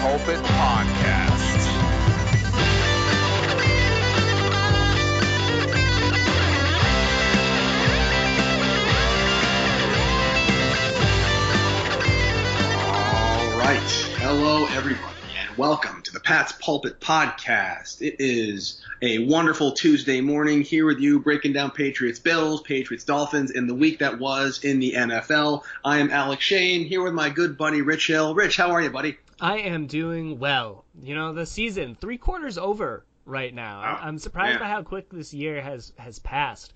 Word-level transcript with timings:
Pulpit 0.00 0.40
Podcast. 0.40 1.60
All 12.92 13.58
right. 13.58 13.78
Hello, 14.16 14.66
everybody, 14.66 15.04
and 15.38 15.58
welcome 15.58 16.02
to 16.02 16.12
the 16.12 16.20
Pat's 16.20 16.52
Pulpit 16.52 16.98
Podcast. 17.00 18.00
It 18.00 18.16
is 18.18 18.80
a 19.02 19.26
wonderful 19.26 19.72
Tuesday 19.72 20.20
morning 20.20 20.62
here 20.62 20.86
with 20.86 20.98
you, 20.98 21.20
breaking 21.20 21.52
down 21.52 21.70
Patriots 21.72 22.18
Bills, 22.18 22.62
Patriots 22.62 23.04
Dolphins, 23.04 23.50
and 23.50 23.68
the 23.68 23.74
week 23.74 23.98
that 23.98 24.18
was 24.18 24.64
in 24.64 24.80
the 24.80 24.94
NFL. 24.94 25.62
I 25.84 25.98
am 25.98 26.10
Alec 26.10 26.40
Shane 26.40 26.84
here 26.86 27.02
with 27.02 27.12
my 27.14 27.28
good 27.28 27.58
buddy 27.58 27.82
Rich 27.82 28.06
Hill. 28.06 28.34
Rich, 28.34 28.56
how 28.56 28.70
are 28.70 28.80
you, 28.80 28.90
buddy? 28.90 29.18
I 29.40 29.58
am 29.58 29.86
doing 29.86 30.38
well. 30.38 30.84
You 31.00 31.14
know, 31.14 31.32
the 31.32 31.46
season 31.46 31.96
three 32.00 32.18
quarters 32.18 32.58
over 32.58 33.04
right 33.24 33.54
now. 33.54 33.80
Wow. 33.80 33.98
I'm 34.02 34.18
surprised 34.18 34.54
Yeah. 34.54 34.58
by 34.58 34.68
how 34.68 34.82
quick 34.82 35.08
this 35.10 35.32
year 35.32 35.60
has 35.60 35.92
has 35.98 36.18
passed. 36.18 36.72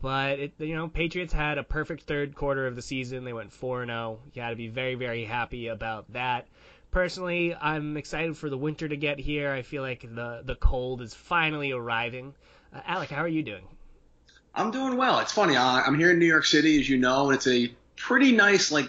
But 0.00 0.38
it, 0.38 0.52
you 0.58 0.76
know, 0.76 0.88
Patriots 0.88 1.32
had 1.32 1.58
a 1.58 1.64
perfect 1.64 2.04
third 2.04 2.34
quarter 2.34 2.66
of 2.66 2.76
the 2.76 2.82
season. 2.82 3.24
They 3.24 3.32
went 3.32 3.52
four 3.52 3.82
and 3.82 3.90
zero. 3.90 4.20
You 4.32 4.42
got 4.42 4.50
to 4.50 4.56
be 4.56 4.68
very 4.68 4.94
very 4.94 5.24
happy 5.24 5.68
about 5.68 6.12
that. 6.12 6.46
Personally, 6.90 7.54
I'm 7.54 7.96
excited 7.96 8.36
for 8.36 8.48
the 8.48 8.56
winter 8.56 8.88
to 8.88 8.96
get 8.96 9.18
here. 9.18 9.50
I 9.52 9.62
feel 9.62 9.82
like 9.82 10.02
the 10.02 10.42
the 10.44 10.54
cold 10.54 11.02
is 11.02 11.14
finally 11.14 11.72
arriving. 11.72 12.34
Uh, 12.74 12.80
Alec, 12.86 13.10
how 13.10 13.22
are 13.22 13.28
you 13.28 13.42
doing? 13.42 13.64
I'm 14.54 14.70
doing 14.70 14.96
well. 14.96 15.18
It's 15.20 15.32
funny. 15.32 15.56
I'm 15.56 15.98
here 15.98 16.10
in 16.10 16.18
New 16.18 16.26
York 16.26 16.46
City, 16.46 16.80
as 16.80 16.88
you 16.88 16.96
know, 16.96 17.26
and 17.26 17.34
it's 17.36 17.46
a 17.46 17.72
pretty 17.96 18.32
nice, 18.32 18.72
like, 18.72 18.88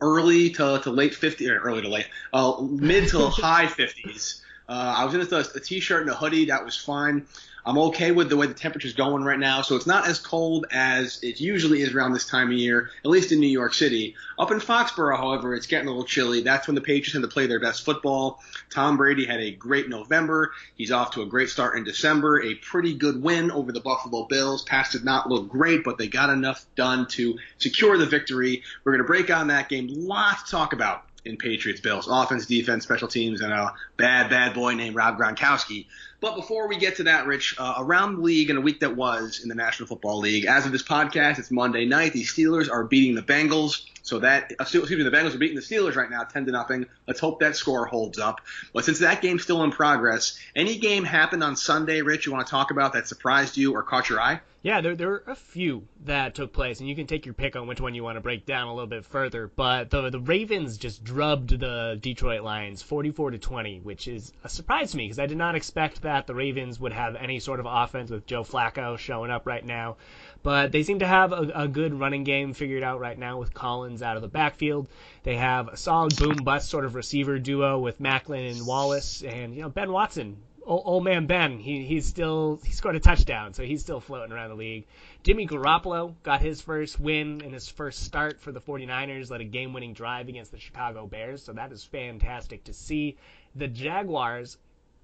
early 0.00 0.50
to, 0.50 0.80
to 0.82 0.90
late 0.90 1.12
50s, 1.12 1.48
or 1.48 1.58
early 1.58 1.82
to 1.82 1.88
late, 1.88 2.08
uh, 2.32 2.60
mid 2.60 3.08
to 3.08 3.26
high 3.28 3.66
50s. 3.66 4.40
Uh, 4.68 4.94
I 4.98 5.04
was 5.04 5.14
in 5.14 5.20
a, 5.20 5.40
a 5.40 5.60
t-shirt 5.60 6.02
and 6.02 6.10
a 6.10 6.14
hoodie. 6.14 6.46
That 6.46 6.64
was 6.64 6.76
fine. 6.76 7.26
I'm 7.68 7.76
okay 7.76 8.12
with 8.12 8.30
the 8.30 8.36
way 8.38 8.46
the 8.46 8.54
temperature's 8.54 8.94
going 8.94 9.24
right 9.24 9.38
now, 9.38 9.60
so 9.60 9.76
it's 9.76 9.86
not 9.86 10.08
as 10.08 10.18
cold 10.18 10.64
as 10.70 11.22
it 11.22 11.38
usually 11.38 11.82
is 11.82 11.94
around 11.94 12.14
this 12.14 12.26
time 12.26 12.46
of 12.46 12.54
year, 12.54 12.88
at 13.04 13.10
least 13.10 13.30
in 13.30 13.40
New 13.40 13.46
York 13.46 13.74
City. 13.74 14.16
Up 14.38 14.50
in 14.50 14.58
Foxborough, 14.58 15.18
however, 15.18 15.54
it's 15.54 15.66
getting 15.66 15.86
a 15.86 15.90
little 15.90 16.06
chilly. 16.06 16.40
That's 16.40 16.66
when 16.66 16.76
the 16.76 16.80
Patriots 16.80 17.12
tend 17.12 17.24
to 17.24 17.28
play 17.28 17.46
their 17.46 17.60
best 17.60 17.84
football. 17.84 18.40
Tom 18.70 18.96
Brady 18.96 19.26
had 19.26 19.40
a 19.40 19.50
great 19.50 19.90
November. 19.90 20.52
He's 20.76 20.90
off 20.90 21.10
to 21.10 21.20
a 21.20 21.26
great 21.26 21.50
start 21.50 21.76
in 21.76 21.84
December. 21.84 22.42
A 22.42 22.54
pretty 22.54 22.94
good 22.94 23.22
win 23.22 23.50
over 23.50 23.70
the 23.70 23.80
Buffalo 23.80 24.24
Bills. 24.24 24.62
Past 24.62 24.92
did 24.92 25.04
not 25.04 25.28
look 25.28 25.50
great, 25.50 25.84
but 25.84 25.98
they 25.98 26.08
got 26.08 26.30
enough 26.30 26.64
done 26.74 27.06
to 27.08 27.38
secure 27.58 27.98
the 27.98 28.06
victory. 28.06 28.62
We're 28.82 28.92
going 28.92 29.04
to 29.04 29.06
break 29.06 29.30
on 29.30 29.48
that 29.48 29.68
game. 29.68 29.88
Lots 29.90 30.44
to 30.44 30.50
talk 30.50 30.72
about 30.72 31.04
in 31.28 31.36
Patriots 31.36 31.80
Bills. 31.80 32.08
Offense, 32.08 32.46
defense, 32.46 32.84
special 32.84 33.08
teams, 33.08 33.42
and 33.42 33.52
a 33.52 33.74
bad, 33.98 34.30
bad 34.30 34.54
boy 34.54 34.74
named 34.74 34.96
Rob 34.96 35.18
Gronkowski. 35.18 35.86
But 36.20 36.34
before 36.34 36.66
we 36.66 36.76
get 36.76 36.96
to 36.96 37.04
that, 37.04 37.26
Rich, 37.26 37.54
uh, 37.58 37.74
around 37.78 38.16
the 38.16 38.22
league 38.22 38.50
in 38.50 38.56
a 38.56 38.60
week 38.60 38.80
that 38.80 38.96
was 38.96 39.40
in 39.40 39.48
the 39.48 39.54
National 39.54 39.86
Football 39.86 40.18
League, 40.18 40.46
as 40.46 40.66
of 40.66 40.72
this 40.72 40.82
podcast, 40.82 41.38
it's 41.38 41.52
Monday 41.52 41.84
night. 41.84 42.12
The 42.12 42.24
Steelers 42.24 42.68
are 42.68 42.82
beating 42.82 43.14
the 43.14 43.22
Bengals. 43.22 43.86
So 44.02 44.18
that, 44.20 44.52
uh, 44.58 44.62
excuse 44.62 44.90
me, 44.90 45.02
the 45.04 45.10
Bengals 45.10 45.34
are 45.34 45.38
beating 45.38 45.54
the 45.54 45.62
Steelers 45.62 45.94
right 45.94 46.10
now, 46.10 46.24
10 46.24 46.46
to 46.46 46.52
nothing. 46.52 46.86
Let's 47.06 47.20
hope 47.20 47.38
that 47.40 47.54
score 47.54 47.86
holds 47.86 48.18
up. 48.18 48.40
But 48.72 48.84
since 48.84 48.98
that 48.98 49.22
game's 49.22 49.44
still 49.44 49.62
in 49.62 49.70
progress, 49.70 50.38
any 50.56 50.78
game 50.78 51.04
happened 51.04 51.44
on 51.44 51.54
Sunday, 51.54 52.02
Rich, 52.02 52.26
you 52.26 52.32
want 52.32 52.46
to 52.46 52.50
talk 52.50 52.72
about 52.72 52.94
that 52.94 53.06
surprised 53.06 53.56
you 53.56 53.74
or 53.74 53.84
caught 53.84 54.08
your 54.08 54.20
eye? 54.20 54.40
Yeah, 54.62 54.80
there, 54.80 54.96
there 54.96 55.08
were 55.08 55.24
a 55.26 55.36
few 55.36 55.86
that 56.04 56.34
took 56.34 56.52
place, 56.52 56.80
and 56.80 56.88
you 56.88 56.96
can 56.96 57.06
take 57.06 57.24
your 57.24 57.32
pick 57.34 57.54
on 57.54 57.68
which 57.68 57.80
one 57.80 57.94
you 57.94 58.02
want 58.02 58.16
to 58.16 58.20
break 58.20 58.44
down 58.44 58.66
a 58.66 58.74
little 58.74 58.88
bit 58.88 59.04
further. 59.04 59.46
But 59.46 59.90
the 59.90 60.10
the 60.10 60.18
Ravens 60.18 60.78
just 60.78 61.04
drubbed 61.04 61.60
the 61.60 61.96
Detroit 62.00 62.42
Lions 62.42 62.82
44 62.82 63.32
to 63.32 63.38
20, 63.38 63.80
which 63.80 64.08
is 64.08 64.32
a 64.42 64.48
surprise 64.48 64.90
to 64.90 64.96
me 64.96 65.04
because 65.04 65.20
I 65.20 65.26
did 65.26 65.38
not 65.38 65.54
expect 65.54 66.02
that 66.02 66.07
the 66.26 66.34
Ravens 66.34 66.80
would 66.80 66.92
have 66.92 67.16
any 67.16 67.40
sort 67.40 67.60
of 67.60 67.66
offense 67.68 68.10
with 68.10 68.26
Joe 68.26 68.42
Flacco 68.42 68.98
showing 68.98 69.30
up 69.30 69.46
right 69.46 69.64
now. 69.64 69.96
But 70.42 70.72
they 70.72 70.82
seem 70.82 71.00
to 71.00 71.06
have 71.06 71.32
a, 71.32 71.50
a 71.54 71.68
good 71.68 71.94
running 71.94 72.24
game 72.24 72.52
figured 72.52 72.82
out 72.82 73.00
right 73.00 73.18
now 73.18 73.38
with 73.38 73.54
Collins 73.54 74.02
out 74.02 74.16
of 74.16 74.22
the 74.22 74.28
backfield. 74.28 74.88
They 75.22 75.36
have 75.36 75.68
a 75.68 75.76
solid 75.76 76.16
boom 76.16 76.36
bust 76.44 76.70
sort 76.70 76.84
of 76.84 76.94
receiver 76.94 77.38
duo 77.38 77.78
with 77.78 78.00
Maclin 78.00 78.50
and 78.50 78.66
Wallace, 78.66 79.22
and 79.22 79.54
you 79.54 79.62
know 79.62 79.68
Ben 79.68 79.92
Watson 79.92 80.36
old, 80.68 80.82
old 80.84 81.04
man 81.04 81.26
Ben, 81.26 81.58
he 81.58 81.84
he's 81.84 82.06
still 82.06 82.60
he 82.64 82.72
scored 82.72 82.94
a 82.94 83.00
touchdown, 83.00 83.54
so 83.54 83.64
he's 83.64 83.80
still 83.80 84.00
floating 84.00 84.32
around 84.32 84.50
the 84.50 84.56
league. 84.56 84.86
Jimmy 85.24 85.46
Garoppolo 85.46 86.14
got 86.22 86.40
his 86.40 86.60
first 86.60 87.00
win 87.00 87.40
in 87.40 87.52
his 87.52 87.68
first 87.68 88.04
start 88.04 88.40
for 88.40 88.52
the 88.52 88.60
49ers, 88.60 89.30
led 89.30 89.40
a 89.40 89.44
game-winning 89.44 89.94
drive 89.94 90.28
against 90.28 90.52
the 90.52 90.58
Chicago 90.58 91.06
Bears, 91.06 91.42
so 91.42 91.52
that 91.54 91.72
is 91.72 91.82
fantastic 91.82 92.62
to 92.64 92.72
see. 92.72 93.16
The 93.56 93.66
Jaguars 93.66 94.58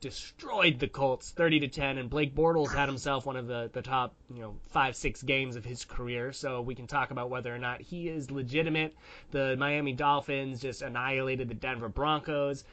destroyed 0.05 0.79
the 0.79 0.87
Colts 0.87 1.31
30 1.31 1.61
to 1.61 1.69
10 1.69 1.97
and 1.97 2.11
Blake 2.11 2.35
Bortles 2.35 2.75
had 2.75 2.91
himself 2.91 3.25
one 3.25 3.37
of 3.37 3.47
the, 3.47 3.71
the 3.73 3.81
top, 3.81 4.15
you 4.29 4.43
know, 4.43 4.55
5 4.69 4.95
6 4.95 5.23
games 5.23 5.57
of 5.57 5.65
his 5.65 5.87
career. 5.87 6.31
So 6.31 6.61
we 6.61 6.75
can 6.75 6.87
talk 6.87 7.11
about 7.11 7.31
whether 7.31 7.55
or 7.55 7.59
not 7.59 7.81
he 7.81 8.11
is 8.11 8.31
legitimate. 8.31 8.95
The 9.31 9.57
Miami 9.57 9.95
Dolphins 9.95 10.61
just 10.61 10.83
annihilated 10.83 11.49
the 11.49 11.55
Denver 11.55 11.89
Broncos. 11.89 12.65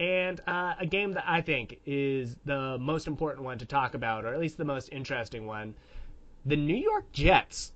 And 0.00 0.40
uh, 0.44 0.74
a 0.80 0.86
game 0.86 1.12
that 1.12 1.22
I 1.24 1.40
think 1.40 1.78
is 1.86 2.34
the 2.44 2.78
most 2.78 3.06
important 3.06 3.44
one 3.44 3.58
to 3.58 3.66
talk 3.66 3.94
about, 3.94 4.24
or 4.24 4.34
at 4.34 4.40
least 4.40 4.58
the 4.58 4.64
most 4.64 4.88
interesting 4.90 5.46
one. 5.46 5.76
The 6.46 6.56
New 6.56 6.76
York 6.76 7.12
Jets 7.12 7.70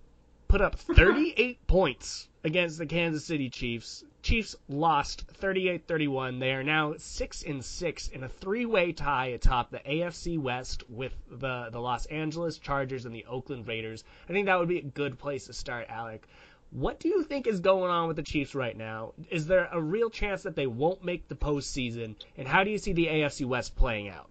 put 0.49 0.61
up 0.61 0.75
38 0.81 1.65
points 1.69 2.29
against 2.43 2.77
the 2.79 2.87
Kansas 2.87 3.25
City 3.25 3.51
Chiefs. 3.51 4.03
Chiefs 4.23 4.55
lost 4.69 5.27
38-31. 5.41 6.41
They 6.41 6.53
are 6.53 6.63
now 6.63 6.95
6 6.97 7.43
and 7.43 7.65
6 7.65 8.09
in 8.09 8.23
a 8.23 8.29
three-way 8.29 8.93
tie 8.93 9.29
atop 9.29 9.71
the 9.71 9.79
AFC 9.79 10.39
West 10.39 10.83
with 10.91 11.15
the 11.31 11.71
the 11.71 11.81
Los 11.81 12.05
Angeles 12.07 12.59
Chargers 12.59 13.07
and 13.07 13.15
the 13.15 13.25
Oakland 13.25 13.67
Raiders. 13.67 14.05
I 14.29 14.33
think 14.33 14.47
that 14.47 14.59
would 14.59 14.69
be 14.69 14.79
a 14.79 14.83
good 14.83 15.19
place 15.19 15.47
to 15.47 15.55
start, 15.55 15.87
Alec. 15.89 16.27
What 16.71 17.01
do 17.01 17.09
you 17.09 17.23
think 17.25 17.47
is 17.47 17.61
going 17.61 17.91
on 17.91 18.09
with 18.09 18.17
the 18.17 18.23
Chiefs 18.23 18.55
right 18.55 18.77
now? 18.77 19.15
Is 19.31 19.47
there 19.47 19.69
a 19.73 19.81
real 19.81 20.11
chance 20.11 20.43
that 20.43 20.55
they 20.55 20.67
won't 20.67 21.03
make 21.03 21.27
the 21.27 21.35
postseason? 21.35 22.15
And 22.37 22.47
how 22.47 22.63
do 22.63 22.71
you 22.71 22.79
see 22.79 22.93
the 22.93 23.07
AFC 23.07 23.47
West 23.47 23.75
playing 23.75 24.09
out? 24.09 24.29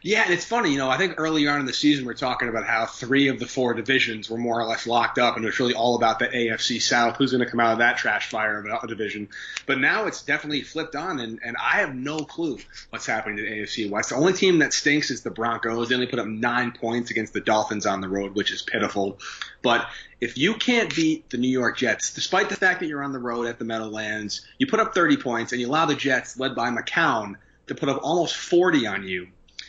Yeah, 0.00 0.22
and 0.22 0.32
it's 0.32 0.44
funny, 0.44 0.70
you 0.70 0.78
know, 0.78 0.88
I 0.88 0.96
think 0.96 1.14
earlier 1.16 1.50
on 1.50 1.58
in 1.58 1.66
the 1.66 1.72
season 1.72 2.06
we 2.06 2.12
are 2.12 2.16
talking 2.16 2.48
about 2.48 2.64
how 2.64 2.86
three 2.86 3.28
of 3.28 3.40
the 3.40 3.46
four 3.46 3.74
divisions 3.74 4.30
were 4.30 4.38
more 4.38 4.60
or 4.60 4.64
less 4.64 4.86
locked 4.86 5.18
up, 5.18 5.34
and 5.34 5.44
it 5.44 5.48
was 5.48 5.58
really 5.58 5.74
all 5.74 5.96
about 5.96 6.20
the 6.20 6.28
AFC 6.28 6.80
South, 6.80 7.16
who's 7.16 7.32
going 7.32 7.44
to 7.44 7.50
come 7.50 7.58
out 7.58 7.72
of 7.72 7.78
that 7.78 7.96
trash 7.96 8.30
fire 8.30 8.60
of 8.60 8.84
a 8.84 8.86
division. 8.86 9.28
But 9.66 9.78
now 9.80 10.06
it's 10.06 10.22
definitely 10.22 10.62
flipped 10.62 10.94
on, 10.94 11.18
and, 11.18 11.40
and 11.44 11.56
I 11.56 11.78
have 11.78 11.96
no 11.96 12.18
clue 12.18 12.58
what's 12.90 13.06
happening 13.06 13.38
to 13.38 13.42
the 13.42 13.48
AFC 13.48 13.90
West. 13.90 14.10
The 14.10 14.16
only 14.16 14.34
team 14.34 14.60
that 14.60 14.72
stinks 14.72 15.10
is 15.10 15.22
the 15.22 15.30
Broncos. 15.30 15.88
They 15.88 15.96
only 15.96 16.06
put 16.06 16.20
up 16.20 16.26
nine 16.26 16.70
points 16.70 17.10
against 17.10 17.32
the 17.32 17.40
Dolphins 17.40 17.84
on 17.84 18.00
the 18.00 18.08
road, 18.08 18.36
which 18.36 18.52
is 18.52 18.62
pitiful. 18.62 19.18
But 19.62 19.88
if 20.20 20.38
you 20.38 20.54
can't 20.54 20.94
beat 20.94 21.28
the 21.30 21.38
New 21.38 21.50
York 21.50 21.76
Jets, 21.76 22.14
despite 22.14 22.50
the 22.50 22.56
fact 22.56 22.80
that 22.80 22.86
you're 22.86 23.02
on 23.02 23.12
the 23.12 23.18
road 23.18 23.48
at 23.48 23.58
the 23.58 23.64
Meadowlands, 23.64 24.46
you 24.58 24.68
put 24.68 24.78
up 24.78 24.94
30 24.94 25.16
points, 25.16 25.50
and 25.50 25.60
you 25.60 25.66
allow 25.66 25.86
the 25.86 25.96
Jets, 25.96 26.38
led 26.38 26.54
by 26.54 26.70
McCown, 26.70 27.34
to 27.66 27.74
put 27.74 27.88
up 27.88 28.00
almost 28.04 28.36
40 28.36 28.86
on 28.86 29.02
you 29.02 29.28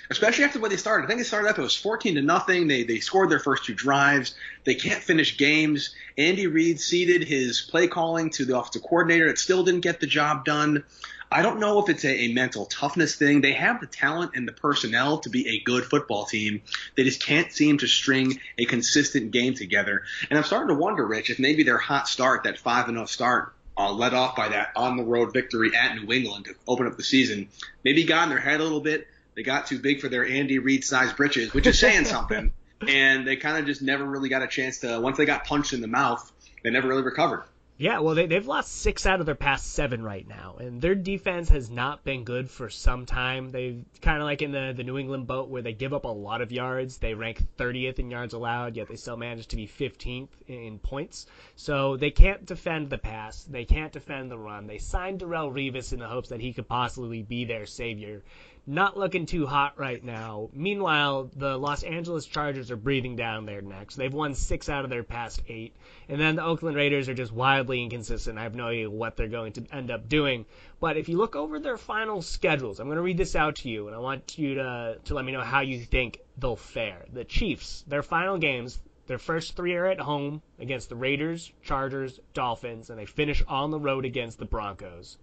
especially 0.09 0.43
after 0.43 0.59
way 0.59 0.69
they 0.69 0.77
started. 0.77 1.05
I 1.05 1.07
think 1.07 1.19
they 1.19 1.23
started 1.23 1.49
up 1.49 1.59
it 1.59 1.61
was 1.61 1.75
14 1.75 2.15
to 2.15 2.21
nothing. 2.21 2.67
They 2.67 2.83
they 2.83 2.99
scored 2.99 3.29
their 3.29 3.39
first 3.39 3.65
two 3.65 3.73
drives. 3.73 4.35
They 4.63 4.75
can't 4.75 5.01
finish 5.01 5.37
games. 5.37 5.93
Andy 6.17 6.47
Reid 6.47 6.79
ceded 6.79 7.27
his 7.27 7.61
play 7.61 7.87
calling 7.87 8.29
to 8.31 8.45
the 8.45 8.57
offensive 8.57 8.83
coordinator. 8.83 9.27
It 9.27 9.39
still 9.39 9.63
didn't 9.63 9.81
get 9.81 9.99
the 9.99 10.07
job 10.07 10.45
done. 10.45 10.83
I 11.31 11.43
don't 11.43 11.59
know 11.59 11.79
if 11.79 11.89
it's 11.89 12.03
a, 12.05 12.21
a, 12.21 12.33
mental 12.33 12.65
toughness 12.65 13.15
thing. 13.15 13.41
They 13.41 13.51
have 13.51 13.79
the 13.79 13.85
talent 13.85 14.31
and 14.33 14.47
the 14.47 14.51
personnel 14.51 15.19
to 15.19 15.29
be 15.29 15.47
a 15.47 15.59
good 15.59 15.85
football 15.85 16.25
team. 16.25 16.63
They 16.97 17.03
just 17.03 17.23
can't 17.23 17.51
seem 17.51 17.77
to 17.79 17.87
string 17.87 18.39
a 18.57 18.65
consistent 18.65 19.29
game 19.29 19.53
together. 19.53 20.03
And 20.29 20.39
I'm 20.39 20.43
starting 20.43 20.69
to 20.69 20.81
wonder, 20.81 21.05
Rich, 21.05 21.29
if 21.29 21.37
maybe 21.37 21.61
their 21.61 21.77
hot 21.77 22.07
start, 22.07 22.45
that 22.45 22.57
5 22.57 22.87
0 22.87 23.05
start, 23.05 23.53
uh, 23.77 23.91
led 23.91 24.15
off 24.15 24.35
by 24.35 24.49
that 24.49 24.71
on 24.75 24.97
the 24.97 25.03
road 25.03 25.31
victory 25.31 25.75
at 25.75 25.95
New 25.95 26.11
England 26.11 26.45
to 26.45 26.55
open 26.67 26.87
up 26.87 26.97
the 26.97 27.03
season, 27.03 27.47
maybe 27.85 28.03
got 28.03 28.23
in 28.23 28.29
their 28.29 28.39
head 28.39 28.59
a 28.59 28.63
little 28.63 28.81
bit. 28.81 29.07
They 29.39 29.43
got 29.43 29.67
too 29.67 29.79
big 29.79 30.01
for 30.01 30.09
their 30.09 30.27
Andy 30.27 30.59
Reid 30.59 30.83
sized 30.83 31.15
britches, 31.15 31.53
which 31.53 31.65
is 31.65 31.79
saying 31.79 32.03
something. 32.15 32.51
And 32.85 33.25
they 33.25 33.37
kind 33.37 33.57
of 33.57 33.65
just 33.65 33.81
never 33.81 34.03
really 34.03 34.27
got 34.27 34.41
a 34.41 34.47
chance 34.47 34.79
to, 34.79 34.99
once 34.99 35.15
they 35.15 35.23
got 35.23 35.45
punched 35.45 35.71
in 35.71 35.79
the 35.79 35.87
mouth, 35.87 36.29
they 36.61 36.71
never 36.71 36.89
really 36.89 37.03
recovered. 37.03 37.45
Yeah, 37.77 37.99
well, 37.99 38.15
they, 38.15 38.25
they've 38.25 38.45
lost 38.45 38.73
six 38.73 39.05
out 39.05 39.21
of 39.21 39.25
their 39.25 39.35
past 39.35 39.71
seven 39.71 40.03
right 40.03 40.27
now, 40.27 40.57
and 40.59 40.81
their 40.81 40.95
defense 40.95 41.47
has 41.47 41.69
not 41.69 42.03
been 42.03 42.25
good 42.25 42.49
for 42.49 42.69
some 42.69 43.05
time. 43.05 43.51
They've 43.51 43.85
kind 44.01 44.17
of 44.17 44.25
like 44.25 44.41
in 44.41 44.51
the, 44.51 44.73
the 44.75 44.83
New 44.83 44.97
England 44.97 45.27
boat 45.27 45.47
where 45.47 45.61
they 45.61 45.71
give 45.71 45.93
up 45.93 46.03
a 46.03 46.09
lot 46.09 46.41
of 46.41 46.51
yards. 46.51 46.97
They 46.97 47.13
rank 47.13 47.41
30th 47.57 47.99
in 47.99 48.11
yards 48.11 48.33
allowed, 48.33 48.75
yet 48.75 48.89
they 48.89 48.97
still 48.97 49.15
manage 49.15 49.47
to 49.47 49.55
be 49.55 49.65
15th 49.65 50.27
in 50.47 50.79
points. 50.79 51.27
So 51.55 51.95
they 51.95 52.11
can't 52.11 52.45
defend 52.45 52.89
the 52.89 52.97
pass. 52.97 53.45
They 53.45 53.63
can't 53.63 53.93
defend 53.93 54.29
the 54.29 54.37
run. 54.37 54.67
They 54.67 54.79
signed 54.79 55.21
Darrelle 55.21 55.53
Revis 55.53 55.93
in 55.93 55.99
the 55.99 56.07
hopes 56.07 56.27
that 56.27 56.41
he 56.41 56.51
could 56.51 56.67
possibly 56.67 57.23
be 57.23 57.45
their 57.45 57.65
savior 57.65 58.23
not 58.65 58.97
looking 58.97 59.25
too 59.25 59.45
hot 59.45 59.79
right 59.79 60.03
now. 60.03 60.49
Meanwhile, 60.53 61.31
the 61.35 61.57
Los 61.57 61.83
Angeles 61.83 62.25
Chargers 62.25 62.71
are 62.71 62.75
breathing 62.75 63.15
down 63.15 63.45
their 63.45 63.61
necks. 63.61 63.95
They've 63.95 64.13
won 64.13 64.33
six 64.35 64.69
out 64.69 64.83
of 64.83 64.89
their 64.89 65.03
past 65.03 65.41
eight. 65.47 65.75
And 66.07 66.19
then 66.19 66.35
the 66.35 66.43
Oakland 66.43 66.77
Raiders 66.77 67.09
are 67.09 67.13
just 67.13 67.31
wildly 67.31 67.81
inconsistent. 67.83 68.37
I 68.37 68.43
have 68.43 68.55
no 68.55 68.67
idea 68.67 68.89
what 68.89 69.17
they're 69.17 69.27
going 69.27 69.53
to 69.53 69.65
end 69.71 69.91
up 69.91 70.07
doing. 70.07 70.45
But 70.79 70.97
if 70.97 71.09
you 71.09 71.17
look 71.17 71.35
over 71.35 71.59
their 71.59 71.77
final 71.77 72.21
schedules, 72.21 72.79
I'm 72.79 72.87
going 72.87 72.97
to 72.97 73.01
read 73.01 73.17
this 73.17 73.35
out 73.35 73.55
to 73.57 73.69
you, 73.69 73.87
and 73.87 73.95
I 73.95 73.99
want 73.99 74.37
you 74.37 74.55
to, 74.55 74.97
to 75.05 75.13
let 75.13 75.25
me 75.25 75.31
know 75.31 75.41
how 75.41 75.61
you 75.61 75.79
think 75.79 76.19
they'll 76.37 76.55
fare. 76.55 77.05
The 77.11 77.25
Chiefs, 77.25 77.83
their 77.87 78.03
final 78.03 78.37
games, 78.37 78.79
their 79.07 79.17
first 79.17 79.55
three 79.55 79.73
are 79.73 79.87
at 79.87 79.99
home 79.99 80.43
against 80.59 80.89
the 80.89 80.95
Raiders, 80.95 81.51
Chargers, 81.63 82.19
Dolphins, 82.35 82.91
and 82.91 82.99
they 82.99 83.07
finish 83.07 83.43
on 83.47 83.71
the 83.71 83.79
road 83.79 84.05
against 84.05 84.37
the 84.37 84.45
Broncos. 84.45 85.17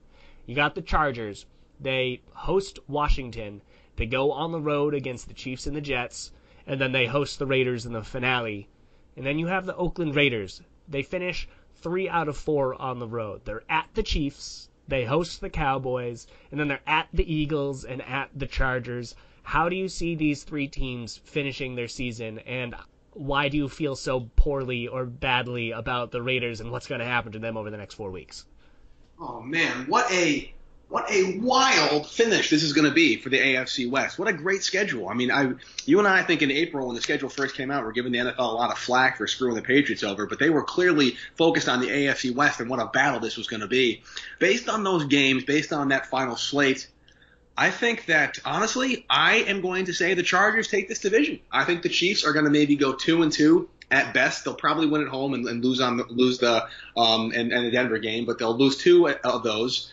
You 0.47 0.57
got 0.57 0.75
the 0.75 0.83
Chargers 0.83 1.47
they 1.81 2.23
host 2.33 2.79
Washington. 2.89 3.63
They 3.97 4.07
go 4.07 4.33
on 4.33 4.53
the 4.53 4.61
road 4.61 4.95
against 4.95 5.29
the 5.29 5.35
Chiefs 5.35 5.67
and 5.67 5.77
the 5.77 5.81
Jets, 5.81 6.33
and 6.67 6.81
then 6.81 6.93
they 6.93 7.07
host 7.07 7.39
the 7.39 7.47
Raiders 7.47 7.87
in 7.87 7.93
the 7.93 8.03
finale. 8.03 8.69
And 9.17 9.25
then 9.25 9.39
you 9.39 9.47
have 9.47 9.67
the 9.67 9.77
Oakland 9.77 10.15
Raiders. 10.15 10.63
They 10.89 11.03
finish 11.03 11.49
three 11.75 12.09
out 12.09 12.29
of 12.29 12.37
four 12.37 12.75
on 12.81 12.99
the 12.99 13.07
road. 13.07 13.43
They're 13.45 13.65
at 13.69 13.89
the 13.95 14.03
Chiefs, 14.03 14.69
they 14.89 15.05
host 15.05 15.41
the 15.41 15.51
Cowboys, 15.51 16.27
and 16.51 16.61
then 16.61 16.69
they're 16.69 16.81
at 16.87 17.09
the 17.13 17.33
Eagles 17.33 17.85
and 17.85 18.03
at 18.03 18.31
the 18.35 18.47
Chargers. 18.47 19.15
How 19.43 19.69
do 19.69 19.77
you 19.77 19.89
see 19.89 20.15
these 20.15 20.45
three 20.45 20.69
teams 20.69 21.17
finishing 21.17 21.75
their 21.75 21.89
season, 21.89 22.39
and 22.41 22.75
why 23.13 23.49
do 23.49 23.57
you 23.57 23.69
feel 23.69 23.97
so 23.97 24.31
poorly 24.37 24.89
or 24.89 25.07
badly 25.07 25.71
about 25.71 26.11
the 26.11 26.23
Raiders 26.23 26.61
and 26.61 26.71
what's 26.71 26.87
going 26.87 27.01
to 27.01 27.07
happen 27.07 27.33
to 27.33 27.39
them 27.39 27.57
over 27.57 27.71
the 27.71 27.77
next 27.77 27.95
four 27.95 28.11
weeks? 28.11 28.45
Oh 29.19 29.41
man, 29.41 29.87
what 29.87 30.11
a 30.13 30.53
what 30.89 31.11
a 31.11 31.39
wild 31.39 32.07
finish 32.07 32.49
this 32.49 32.63
is 32.63 32.73
going 32.73 32.87
to 32.89 32.95
be 32.95 33.17
for 33.17 33.29
the 33.29 33.39
AFC 33.39 33.91
West. 33.91 34.19
What 34.19 34.29
a 34.29 34.33
great 34.33 34.63
schedule. 34.63 35.09
I 35.09 35.15
mean, 35.15 35.33
I, 35.33 35.53
you 35.85 35.99
and 35.99 36.07
I, 36.07 36.21
I 36.21 36.23
think 36.23 36.43
in 36.43 36.51
April 36.53 36.87
when 36.87 36.95
the 36.95 37.03
schedule 37.03 37.29
first 37.29 37.57
came 37.57 37.73
out, 37.73 37.85
were 37.85 37.93
giving 37.93 38.13
the 38.13 38.19
NFL 38.19 38.39
a 38.39 38.43
lot 38.43 38.71
of 38.71 38.79
flack 38.79 39.17
for 39.17 39.27
screwing 39.27 39.57
the 39.57 39.63
Patriots 39.63 40.05
over, 40.05 40.27
but 40.27 40.39
they 40.39 40.49
were 40.49 40.63
clearly 40.63 41.17
focused 41.37 41.69
on 41.69 41.81
the 41.81 41.89
AFC 41.89 42.33
West 42.33 42.61
and 42.61 42.71
what 42.71 42.79
a 42.79 42.87
battle 42.87 43.19
this 43.19 43.37
was 43.37 43.49
going 43.49 43.61
to 43.61 43.67
be. 43.67 44.03
Based 44.39 44.69
on 44.69 44.85
those 44.85 45.07
games, 45.07 45.43
based 45.43 45.73
on 45.73 45.89
that 45.89 46.07
final 46.07 46.37
slate, 46.37 46.87
I 47.59 47.71
think 47.71 48.07
that 48.07 48.39
honestly, 48.45 49.07
I 49.11 49.39
am 49.39 49.63
going 49.63 49.87
to 49.87 49.93
say 49.93 50.15
the 50.15 50.23
Chargers 50.23 50.69
take 50.69 50.89
this 50.89 51.01
division. 51.01 51.41
I 51.51 51.65
think 51.65 51.83
the 51.83 51.89
Chiefs 51.89 52.25
are 52.25 52.33
going 52.33 52.45
to 52.45 52.51
maybe 52.51 52.77
go 52.77 52.93
two 52.93 53.23
and 53.23 53.33
two 53.33 53.69
at 53.91 54.15
best. 54.15 54.45
They'll 54.45 54.55
probably 54.55 54.87
win 54.87 55.03
at 55.03 55.09
home 55.09 55.35
and, 55.35 55.49
and 55.49 55.65
lose 55.65 55.81
on 55.81 55.97
the, 55.97 56.05
lose 56.05 56.39
the 56.39 56.69
um 56.97 57.33
and, 57.35 57.53
and 57.53 57.67
the 57.67 57.71
Denver 57.73 57.99
game, 57.99 58.25
but 58.25 58.39
they'll 58.39 58.57
lose 58.57 58.77
two 58.77 59.09
of 59.09 59.43
those 59.43 59.91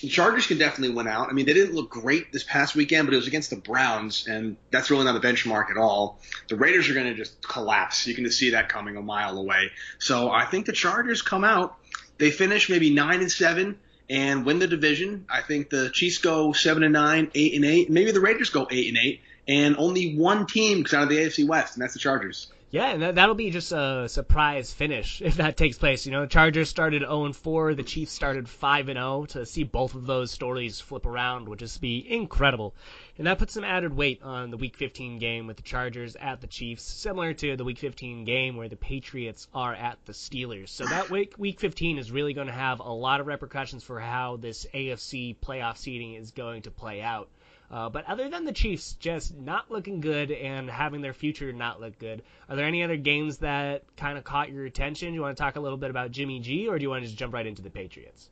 the 0.00 0.08
Chargers 0.08 0.46
can 0.46 0.58
definitely 0.58 0.94
win 0.94 1.08
out. 1.08 1.28
I 1.28 1.32
mean, 1.32 1.46
they 1.46 1.54
didn't 1.54 1.74
look 1.74 1.90
great 1.90 2.32
this 2.32 2.44
past 2.44 2.76
weekend, 2.76 3.06
but 3.06 3.14
it 3.14 3.16
was 3.16 3.26
against 3.26 3.50
the 3.50 3.56
Browns, 3.56 4.26
and 4.28 4.56
that's 4.70 4.90
really 4.90 5.04
not 5.04 5.16
a 5.16 5.20
benchmark 5.20 5.70
at 5.70 5.76
all. 5.76 6.20
The 6.48 6.56
Raiders 6.56 6.88
are 6.88 6.94
going 6.94 7.06
to 7.06 7.14
just 7.14 7.42
collapse. 7.42 8.06
You 8.06 8.14
can 8.14 8.24
just 8.24 8.38
see 8.38 8.50
that 8.50 8.68
coming 8.68 8.96
a 8.96 9.02
mile 9.02 9.38
away. 9.38 9.72
So 9.98 10.30
I 10.30 10.44
think 10.44 10.66
the 10.66 10.72
Chargers 10.72 11.22
come 11.22 11.42
out. 11.42 11.76
They 12.18 12.30
finish 12.30 12.68
maybe 12.68 12.90
nine 12.90 13.20
and 13.20 13.30
seven 13.30 13.78
and 14.08 14.46
win 14.46 14.60
the 14.60 14.68
division. 14.68 15.26
I 15.28 15.42
think 15.42 15.68
the 15.68 15.90
Chiefs 15.90 16.18
go 16.18 16.52
seven 16.52 16.82
and 16.84 16.92
nine, 16.92 17.30
eight 17.34 17.54
and 17.54 17.64
eight. 17.64 17.90
Maybe 17.90 18.12
the 18.12 18.20
Raiders 18.20 18.50
go 18.50 18.68
eight 18.70 18.88
and 18.88 18.98
eight, 18.98 19.20
and 19.48 19.76
only 19.78 20.16
one 20.16 20.46
team 20.46 20.84
comes 20.84 20.94
out 20.94 21.02
of 21.04 21.08
the 21.08 21.16
AFC 21.16 21.46
West, 21.46 21.74
and 21.74 21.82
that's 21.82 21.94
the 21.94 22.00
Chargers. 22.00 22.48
Yeah, 22.70 22.90
and 22.90 23.00
that, 23.00 23.14
that'll 23.14 23.34
be 23.34 23.50
just 23.50 23.72
a 23.72 24.10
surprise 24.10 24.74
finish 24.74 25.22
if 25.22 25.36
that 25.36 25.56
takes 25.56 25.78
place. 25.78 26.04
You 26.04 26.12
know, 26.12 26.20
the 26.20 26.26
Chargers 26.26 26.68
started 26.68 27.00
0 27.00 27.32
4, 27.32 27.74
the 27.74 27.82
Chiefs 27.82 28.12
started 28.12 28.46
5 28.46 28.86
0. 28.86 29.24
To 29.30 29.46
see 29.46 29.64
both 29.64 29.94
of 29.94 30.04
those 30.04 30.30
stories 30.30 30.78
flip 30.78 31.06
around 31.06 31.48
would 31.48 31.60
just 31.60 31.80
be 31.80 32.04
incredible. 32.06 32.74
And 33.16 33.26
that 33.26 33.38
puts 33.38 33.54
some 33.54 33.64
added 33.64 33.96
weight 33.96 34.22
on 34.22 34.50
the 34.50 34.58
Week 34.58 34.76
15 34.76 35.18
game 35.18 35.46
with 35.46 35.56
the 35.56 35.62
Chargers 35.62 36.14
at 36.16 36.42
the 36.42 36.46
Chiefs, 36.46 36.82
similar 36.82 37.32
to 37.32 37.56
the 37.56 37.64
Week 37.64 37.78
15 37.78 38.24
game 38.24 38.54
where 38.54 38.68
the 38.68 38.76
Patriots 38.76 39.48
are 39.54 39.74
at 39.74 39.98
the 40.04 40.12
Steelers. 40.12 40.68
So 40.68 40.84
that 40.84 41.08
week, 41.08 41.36
week 41.38 41.60
15 41.60 41.96
is 41.96 42.12
really 42.12 42.34
going 42.34 42.48
to 42.48 42.52
have 42.52 42.80
a 42.80 42.92
lot 42.92 43.20
of 43.20 43.26
repercussions 43.26 43.82
for 43.82 43.98
how 43.98 44.36
this 44.36 44.66
AFC 44.74 45.36
playoff 45.36 45.78
seeding 45.78 46.14
is 46.14 46.32
going 46.32 46.60
to 46.62 46.70
play 46.70 47.00
out. 47.00 47.30
Uh, 47.70 47.90
but 47.90 48.06
other 48.06 48.30
than 48.30 48.46
the 48.46 48.52
Chiefs 48.52 48.94
just 48.94 49.36
not 49.36 49.70
looking 49.70 50.00
good 50.00 50.30
and 50.30 50.70
having 50.70 51.02
their 51.02 51.12
future 51.12 51.52
not 51.52 51.80
look 51.80 51.98
good, 51.98 52.22
are 52.48 52.56
there 52.56 52.64
any 52.64 52.82
other 52.82 52.96
games 52.96 53.38
that 53.38 53.82
kind 53.96 54.16
of 54.16 54.24
caught 54.24 54.50
your 54.50 54.64
attention? 54.64 55.08
Do 55.08 55.14
you 55.14 55.20
want 55.20 55.36
to 55.36 55.42
talk 55.42 55.56
a 55.56 55.60
little 55.60 55.76
bit 55.76 55.90
about 55.90 56.10
Jimmy 56.10 56.40
G, 56.40 56.66
or 56.68 56.78
do 56.78 56.82
you 56.82 56.88
want 56.88 57.02
to 57.02 57.06
just 57.06 57.18
jump 57.18 57.34
right 57.34 57.46
into 57.46 57.60
the 57.60 57.68
Patriots? 57.68 58.30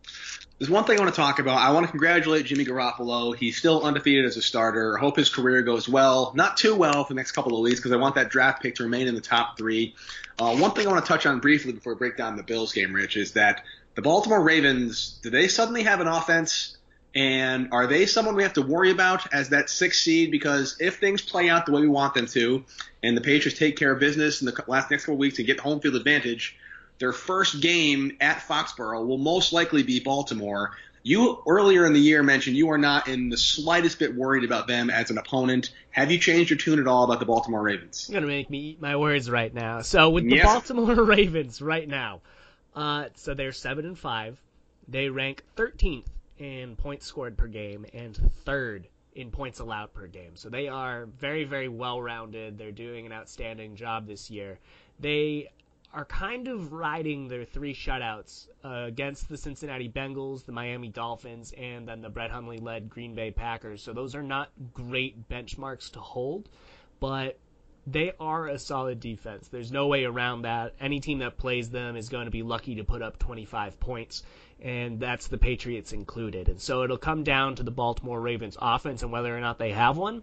There's 0.59 0.71
one 0.71 0.85
thing 0.85 0.99
I 0.99 1.03
want 1.03 1.15
to 1.15 1.21
talk 1.21 1.39
about. 1.39 1.59
I 1.59 1.71
want 1.73 1.85
to 1.85 1.91
congratulate 1.91 2.47
Jimmy 2.47 2.65
Garoppolo. 2.65 3.37
He's 3.37 3.59
still 3.59 3.83
undefeated 3.83 4.25
as 4.25 4.39
a 4.39 4.43
starter. 4.43 4.97
I 4.97 5.01
hope 5.01 5.17
his 5.17 5.29
career 5.29 5.61
goes 5.61 5.87
well. 5.87 6.33
Not 6.35 6.57
too 6.57 6.75
well 6.75 7.05
for 7.05 7.13
the 7.13 7.17
next 7.19 7.33
couple 7.33 7.55
of 7.55 7.63
weeks 7.63 7.79
because 7.79 7.93
I 7.93 7.97
want 7.97 8.15
that 8.15 8.31
draft 8.31 8.63
pick 8.63 8.77
to 8.77 8.85
remain 8.85 9.07
in 9.07 9.15
the 9.15 9.21
top 9.21 9.59
three. 9.59 9.95
Uh, 10.39 10.57
one 10.57 10.71
thing 10.71 10.87
I 10.87 10.91
want 10.91 11.05
to 11.05 11.09
touch 11.09 11.27
on 11.27 11.41
briefly 11.41 11.73
before 11.73 11.93
we 11.93 11.99
break 11.99 12.17
down 12.17 12.37
the 12.37 12.43
Bills 12.43 12.73
game, 12.73 12.95
Rich, 12.95 13.19
is 13.19 13.33
that 13.33 13.65
the 13.97 14.03
Baltimore 14.03 14.43
Ravens, 14.43 15.19
do 15.23 15.29
they 15.29 15.49
suddenly 15.49 15.83
have 15.83 16.01
an 16.01 16.07
offense 16.07 16.76
and 17.17 17.73
are 17.73 17.87
they 17.87 18.05
someone 18.05 18.35
we 18.35 18.43
have 18.43 18.53
to 18.53 18.63
worry 18.63 18.91
about 18.91 19.33
as 19.33 19.49
that 19.49 19.71
sixth 19.71 20.03
seed? 20.03 20.31
Because 20.31 20.77
if 20.79 20.99
things 20.99 21.23
play 21.23 21.49
out 21.49 21.65
the 21.65 21.73
way 21.73 21.81
we 21.81 21.89
want 21.89 22.13
them 22.13 22.27
to, 22.27 22.63
and 23.03 23.17
the 23.17 23.23
Patriots 23.23 23.59
take 23.59 23.79
care 23.79 23.91
of 23.91 23.99
business 23.99 24.43
in 24.43 24.47
the 24.47 24.65
last 24.67 24.91
next 24.91 25.07
couple 25.07 25.17
weeks 25.17 25.39
and 25.39 25.47
get 25.47 25.59
home 25.59 25.81
field 25.81 25.95
advantage, 25.95 26.59
their 26.99 27.15
first 27.15 27.63
game 27.63 28.19
at 28.21 28.41
Foxborough 28.41 29.07
will 29.07 29.17
most 29.17 29.55
likely 29.55 29.83
be 29.83 29.99
Baltimore. 29.99 30.73
You 31.03 31.43
earlier 31.49 31.87
in 31.87 31.95
the 31.95 32.01
year 32.01 32.23
mentioned 32.23 32.55
you 32.55 32.69
are 32.71 32.79
not 32.79 33.09
in 33.09 33.31
the 33.31 33.39
slightest 33.39 33.99
bit 33.99 34.15
worried 34.15 34.45
about 34.45 34.67
them 34.67 34.91
as 34.91 35.11
an 35.11 35.17
opponent. 35.17 35.71
Have 35.93 36.11
you 36.11 36.19
changed 36.19 36.51
your 36.51 36.59
tune 36.59 36.81
at 36.81 36.87
all 36.87 37.05
about 37.05 37.21
the 37.21 37.27
Baltimore 37.27 37.63
Ravens? 37.63 38.09
You're 38.11 38.21
gonna 38.21 38.31
make 38.31 38.51
me 38.51 38.59
eat 38.59 38.83
my 38.83 38.97
words 38.97 39.31
right 39.31 39.55
now. 39.55 39.81
So 39.81 40.11
with 40.11 40.25
the 40.25 40.37
yes. 40.37 40.45
Baltimore 40.45 40.95
Ravens 41.05 41.63
right 41.63 41.89
now, 41.89 42.21
uh, 42.75 43.07
so 43.15 43.33
they're 43.33 43.53
seven 43.53 43.87
and 43.87 43.99
five. 43.99 44.37
They 44.89 45.09
rank 45.09 45.43
13th 45.57 46.05
in 46.39 46.77
points 46.77 47.07
scored 47.07 47.37
per 47.37 47.47
game 47.47 47.87
and 47.95 48.17
third 48.45 48.89
in 49.15 49.31
points 49.31 49.61
allowed 49.61 49.93
per 49.95 50.07
game. 50.07 50.37
So 50.37 50.49
they 50.49 50.69
are 50.69 51.07
very, 51.07 51.45
very 51.45 51.69
well 51.69 52.01
rounded. 52.01 52.59
They're 52.59 52.71
doing 52.71 53.07
an 53.07 53.13
outstanding 53.13 53.75
job 53.75 54.07
this 54.07 54.31
year. 54.31 54.59
They 55.01 55.49
are 55.95 56.05
kind 56.05 56.49
of 56.49 56.75
riding 56.75 57.27
their 57.27 57.45
three 57.45 57.75
shutouts 57.75 58.49
uh, 58.63 58.85
against 58.87 59.29
the 59.31 59.37
Cincinnati 59.39 59.89
Bengals, 59.89 60.45
the 60.45 60.53
Miami 60.53 60.89
Dolphins, 60.89 61.55
and 61.57 61.89
then 61.89 62.03
the 62.03 62.11
Brett 62.11 62.31
Hundley 62.31 62.59
led 62.59 62.91
Green 62.91 63.15
Bay 63.15 63.31
Packers. 63.31 63.83
So 63.83 63.95
those 63.95 64.15
are 64.15 64.23
not 64.23 64.51
great 64.75 65.29
benchmarks 65.31 65.91
to 65.93 66.01
hold, 66.01 66.51
but 67.01 67.39
they 67.87 68.13
are 68.19 68.49
a 68.49 68.59
solid 68.59 68.99
defense. 68.99 69.49
There's 69.49 69.71
no 69.71 69.87
way 69.87 70.05
around 70.05 70.43
that. 70.43 70.75
Any 70.81 70.99
team 70.99 71.21
that 71.21 71.37
plays 71.37 71.71
them 71.71 71.97
is 71.97 72.09
going 72.09 72.25
to 72.25 72.31
be 72.31 72.43
lucky 72.43 72.77
to 72.77 72.85
put 72.85 73.01
up 73.01 73.19
25 73.19 73.79
points, 73.79 74.25
and 74.61 74.99
that's 74.99 75.29
the 75.29 75.39
Patriots 75.39 75.93
included. 75.93 76.49
And 76.49 76.61
so 76.61 76.83
it'll 76.83 76.99
come 76.99 77.23
down 77.23 77.55
to 77.57 77.63
the 77.63 77.71
Baltimore 77.71 78.21
Ravens 78.21 78.57
offense 78.61 79.03
and 79.03 79.13
whether 79.13 79.37
or 79.37 79.41
not 79.41 79.59
they 79.59 79.71
have 79.71 79.97
one. 79.97 80.23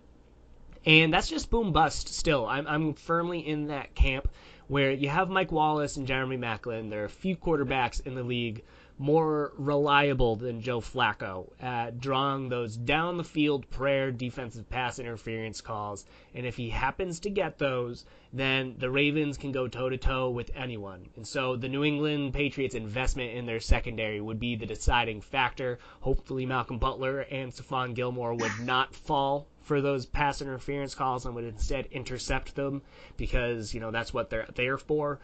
And 0.86 1.14
that's 1.14 1.30
just 1.30 1.50
boom 1.50 1.72
bust 1.72 2.10
still. 2.10 2.46
I'm, 2.46 2.68
I'm 2.68 2.94
firmly 2.94 3.40
in 3.40 3.68
that 3.68 3.96
camp 3.96 4.28
where 4.68 4.92
you 4.92 5.08
have 5.08 5.30
Mike 5.30 5.52
Wallace 5.52 5.96
and 5.96 6.06
Jeremy 6.06 6.38
Maclin. 6.38 6.90
There 6.90 7.04
are 7.04 7.06
a 7.06 7.10
few 7.10 7.38
quarterbacks 7.38 8.06
in 8.06 8.16
the 8.16 8.24
league 8.24 8.64
more 8.98 9.54
reliable 9.58 10.36
than 10.36 10.62
Joe 10.62 10.80
Flacco 10.80 11.52
at 11.60 12.00
drawing 12.00 12.50
those 12.50 12.78
down 12.78 13.18
the 13.18 13.24
field 13.24 13.70
prayer 13.70 14.12
defensive 14.12 14.70
pass 14.70 15.00
interference 15.00 15.62
calls. 15.62 16.06
And 16.36 16.46
if 16.46 16.56
he 16.56 16.70
happens 16.70 17.20
to 17.22 17.30
get 17.30 17.58
those, 17.58 18.06
then 18.32 18.76
the 18.78 18.90
Ravens 18.90 19.38
can 19.38 19.52
go 19.52 19.68
toe 19.68 19.90
to 19.90 19.98
toe 19.98 20.30
with 20.30 20.52
anyone. 20.56 21.08
And 21.16 21.28
so 21.28 21.56
the 21.56 21.70
New 21.70 21.84
England 21.84 22.34
Patriots 22.34 22.76
investment 22.76 23.34
in 23.34 23.46
their 23.46 23.60
secondary 23.60 24.22
would 24.22 24.40
be 24.40 24.56
the 24.56 24.66
deciding 24.66 25.22
factor. 25.22 25.80
Hopefully 26.00 26.46
Malcolm 26.46 26.78
Butler 26.78 27.22
and 27.22 27.52
Stephon 27.52 27.94
Gilmore 27.94 28.34
would 28.34 28.60
not 28.62 28.96
fall 28.96 29.48
for 29.62 29.82
those 29.82 30.06
pass 30.06 30.42
interference 30.42 30.94
calls 30.94 31.26
and 31.26 31.36
would 31.36 31.46
instead 31.46 31.88
intercept 31.92 32.56
them 32.56 32.82
because, 33.18 33.74
you 33.74 33.80
know, 33.80 33.92
that's 33.92 34.14
what 34.14 34.30
they're 34.30 34.48
there 34.56 34.78
for. 34.78 35.20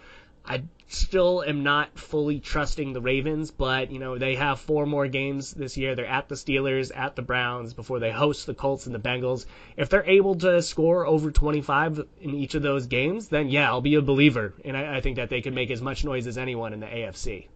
I 0.50 0.64
still 0.88 1.44
am 1.44 1.62
not 1.62 2.00
fully 2.00 2.40
trusting 2.40 2.94
the 2.94 3.02
Ravens, 3.02 3.52
but 3.52 3.92
you 3.92 4.00
know 4.00 4.18
they 4.18 4.36
have 4.36 4.60
four 4.60 4.88
more 4.88 5.08
games 5.08 5.52
this 5.52 5.78
year. 5.78 5.96
They're 5.96 6.08
at 6.08 6.28
the 6.28 6.34
Steelers, 6.34 6.92
at 6.94 7.16
the 7.16 7.22
Browns 7.22 7.76
before 7.76 8.00
they 8.00 8.12
host 8.12 8.48
the 8.48 8.56
Colts 8.56 8.88
and 8.88 8.96
the 8.96 9.00
Bengals. 9.00 9.46
If 9.78 9.90
they're 9.90 10.10
able 10.10 10.36
to 10.40 10.64
score 10.64 11.06
over 11.06 11.30
25 11.30 12.04
in 12.22 12.34
each 12.34 12.56
of 12.56 12.64
those 12.64 12.88
games, 12.88 13.28
then 13.28 13.50
yeah, 13.50 13.70
I'll 13.70 13.82
be 13.82 13.94
a 13.94 14.02
believer, 14.02 14.56
and 14.66 14.76
I, 14.76 14.98
I 14.98 15.02
think 15.02 15.18
that 15.18 15.30
they 15.30 15.42
can 15.42 15.54
make 15.54 15.70
as 15.70 15.84
much 15.84 16.04
noise 16.04 16.26
as 16.26 16.40
anyone 16.40 16.74
in 16.74 16.80
the 16.80 16.88
AFC. 16.88 17.48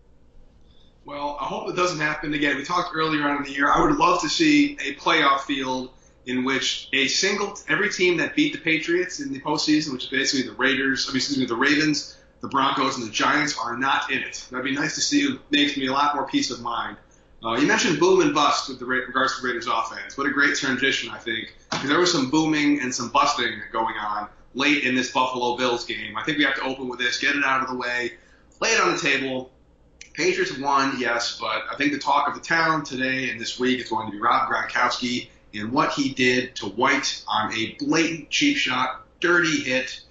Well, 1.06 1.36
I 1.42 1.46
hope 1.46 1.70
it 1.70 1.76
doesn't 1.76 2.00
happen 2.00 2.34
again. 2.34 2.56
We 2.56 2.64
talked 2.64 2.92
earlier 2.96 3.28
on 3.28 3.38
in 3.38 3.44
the 3.44 3.52
year. 3.52 3.70
I 3.70 3.82
would 3.82 3.98
love 3.98 4.22
to 4.22 4.30
see 4.30 4.78
a 4.86 4.94
playoff 4.96 5.42
field 5.42 5.90
in 6.26 6.46
which 6.46 6.88
a 6.94 7.08
single 7.08 7.58
every 7.68 7.90
team 7.90 8.18
that 8.18 8.36
beat 8.36 8.54
the 8.54 8.60
Patriots 8.60 9.20
in 9.20 9.34
the 9.34 9.42
postseason, 9.42 9.92
which 9.92 10.06
is 10.06 10.10
basically 10.10 10.50
the 10.50 10.56
Raiders, 10.56 11.08
I 11.08 11.12
mean, 11.12 11.18
excuse 11.18 11.40
me, 11.40 11.46
the 11.46 11.56
Ravens, 11.56 12.18
the 12.44 12.50
Broncos, 12.50 12.98
and 12.98 13.08
the 13.08 13.12
Giants, 13.12 13.58
are 13.58 13.78
not 13.78 14.12
in 14.12 14.20
it. 14.20 14.46
That'd 14.52 14.66
be 14.66 14.76
nice 14.76 14.96
to 14.96 15.02
see. 15.02 15.22
It 15.22 15.40
makes 15.50 15.78
me 15.78 15.88
a 15.88 15.94
lot 15.94 16.14
more 16.14 16.28
peace 16.28 16.52
of 16.52 16.62
mind. 16.62 16.98
Uh, 17.42 17.54
you 17.54 17.66
mentioned 17.66 18.02
boom 18.02 18.20
and 18.20 18.36
bust 18.36 18.68
with 18.68 18.80
the 18.80 18.86
regards 18.86 19.36
to 19.36 19.42
the 19.42 19.48
Raiders 19.48 19.68
offense. 19.68 20.18
What 20.18 20.28
a 20.28 20.30
great 20.30 20.56
transition, 20.58 21.10
I 21.10 21.20
think, 21.20 21.56
because 21.72 21.88
there 21.88 22.00
was 22.00 22.12
some 22.12 22.30
booming 22.30 22.82
and 22.82 22.94
some 22.94 23.10
busting 23.10 23.62
going 23.72 23.96
on 23.96 24.28
late 24.56 24.84
in 24.84 24.94
this 24.94 25.14
Buffalo 25.14 25.56
Bills 25.56 25.86
game. 25.86 26.18
I 26.18 26.24
think 26.24 26.38
we 26.38 26.44
have 26.44 26.56
to 26.56 26.64
open 26.64 26.90
with 26.90 27.00
this, 27.00 27.18
get 27.18 27.38
it 27.38 27.46
out 27.46 27.62
of 27.62 27.70
the 27.70 27.76
way, 27.76 28.12
lay 28.60 28.70
it 28.72 28.82
on 28.82 28.94
the 28.94 29.00
table. 29.00 29.50
Patriots 30.14 30.58
won, 30.60 30.96
yes, 31.00 31.38
but 31.40 31.64
I 31.72 31.76
think 31.78 31.94
the 31.94 32.00
talk 32.00 32.28
of 32.28 32.36
the 32.36 32.42
town 32.42 32.84
today 32.84 33.30
and 33.30 33.40
this 33.40 33.58
week 33.58 33.80
is 33.80 33.90
going 33.90 34.08
to 34.08 34.12
be 34.12 34.20
Rob 34.20 34.50
Gronkowski 34.50 35.30
and 35.54 35.72
what 35.72 35.94
he 35.94 36.14
did 36.14 36.58
to 36.58 36.66
White 36.66 37.24
on 37.26 37.54
a 37.54 37.78
blatant 37.80 38.30
cheap 38.30 38.58
shot, 38.58 39.02
dirty 39.22 39.64
hit, 39.64 40.02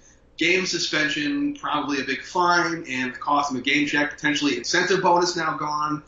game 0.43 0.65
suspension, 0.65 1.55
probably 1.55 2.01
a 2.01 2.03
big 2.03 2.21
fine, 2.21 2.85
and 2.89 3.13
the 3.13 3.17
cost 3.17 3.51
of 3.51 3.57
a 3.57 3.61
game 3.61 3.87
check, 3.87 4.11
potentially 4.11 4.57
incentive 4.57 5.01
bonus 5.01 5.37
now 5.37 5.55
gone. 5.55 6.03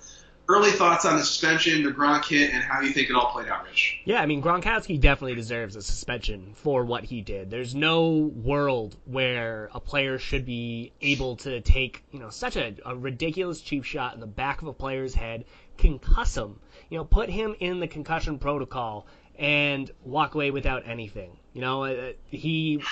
Early 0.48 0.72
thoughts 0.72 1.06
on 1.06 1.16
the 1.16 1.24
suspension, 1.24 1.84
the 1.84 1.92
Gronk 1.92 2.26
hit, 2.26 2.54
and 2.54 2.62
how 2.62 2.82
you 2.82 2.92
think 2.92 3.10
it 3.10 3.16
all 3.16 3.32
played 3.32 3.48
out, 3.48 3.64
Rich? 3.64 4.02
Yeah, 4.04 4.22
I 4.22 4.26
mean 4.28 4.44
Gronkowski 4.44 5.00
definitely 5.00 5.36
deserves 5.36 5.76
a 5.76 5.82
suspension 5.82 6.52
for 6.54 6.84
what 6.84 7.04
he 7.06 7.22
did. 7.22 7.50
There's 7.50 7.74
no 7.74 8.32
world 8.44 8.96
where 9.06 9.70
a 9.74 9.80
player 9.80 10.20
should 10.20 10.46
be 10.46 10.92
able 11.02 11.38
to 11.38 11.62
take, 11.62 12.04
you 12.12 12.20
know, 12.20 12.30
such 12.30 12.58
a, 12.58 12.76
a 12.86 12.96
ridiculous 12.96 13.62
cheap 13.62 13.86
shot 13.86 14.14
in 14.14 14.20
the 14.20 14.28
back 14.28 14.62
of 14.62 14.68
a 14.68 14.74
player's 14.74 15.16
head, 15.16 15.46
concuss 15.78 16.38
him, 16.38 16.60
you 16.90 16.98
know, 16.98 17.06
put 17.06 17.30
him 17.30 17.56
in 17.60 17.80
the 17.80 17.88
concussion 17.88 18.38
protocol, 18.38 19.08
and 19.40 19.90
walk 20.04 20.36
away 20.36 20.52
without 20.52 20.84
anything. 20.88 21.32
You 21.54 21.62
know, 21.62 21.86
uh, 21.86 22.12
he 22.28 22.84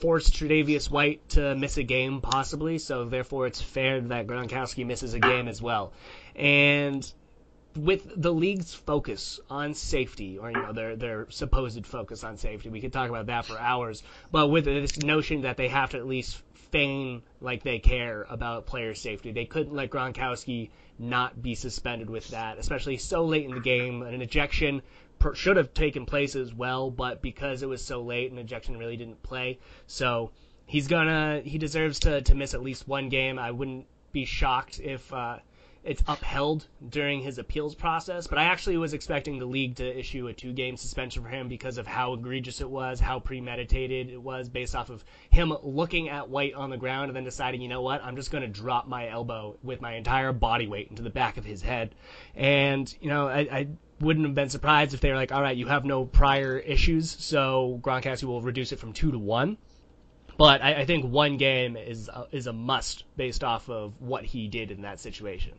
forced 0.00 0.34
Tre'Davious 0.34 0.90
White 0.90 1.28
to 1.30 1.54
miss 1.54 1.76
a 1.76 1.82
game 1.82 2.20
possibly, 2.20 2.78
so 2.78 3.04
therefore 3.04 3.46
it's 3.46 3.60
fair 3.60 4.00
that 4.00 4.26
Gronkowski 4.26 4.86
misses 4.86 5.14
a 5.14 5.20
game 5.20 5.48
as 5.48 5.60
well. 5.60 5.92
And 6.36 7.10
with 7.76 8.10
the 8.20 8.32
league's 8.32 8.74
focus 8.74 9.40
on 9.50 9.74
safety, 9.74 10.38
or 10.38 10.50
you 10.50 10.56
know 10.56 10.72
their 10.72 10.96
their 10.96 11.26
supposed 11.30 11.86
focus 11.86 12.24
on 12.24 12.36
safety, 12.36 12.68
we 12.68 12.80
could 12.80 12.92
talk 12.92 13.08
about 13.08 13.26
that 13.26 13.44
for 13.44 13.58
hours. 13.58 14.02
But 14.30 14.48
with 14.48 14.64
this 14.64 14.98
notion 14.98 15.42
that 15.42 15.56
they 15.56 15.68
have 15.68 15.90
to 15.90 15.98
at 15.98 16.06
least 16.06 16.42
feign 16.54 17.22
like 17.40 17.62
they 17.62 17.78
care 17.78 18.26
about 18.28 18.66
player 18.66 18.94
safety, 18.94 19.32
they 19.32 19.44
couldn't 19.44 19.74
let 19.74 19.90
Gronkowski 19.90 20.70
not 20.98 21.40
be 21.40 21.54
suspended 21.54 22.10
with 22.10 22.28
that, 22.28 22.58
especially 22.58 22.96
so 22.96 23.24
late 23.24 23.44
in 23.44 23.54
the 23.54 23.60
game. 23.60 24.02
An 24.02 24.20
ejection 24.22 24.82
per, 25.18 25.34
should 25.34 25.56
have 25.56 25.74
taken 25.74 26.06
place 26.06 26.36
as 26.36 26.54
well, 26.54 26.90
but 26.90 27.22
because 27.22 27.62
it 27.62 27.68
was 27.68 27.84
so 27.84 28.02
late, 28.02 28.30
an 28.30 28.38
ejection 28.38 28.78
really 28.78 28.96
didn't 28.96 29.22
play. 29.22 29.58
So 29.86 30.30
he's 30.66 30.86
gonna 30.88 31.40
he 31.44 31.58
deserves 31.58 31.98
to 32.00 32.22
to 32.22 32.34
miss 32.34 32.54
at 32.54 32.62
least 32.62 32.88
one 32.88 33.08
game. 33.08 33.38
I 33.38 33.50
wouldn't 33.50 33.86
be 34.12 34.24
shocked 34.24 34.80
if 34.80 35.12
uh, 35.12 35.38
it's 35.84 36.02
upheld 36.06 36.66
during 36.88 37.20
his 37.20 37.38
appeals 37.38 37.74
process. 37.74 38.26
But 38.26 38.38
I 38.38 38.44
actually 38.44 38.76
was 38.76 38.92
expecting 38.92 39.38
the 39.38 39.46
league 39.46 39.76
to 39.76 39.98
issue 39.98 40.28
a 40.28 40.32
two 40.32 40.52
game 40.52 40.76
suspension 40.76 41.22
for 41.22 41.28
him 41.28 41.48
because 41.48 41.78
of 41.78 41.86
how 41.86 42.12
egregious 42.12 42.60
it 42.60 42.68
was, 42.68 43.00
how 43.00 43.20
premeditated 43.20 44.10
it 44.10 44.20
was, 44.20 44.48
based 44.48 44.74
off 44.74 44.90
of 44.90 45.04
him 45.30 45.52
looking 45.62 46.08
at 46.08 46.28
White 46.28 46.54
on 46.54 46.70
the 46.70 46.76
ground 46.76 47.08
and 47.08 47.16
then 47.16 47.24
deciding, 47.24 47.60
you 47.60 47.68
know 47.68 47.82
what, 47.82 48.02
I'm 48.02 48.16
just 48.16 48.30
going 48.30 48.42
to 48.42 48.48
drop 48.48 48.86
my 48.86 49.08
elbow 49.08 49.56
with 49.62 49.80
my 49.80 49.94
entire 49.94 50.32
body 50.32 50.66
weight 50.66 50.88
into 50.90 51.02
the 51.02 51.10
back 51.10 51.36
of 51.36 51.44
his 51.44 51.62
head. 51.62 51.94
And, 52.34 52.92
you 53.00 53.08
know, 53.08 53.28
I, 53.28 53.38
I 53.38 53.68
wouldn't 54.00 54.26
have 54.26 54.34
been 54.34 54.50
surprised 54.50 54.94
if 54.94 55.00
they 55.00 55.10
were 55.10 55.16
like, 55.16 55.32
all 55.32 55.42
right, 55.42 55.56
you 55.56 55.66
have 55.66 55.84
no 55.84 56.04
prior 56.04 56.58
issues, 56.58 57.10
so 57.10 57.80
Gronkowski 57.82 58.24
will 58.24 58.42
reduce 58.42 58.72
it 58.72 58.78
from 58.78 58.92
two 58.92 59.10
to 59.10 59.18
one. 59.18 59.58
But 60.36 60.62
I, 60.62 60.74
I 60.74 60.84
think 60.84 61.04
one 61.04 61.36
game 61.36 61.76
is 61.76 62.08
a, 62.08 62.26
is 62.30 62.46
a 62.46 62.52
must 62.52 63.04
based 63.16 63.42
off 63.42 63.68
of 63.68 64.00
what 64.00 64.24
he 64.24 64.46
did 64.46 64.70
in 64.70 64.82
that 64.82 65.00
situation. 65.00 65.52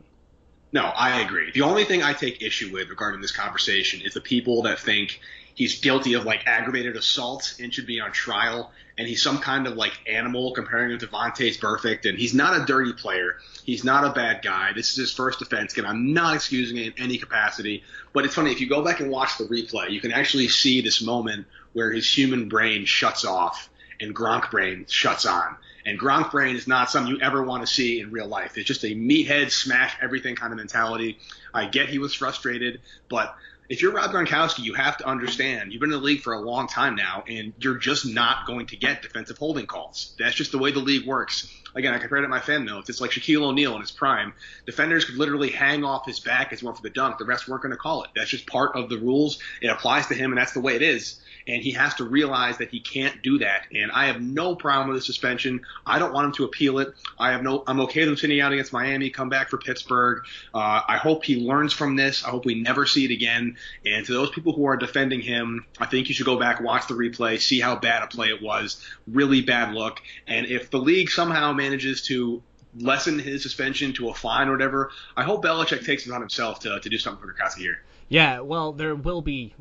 No, 0.72 0.82
I 0.82 1.20
agree. 1.20 1.50
The 1.52 1.62
only 1.62 1.84
thing 1.84 2.02
I 2.02 2.12
take 2.12 2.42
issue 2.42 2.72
with 2.72 2.88
regarding 2.90 3.20
this 3.20 3.32
conversation 3.32 4.02
is 4.02 4.14
the 4.14 4.20
people 4.20 4.62
that 4.62 4.78
think 4.78 5.20
he's 5.54 5.80
guilty 5.80 6.14
of 6.14 6.24
like 6.24 6.46
aggravated 6.46 6.96
assault 6.96 7.56
and 7.60 7.74
should 7.74 7.86
be 7.86 8.00
on 8.00 8.12
trial, 8.12 8.70
and 8.96 9.08
he's 9.08 9.22
some 9.22 9.38
kind 9.38 9.66
of 9.66 9.74
like 9.74 9.92
animal 10.08 10.52
comparing 10.52 10.92
him 10.92 10.98
to 11.00 11.08
Vontaze 11.08 11.58
Burfict, 11.58 12.08
and 12.08 12.16
he's 12.16 12.34
not 12.34 12.60
a 12.60 12.64
dirty 12.66 12.92
player. 12.92 13.36
He's 13.64 13.82
not 13.82 14.04
a 14.04 14.12
bad 14.12 14.42
guy. 14.42 14.72
This 14.72 14.90
is 14.90 14.96
his 14.96 15.12
first 15.12 15.42
offense. 15.42 15.72
Again, 15.72 15.86
I'm 15.86 16.12
not 16.12 16.36
excusing 16.36 16.76
it 16.76 16.96
in 16.96 17.04
any 17.04 17.18
capacity, 17.18 17.82
but 18.12 18.24
it's 18.24 18.34
funny 18.34 18.52
if 18.52 18.60
you 18.60 18.68
go 18.68 18.84
back 18.84 19.00
and 19.00 19.10
watch 19.10 19.38
the 19.38 19.44
replay, 19.44 19.90
you 19.90 20.00
can 20.00 20.12
actually 20.12 20.48
see 20.48 20.82
this 20.82 21.02
moment 21.02 21.46
where 21.72 21.90
his 21.90 22.06
human 22.16 22.48
brain 22.48 22.84
shuts 22.84 23.24
off 23.24 23.68
and 24.00 24.14
Gronk 24.14 24.50
brain 24.50 24.86
shuts 24.88 25.26
on. 25.26 25.56
And 25.84 25.98
Gronk 25.98 26.30
brain 26.30 26.56
is 26.56 26.66
not 26.66 26.90
something 26.90 27.14
you 27.14 27.20
ever 27.20 27.42
want 27.42 27.66
to 27.66 27.72
see 27.72 28.00
in 28.00 28.10
real 28.10 28.26
life. 28.26 28.58
It's 28.58 28.66
just 28.66 28.84
a 28.84 28.94
meathead, 28.94 29.50
smash 29.50 29.96
everything 30.00 30.36
kind 30.36 30.52
of 30.52 30.58
mentality. 30.58 31.18
I 31.54 31.66
get 31.66 31.88
he 31.88 31.98
was 31.98 32.14
frustrated, 32.14 32.80
but 33.08 33.34
if 33.70 33.80
you're 33.80 33.92
Rob 33.92 34.10
Gronkowski, 34.10 34.64
you 34.64 34.74
have 34.74 34.96
to 34.96 35.06
understand 35.06 35.72
you've 35.72 35.80
been 35.80 35.92
in 35.92 35.98
the 35.98 36.04
league 36.04 36.22
for 36.22 36.32
a 36.32 36.40
long 36.40 36.66
time 36.66 36.96
now, 36.96 37.22
and 37.28 37.52
you're 37.60 37.78
just 37.78 38.04
not 38.04 38.44
going 38.44 38.66
to 38.66 38.76
get 38.76 39.00
defensive 39.00 39.38
holding 39.38 39.66
calls. 39.66 40.12
That's 40.18 40.34
just 40.34 40.50
the 40.50 40.58
way 40.58 40.72
the 40.72 40.80
league 40.80 41.06
works. 41.06 41.48
Again, 41.76 41.94
I 41.94 41.98
compared 41.98 42.24
it 42.24 42.26
to 42.26 42.28
my 42.28 42.40
fan 42.40 42.64
notes. 42.64 42.90
It's 42.90 43.00
like 43.00 43.12
Shaquille 43.12 43.44
O'Neal 43.44 43.76
in 43.76 43.80
his 43.80 43.92
prime. 43.92 44.34
Defenders 44.66 45.04
could 45.04 45.14
literally 45.14 45.50
hang 45.50 45.84
off 45.84 46.04
his 46.04 46.18
back 46.18 46.52
as 46.52 46.60
he 46.60 46.66
went 46.66 46.78
for 46.78 46.82
the 46.82 46.90
dunk. 46.90 47.18
The 47.18 47.24
refs 47.24 47.46
weren't 47.46 47.62
going 47.62 47.70
to 47.70 47.78
call 47.78 48.02
it. 48.02 48.10
That's 48.16 48.28
just 48.28 48.48
part 48.48 48.74
of 48.74 48.88
the 48.88 48.98
rules. 48.98 49.38
It 49.62 49.68
applies 49.68 50.08
to 50.08 50.14
him, 50.14 50.32
and 50.32 50.38
that's 50.38 50.52
the 50.52 50.60
way 50.60 50.74
it 50.74 50.82
is 50.82 51.20
and 51.46 51.62
he 51.62 51.72
has 51.72 51.94
to 51.94 52.04
realize 52.04 52.58
that 52.58 52.70
he 52.70 52.80
can't 52.80 53.22
do 53.22 53.38
that. 53.38 53.66
And 53.74 53.90
I 53.90 54.06
have 54.06 54.20
no 54.20 54.54
problem 54.54 54.88
with 54.88 54.98
the 54.98 55.04
suspension. 55.04 55.62
I 55.86 55.98
don't 55.98 56.12
want 56.12 56.26
him 56.26 56.32
to 56.34 56.44
appeal 56.44 56.78
it. 56.78 56.94
I 57.18 57.32
have 57.32 57.42
no. 57.42 57.62
I'm 57.66 57.80
okay 57.82 58.00
with 58.00 58.10
him 58.10 58.16
sitting 58.16 58.40
out 58.40 58.52
against 58.52 58.72
Miami, 58.72 59.10
come 59.10 59.28
back 59.28 59.50
for 59.50 59.58
Pittsburgh. 59.58 60.24
Uh, 60.54 60.82
I 60.86 60.96
hope 60.96 61.24
he 61.24 61.36
learns 61.36 61.72
from 61.72 61.96
this. 61.96 62.24
I 62.24 62.30
hope 62.30 62.44
we 62.44 62.60
never 62.60 62.86
see 62.86 63.04
it 63.04 63.10
again. 63.10 63.56
And 63.84 64.04
to 64.06 64.12
those 64.12 64.30
people 64.30 64.52
who 64.52 64.64
are 64.66 64.76
defending 64.76 65.20
him, 65.20 65.66
I 65.78 65.86
think 65.86 66.08
you 66.08 66.14
should 66.14 66.26
go 66.26 66.38
back, 66.38 66.60
watch 66.60 66.86
the 66.88 66.94
replay, 66.94 67.40
see 67.40 67.60
how 67.60 67.76
bad 67.76 68.02
a 68.02 68.06
play 68.06 68.28
it 68.28 68.42
was. 68.42 68.84
Really 69.06 69.42
bad 69.42 69.74
look. 69.74 70.00
And 70.26 70.46
if 70.46 70.70
the 70.70 70.78
league 70.78 71.10
somehow 71.10 71.52
manages 71.52 72.02
to 72.02 72.42
lessen 72.76 73.18
his 73.18 73.42
suspension 73.42 73.92
to 73.94 74.10
a 74.10 74.14
fine 74.14 74.48
or 74.48 74.52
whatever, 74.52 74.90
I 75.16 75.24
hope 75.24 75.44
Belichick 75.44 75.84
takes 75.84 76.06
it 76.06 76.12
on 76.12 76.20
himself 76.20 76.60
to, 76.60 76.80
to 76.80 76.88
do 76.88 76.98
something 76.98 77.20
for 77.20 77.32
Gronkowski 77.32 77.58
here. 77.58 77.82
Yeah, 78.10 78.40
well, 78.40 78.72
there 78.72 78.96
will 78.96 79.22
be 79.22 79.54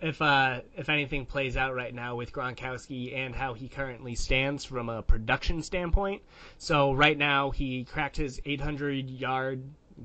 if 0.00 0.22
uh, 0.22 0.60
if 0.76 0.88
anything 0.88 1.26
plays 1.26 1.56
out 1.56 1.74
right 1.74 1.92
now 1.92 2.14
with 2.14 2.32
Gronkowski 2.32 3.12
and 3.16 3.34
how 3.34 3.54
he 3.54 3.68
currently 3.68 4.14
stands 4.14 4.64
from 4.64 4.88
a 4.88 5.02
production 5.02 5.60
standpoint. 5.60 6.22
So 6.56 6.92
right 6.92 7.18
now 7.18 7.50
he 7.50 7.82
cracked 7.82 8.16
his 8.16 8.40
800 8.46 9.10
yard 9.10 9.60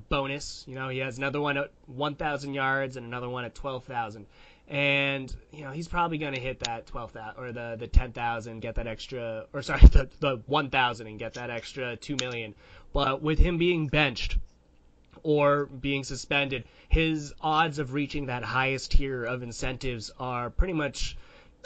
bonus. 0.09 0.63
You 0.67 0.75
know, 0.75 0.89
he 0.89 0.99
has 0.99 1.17
another 1.17 1.41
one 1.41 1.57
at 1.57 1.71
1,000 1.87 2.53
yards 2.53 2.97
and 2.97 3.05
another 3.05 3.29
one 3.29 3.45
at 3.45 3.55
12,000. 3.55 4.25
And 4.67 5.35
you 5.51 5.65
know 5.65 5.71
he's 5.71 5.89
probably 5.89 6.17
going 6.17 6.33
to 6.33 6.39
hit 6.39 6.59
that 6.61 6.87
12,000 6.87 7.43
or 7.43 7.51
the 7.51 7.75
the 7.77 7.87
10,000, 7.87 8.61
get 8.61 8.75
that 8.75 8.87
extra, 8.87 9.45
or 9.51 9.61
sorry, 9.61 9.81
the 9.91 10.07
the 10.19 10.41
1,000 10.45 11.07
and 11.07 11.19
get 11.19 11.33
that 11.33 11.49
extra 11.49 11.97
two 11.97 12.15
million. 12.21 12.55
But 12.93 13.21
with 13.21 13.37
him 13.37 13.57
being 13.57 13.87
benched 13.87 14.37
or 15.23 15.65
being 15.65 16.03
suspended, 16.05 16.63
his 16.87 17.33
odds 17.41 17.79
of 17.79 17.93
reaching 17.93 18.27
that 18.27 18.43
highest 18.43 18.91
tier 18.91 19.25
of 19.25 19.43
incentives 19.43 20.09
are 20.19 20.49
pretty 20.49 20.73
much 20.73 21.17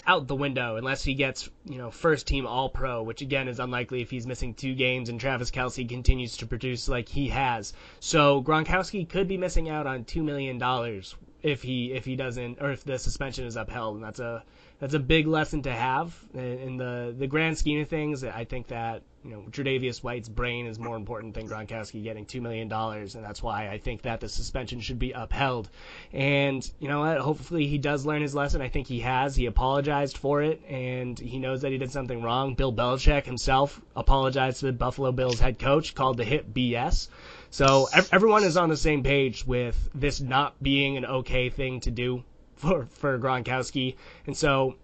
out 0.08 0.28
the 0.28 0.36
window 0.36 0.76
unless 0.76 1.04
he 1.04 1.14
gets, 1.14 1.50
you 1.66 1.78
know, 1.78 1.92
first 1.92 2.28
team 2.28 2.46
All 2.46 2.70
Pro, 2.70 3.04
which 3.04 3.22
again 3.22 3.48
is 3.48 3.60
unlikely 3.60 4.02
if 4.02 4.10
he's 4.10 4.28
missing 4.28 4.54
two 4.54 4.76
games 4.76 5.10
and 5.10 5.20
Travis 5.20 5.52
Kelce 5.52 5.88
continues 5.88 6.38
to 6.38 6.46
produce 6.46 6.88
like 6.88 7.10
he 7.10 7.30
has. 7.30 7.74
So 8.00 8.42
Gronkowski 8.44 9.08
could 9.08 9.28
be 9.28 9.38
missing 9.38 9.70
out 9.70 9.88
on 9.88 10.04
two 10.04 10.24
million 10.24 10.58
dollars 10.58 11.16
if 11.42 11.62
he 11.62 11.92
if 11.94 12.06
he 12.06 12.16
doesn't 12.16 12.62
or 12.62 12.72
if 12.72 12.84
the 12.84 12.98
suspension 12.98 13.46
is 13.46 13.56
upheld, 13.56 13.96
and 13.96 14.04
that's 14.04 14.20
a 14.20 14.44
that's 14.80 14.94
a 14.94 15.00
big 15.00 15.28
lesson 15.28 15.62
to 15.64 15.72
have 15.72 16.18
in 16.34 16.78
the 16.78 17.16
the 17.18 17.28
grand 17.28 17.58
scheme 17.58 17.82
of 17.82 17.90
things. 17.90 18.24
I 18.24 18.46
think 18.46 18.68
that 18.68 19.04
you 19.26 19.32
know 19.32 19.42
Tre'Davious 19.50 20.04
White's 20.04 20.30
brain 20.30 20.68
is 20.68 20.78
more 20.78 20.96
important 20.96 21.34
than 21.34 21.50
Gronkowski 21.50 22.04
getting 22.04 22.26
two 22.26 22.42
million 22.42 22.68
dollars, 22.68 23.16
and 23.16 23.24
that's 23.24 23.42
why 23.42 23.70
I 23.70 23.80
think 23.80 24.04
that 24.04 24.20
the 24.20 24.30
suspension 24.30 24.80
should 24.80 25.00
be 25.00 25.14
upheld. 25.14 25.68
And 26.14 26.70
you 26.80 26.88
know 26.88 27.00
what? 27.00 27.18
Hopefully 27.18 27.66
he 27.66 27.80
does 27.80 28.06
learn 28.06 28.22
his 28.22 28.36
lesson. 28.36 28.62
I 28.62 28.70
think 28.70 28.88
he 28.88 29.00
has. 29.00 29.36
He 29.36 29.48
apologized 29.48 30.18
for 30.18 30.44
it, 30.44 30.62
and 30.70 31.18
he 31.18 31.40
knows 31.40 31.62
that 31.62 31.72
he 31.72 31.80
did 31.80 31.92
something 31.92 32.22
wrong. 32.22 32.54
Bill 32.54 32.72
Belichick 32.72 33.26
himself 33.26 33.82
apologized 33.96 34.60
to 34.60 34.68
the 34.68 34.74
Buffalo 34.74 35.12
Bills 35.12 35.40
head 35.40 35.58
coach, 35.58 35.96
called 35.96 36.18
the 36.18 36.26
hit 36.26 36.54
BS. 36.54 37.08
So 37.50 37.88
everyone 38.12 38.44
is 38.44 38.58
on 38.58 38.70
the 38.70 38.78
same 38.78 39.02
page 39.02 39.46
with 39.46 39.90
this 39.96 40.22
not 40.22 40.62
being 40.62 40.98
an 40.98 41.06
okay 41.06 41.50
thing 41.50 41.80
to 41.82 41.92
do 41.92 42.24
for 42.56 42.86
for 42.92 43.18
Gronkowski, 43.18 43.96
and 44.28 44.38
so 44.38 44.76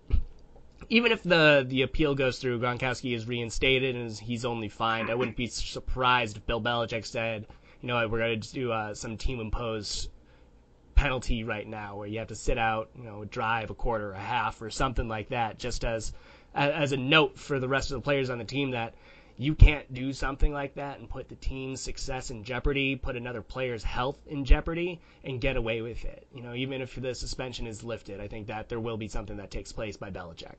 even 0.90 1.12
if 1.12 1.24
the 1.24 1.66
the 1.68 1.84
appeal 1.84 2.16
goes 2.16 2.40
through, 2.40 2.60
Gronkowski 2.60 3.16
is 3.16 3.28
reinstated 3.28 3.96
and 3.96 4.12
he's 4.12 4.46
only 4.46 4.70
fined. 4.70 5.10
I 5.10 5.16
wouldn't 5.16 5.38
be 5.38 5.48
surprised 5.48 6.38
if 6.38 6.46
Bill 6.46 6.62
Belichick 6.62 7.06
said, 7.06 7.48
you 7.82 7.88
know, 7.88 8.08
we're 8.08 8.20
going 8.20 8.40
to 8.40 8.54
do 8.54 8.72
uh, 8.72 8.94
some 8.94 9.18
team 9.18 9.40
imposed 9.40 10.10
penalty 10.96 11.44
right 11.44 11.68
now 11.68 11.96
where 11.96 12.08
you 12.08 12.20
have 12.20 12.28
to 12.28 12.36
sit 12.36 12.58
out, 12.58 12.90
you 12.96 13.04
know, 13.04 13.26
drive 13.26 13.70
a 13.70 13.74
quarter, 13.74 14.12
a 14.12 14.20
half, 14.20 14.62
or 14.62 14.70
something 14.70 15.08
like 15.08 15.30
that, 15.30 15.58
just 15.58 15.84
as 15.84 16.14
as 16.54 16.92
a 16.92 16.98
note 16.98 17.40
for 17.40 17.60
the 17.60 17.68
rest 17.68 17.92
of 17.92 17.96
the 17.96 18.02
players 18.02 18.30
on 18.30 18.38
the 18.38 18.44
team 18.44 18.72
that 18.72 18.94
you 19.38 19.56
can't 19.56 19.92
do 19.94 20.14
something 20.14 20.54
like 20.54 20.76
that 20.76 21.00
and 21.00 21.10
put 21.10 21.30
the 21.30 21.36
team's 21.36 21.82
success 21.82 22.30
in 22.30 22.44
jeopardy, 22.44 22.96
put 22.96 23.16
another 23.16 23.42
player's 23.42 23.84
health 23.84 24.20
in 24.28 24.46
jeopardy, 24.46 25.00
and 25.24 25.42
get 25.42 25.56
away 25.58 25.82
with 25.82 26.04
it. 26.06 26.28
You 26.36 26.44
know, 26.44 26.54
even 26.54 26.82
if 26.82 26.94
the 26.96 27.16
suspension 27.16 27.66
is 27.66 27.84
lifted, 27.84 28.20
I 28.20 28.28
think 28.28 28.48
that 28.48 28.70
there 28.70 28.80
will 28.80 28.98
be 28.98 29.08
something 29.08 29.38
that 29.38 29.50
takes 29.50 29.72
place 29.72 29.98
by 29.98 30.12
Belichick. 30.12 30.58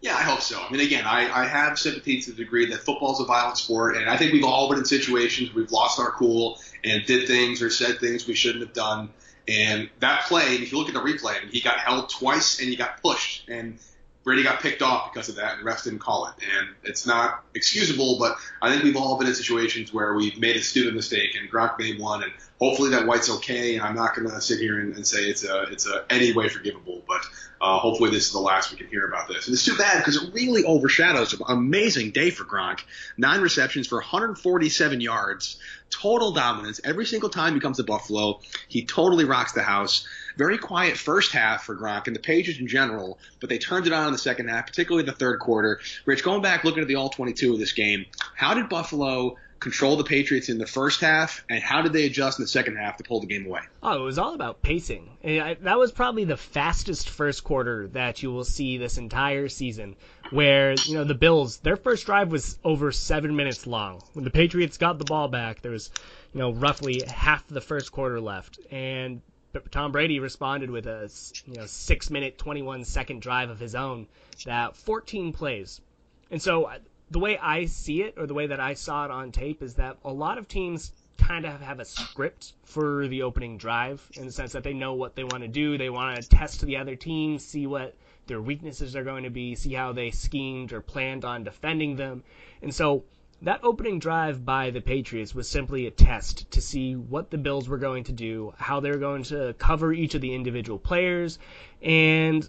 Yeah, 0.00 0.14
I 0.14 0.22
hope 0.22 0.40
so. 0.40 0.60
I 0.60 0.70
mean, 0.70 0.80
again, 0.80 1.04
I, 1.06 1.42
I 1.42 1.46
have 1.46 1.78
sympathy 1.78 2.20
to 2.20 2.30
the 2.30 2.36
degree 2.36 2.66
that 2.66 2.80
football's 2.80 3.20
a 3.20 3.24
violent 3.24 3.58
sport, 3.58 3.96
and 3.96 4.08
I 4.08 4.16
think 4.16 4.32
we've 4.32 4.44
all 4.44 4.68
been 4.68 4.78
in 4.78 4.84
situations 4.84 5.54
where 5.54 5.62
we've 5.62 5.72
lost 5.72 5.98
our 5.98 6.12
cool 6.12 6.58
and 6.84 7.04
did 7.06 7.26
things 7.26 7.62
or 7.62 7.70
said 7.70 7.98
things 7.98 8.26
we 8.26 8.34
shouldn't 8.34 8.62
have 8.62 8.74
done. 8.74 9.08
And 9.48 9.88
that 10.00 10.24
play, 10.26 10.56
if 10.56 10.72
you 10.72 10.78
look 10.78 10.88
at 10.88 10.94
the 10.94 11.00
replay, 11.00 11.48
he 11.50 11.60
got 11.60 11.78
held 11.78 12.10
twice 12.10 12.60
and 12.60 12.68
he 12.68 12.76
got 12.76 13.00
pushed. 13.00 13.48
And 13.48 13.78
Brady 14.26 14.42
got 14.42 14.60
picked 14.60 14.82
off 14.82 15.12
because 15.12 15.28
of 15.28 15.36
that, 15.36 15.56
and 15.56 15.64
refs 15.64 15.84
didn't 15.84 16.00
call 16.00 16.26
it. 16.26 16.34
And 16.58 16.70
it's 16.82 17.06
not 17.06 17.44
excusable, 17.54 18.18
but 18.18 18.36
I 18.60 18.72
think 18.72 18.82
we've 18.82 18.96
all 18.96 19.16
been 19.18 19.28
in 19.28 19.34
situations 19.36 19.94
where 19.94 20.14
we've 20.14 20.36
made 20.40 20.56
a 20.56 20.62
stupid 20.62 20.96
mistake, 20.96 21.36
and 21.40 21.48
Gronk 21.48 21.78
made 21.78 22.00
one, 22.00 22.24
and 22.24 22.32
hopefully 22.60 22.90
that 22.90 23.06
White's 23.06 23.30
okay. 23.30 23.76
And 23.76 23.84
I'm 23.84 23.94
not 23.94 24.16
going 24.16 24.28
to 24.28 24.40
sit 24.40 24.58
here 24.58 24.80
and, 24.80 24.96
and, 24.96 25.06
say 25.06 25.26
it's 25.26 25.44
a 25.44 25.62
it's 25.70 25.86
a 25.86 26.04
any 26.10 26.32
way 26.32 26.48
forgivable, 26.48 27.04
but 27.06 27.24
uh, 27.60 27.78
hopefully 27.78 28.10
this 28.10 28.26
is 28.26 28.32
the 28.32 28.40
last 28.40 28.72
we 28.72 28.78
can 28.78 28.88
hear 28.88 29.06
about 29.06 29.28
this. 29.28 29.46
And 29.46 29.54
it's 29.54 29.64
too 29.64 29.76
bad 29.76 29.98
because 29.98 30.20
it 30.20 30.34
really 30.34 30.64
overshadows 30.64 31.32
an 31.32 31.42
amazing 31.46 32.10
day 32.10 32.30
for 32.30 32.42
Gronk. 32.42 32.80
Nine 33.16 33.40
receptions 33.42 33.86
for 33.86 33.98
147 33.98 35.00
yards, 35.00 35.56
total 35.88 36.32
dominance 36.32 36.80
every 36.82 37.06
single 37.06 37.28
time 37.28 37.54
he 37.54 37.60
comes 37.60 37.76
to 37.76 37.84
Buffalo. 37.84 38.40
He 38.66 38.86
totally 38.86 39.24
rocks 39.24 39.52
the 39.52 39.62
house 39.62 40.04
very 40.36 40.58
quiet 40.58 40.96
first 40.96 41.32
half 41.32 41.64
for 41.64 41.76
Gronk 41.76 42.06
and 42.06 42.16
the 42.16 42.20
Patriots 42.20 42.60
in 42.60 42.68
general, 42.68 43.18
but 43.40 43.48
they 43.48 43.58
turned 43.58 43.86
it 43.86 43.92
on 43.92 44.06
in 44.06 44.12
the 44.12 44.18
second 44.18 44.48
half, 44.48 44.66
particularly 44.66 45.04
the 45.06 45.12
third 45.12 45.40
quarter. 45.40 45.80
Rich, 46.04 46.22
going 46.22 46.42
back 46.42 46.64
looking 46.64 46.82
at 46.82 46.88
the 46.88 46.96
all 46.96 47.08
22 47.08 47.54
of 47.54 47.58
this 47.58 47.72
game, 47.72 48.06
how 48.34 48.54
did 48.54 48.68
Buffalo 48.68 49.36
control 49.60 49.96
the 49.96 50.04
Patriots 50.04 50.48
in 50.48 50.58
the 50.58 50.66
first 50.66 51.00
half, 51.00 51.44
and 51.48 51.62
how 51.62 51.82
did 51.82 51.92
they 51.92 52.06
adjust 52.06 52.38
in 52.38 52.44
the 52.44 52.48
second 52.48 52.76
half 52.76 52.96
to 52.98 53.04
pull 53.04 53.20
the 53.20 53.26
game 53.26 53.46
away? 53.46 53.60
Oh, 53.82 54.00
it 54.00 54.04
was 54.04 54.18
all 54.18 54.34
about 54.34 54.62
pacing. 54.62 55.08
That 55.22 55.78
was 55.78 55.92
probably 55.92 56.24
the 56.24 56.36
fastest 56.36 57.08
first 57.08 57.44
quarter 57.44 57.88
that 57.88 58.22
you 58.22 58.30
will 58.30 58.44
see 58.44 58.78
this 58.78 58.98
entire 58.98 59.48
season. 59.48 59.96
Where 60.30 60.74
you 60.84 60.94
know 60.94 61.04
the 61.04 61.14
Bills, 61.14 61.58
their 61.58 61.76
first 61.76 62.06
drive 62.06 62.32
was 62.32 62.58
over 62.64 62.90
seven 62.90 63.36
minutes 63.36 63.66
long. 63.66 64.02
When 64.12 64.24
the 64.24 64.30
Patriots 64.30 64.76
got 64.76 64.98
the 64.98 65.04
ball 65.04 65.28
back, 65.28 65.62
there 65.62 65.72
was 65.72 65.90
you 66.34 66.40
know 66.40 66.52
roughly 66.52 67.02
half 67.06 67.46
the 67.46 67.60
first 67.60 67.92
quarter 67.92 68.20
left, 68.20 68.58
and 68.70 69.22
Tom 69.70 69.92
Brady 69.92 70.18
responded 70.18 70.70
with 70.70 70.86
a 70.86 71.10
you 71.46 71.54
know 71.54 71.66
six 71.66 72.10
minute, 72.10 72.38
21 72.38 72.84
second 72.84 73.22
drive 73.22 73.50
of 73.50 73.58
his 73.58 73.74
own 73.74 74.06
that 74.44 74.76
14 74.76 75.32
plays. 75.32 75.80
And 76.30 76.40
so 76.40 76.64
uh, 76.64 76.78
the 77.10 77.18
way 77.18 77.38
I 77.38 77.66
see 77.66 78.02
it, 78.02 78.14
or 78.16 78.26
the 78.26 78.34
way 78.34 78.46
that 78.48 78.60
I 78.60 78.74
saw 78.74 79.04
it 79.04 79.10
on 79.10 79.32
tape, 79.32 79.62
is 79.62 79.74
that 79.74 79.96
a 80.04 80.12
lot 80.12 80.38
of 80.38 80.48
teams 80.48 80.92
kind 81.16 81.46
of 81.46 81.60
have 81.60 81.80
a 81.80 81.84
script 81.84 82.52
for 82.64 83.08
the 83.08 83.22
opening 83.22 83.56
drive 83.56 84.06
in 84.14 84.26
the 84.26 84.32
sense 84.32 84.52
that 84.52 84.62
they 84.62 84.74
know 84.74 84.94
what 84.94 85.14
they 85.14 85.24
want 85.24 85.42
to 85.42 85.48
do. 85.48 85.78
They 85.78 85.90
want 85.90 86.20
to 86.20 86.28
test 86.28 86.60
the 86.60 86.76
other 86.76 86.96
team, 86.96 87.38
see 87.38 87.66
what 87.66 87.94
their 88.26 88.40
weaknesses 88.40 88.96
are 88.96 89.04
going 89.04 89.24
to 89.24 89.30
be, 89.30 89.54
see 89.54 89.72
how 89.72 89.92
they 89.92 90.10
schemed 90.10 90.72
or 90.72 90.80
planned 90.80 91.24
on 91.24 91.44
defending 91.44 91.96
them. 91.96 92.22
And 92.62 92.74
so 92.74 93.04
that 93.42 93.60
opening 93.62 93.98
drive 93.98 94.44
by 94.44 94.70
the 94.70 94.80
Patriots 94.80 95.34
was 95.34 95.48
simply 95.48 95.86
a 95.86 95.90
test 95.90 96.50
to 96.52 96.60
see 96.60 96.96
what 96.96 97.30
the 97.30 97.38
Bills 97.38 97.68
were 97.68 97.78
going 97.78 98.04
to 98.04 98.12
do, 98.12 98.54
how 98.56 98.80
they 98.80 98.90
were 98.90 98.96
going 98.96 99.24
to 99.24 99.54
cover 99.58 99.92
each 99.92 100.14
of 100.14 100.20
the 100.20 100.34
individual 100.34 100.78
players, 100.78 101.38
and 101.82 102.48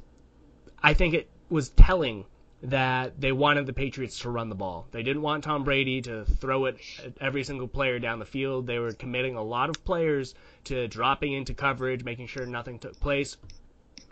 I 0.81 0.93
think 0.93 1.13
it 1.13 1.29
was 1.49 1.69
telling 1.69 2.25
that 2.63 3.19
they 3.19 3.31
wanted 3.31 3.65
the 3.65 3.73
Patriots 3.73 4.19
to 4.19 4.29
run 4.29 4.49
the 4.49 4.55
ball. 4.55 4.87
They 4.91 5.03
didn't 5.03 5.21
want 5.21 5.43
Tom 5.43 5.63
Brady 5.63 6.01
to 6.03 6.25
throw 6.25 6.65
it 6.65 6.77
at 7.03 7.13
every 7.21 7.43
single 7.43 7.67
player 7.67 7.99
down 7.99 8.19
the 8.19 8.25
field. 8.25 8.65
They 8.65 8.79
were 8.79 8.93
committing 8.93 9.35
a 9.35 9.43
lot 9.43 9.69
of 9.69 9.83
players 9.85 10.33
to 10.65 10.87
dropping 10.87 11.33
into 11.33 11.53
coverage, 11.53 12.03
making 12.03 12.27
sure 12.27 12.45
nothing 12.45 12.79
took 12.79 12.99
place. 12.99 13.37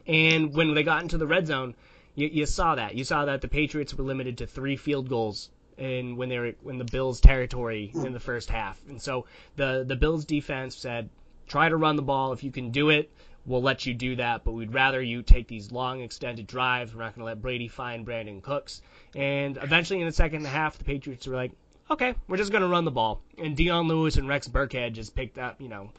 And 0.05 0.53
when 0.53 0.73
they 0.75 0.83
got 0.83 1.01
into 1.01 1.17
the 1.17 1.25
red 1.25 1.47
zone, 1.47 1.73
you, 2.13 2.27
you 2.27 2.45
saw 2.45 2.75
that. 2.75 2.95
You 2.95 3.03
saw 3.03 3.25
that 3.25 3.41
the 3.41 3.47
Patriots 3.47 3.93
were 3.95 4.03
limited 4.03 4.37
to 4.37 4.47
three 4.47 4.75
field 4.75 5.09
goals 5.09 5.49
in 5.77 6.15
when 6.15 6.29
they 6.29 6.39
were 6.39 6.53
in 6.67 6.77
the 6.77 6.85
Bills' 6.85 7.19
territory 7.19 7.91
in 7.93 8.13
the 8.13 8.19
first 8.19 8.49
half. 8.49 8.81
And 8.87 9.01
so 9.01 9.25
the 9.55 9.83
the 9.87 9.95
Bills' 9.95 10.25
defense 10.25 10.75
said, 10.75 11.09
try 11.47 11.69
to 11.69 11.77
run 11.77 11.95
the 11.95 12.01
ball. 12.01 12.33
If 12.33 12.43
you 12.43 12.51
can 12.51 12.71
do 12.71 12.89
it, 12.89 13.11
we'll 13.45 13.61
let 13.61 13.85
you 13.85 13.93
do 13.93 14.15
that. 14.17 14.43
But 14.43 14.53
we'd 14.53 14.73
rather 14.73 15.01
you 15.01 15.21
take 15.21 15.47
these 15.47 15.71
long 15.71 16.01
extended 16.01 16.47
drives. 16.47 16.93
We're 16.93 17.03
not 17.03 17.15
going 17.15 17.21
to 17.21 17.25
let 17.25 17.41
Brady 17.41 17.67
find 17.67 18.05
Brandin 18.05 18.41
Cooks. 18.41 18.81
And 19.15 19.57
eventually 19.61 19.99
in 19.99 20.05
the 20.05 20.13
second 20.13 20.45
half, 20.45 20.77
the 20.77 20.83
Patriots 20.83 21.27
were 21.27 21.35
like, 21.35 21.51
okay, 21.89 22.15
we're 22.27 22.37
just 22.37 22.51
going 22.51 22.63
to 22.63 22.67
run 22.67 22.85
the 22.85 22.91
ball. 22.91 23.21
And 23.37 23.55
Dion 23.55 23.87
Lewis 23.87 24.17
and 24.17 24.27
Rex 24.27 24.47
Burkhead 24.47 24.93
just 24.93 25.15
picked 25.15 25.37
up, 25.37 25.61
you 25.61 25.69
know, 25.69 25.91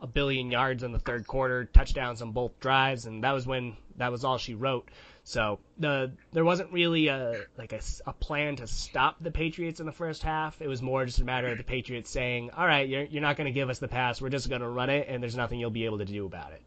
a 0.00 0.06
billion 0.06 0.50
yards 0.50 0.82
in 0.82 0.92
the 0.92 0.98
third 0.98 1.26
quarter, 1.26 1.64
touchdowns 1.64 2.20
on 2.20 2.32
both 2.32 2.58
drives, 2.60 3.06
and 3.06 3.24
that 3.24 3.32
was 3.32 3.46
when 3.46 3.76
that 3.96 4.12
was 4.12 4.22
all 4.22 4.38
she 4.38 4.54
wrote. 4.54 4.88
So 5.24 5.58
the 5.78 6.12
there 6.32 6.44
wasn't 6.44 6.70
really 6.70 7.08
a 7.08 7.44
like 7.56 7.72
a, 7.72 7.80
a, 8.06 8.12
plan 8.12 8.56
to 8.56 8.66
stop 8.66 9.16
the 9.22 9.30
Patriots 9.30 9.80
in 9.80 9.86
the 9.86 9.92
first 9.92 10.22
half. 10.22 10.60
It 10.60 10.68
was 10.68 10.82
more 10.82 11.04
just 11.06 11.18
a 11.18 11.24
matter 11.24 11.48
of 11.48 11.56
the 11.56 11.64
Patriots 11.64 12.10
saying, 12.10 12.50
"All 12.50 12.66
right, 12.66 12.86
you're 12.86 13.04
you're 13.04 13.22
not 13.22 13.38
going 13.38 13.46
to 13.46 13.52
give 13.52 13.70
us 13.70 13.78
the 13.78 13.88
pass. 13.88 14.20
We're 14.20 14.28
just 14.28 14.50
going 14.50 14.60
to 14.60 14.68
run 14.68 14.90
it, 14.90 15.08
and 15.08 15.22
there's 15.22 15.36
nothing 15.36 15.58
you'll 15.58 15.70
be 15.70 15.86
able 15.86 15.98
to 15.98 16.04
do 16.04 16.26
about 16.26 16.52
it." 16.52 16.62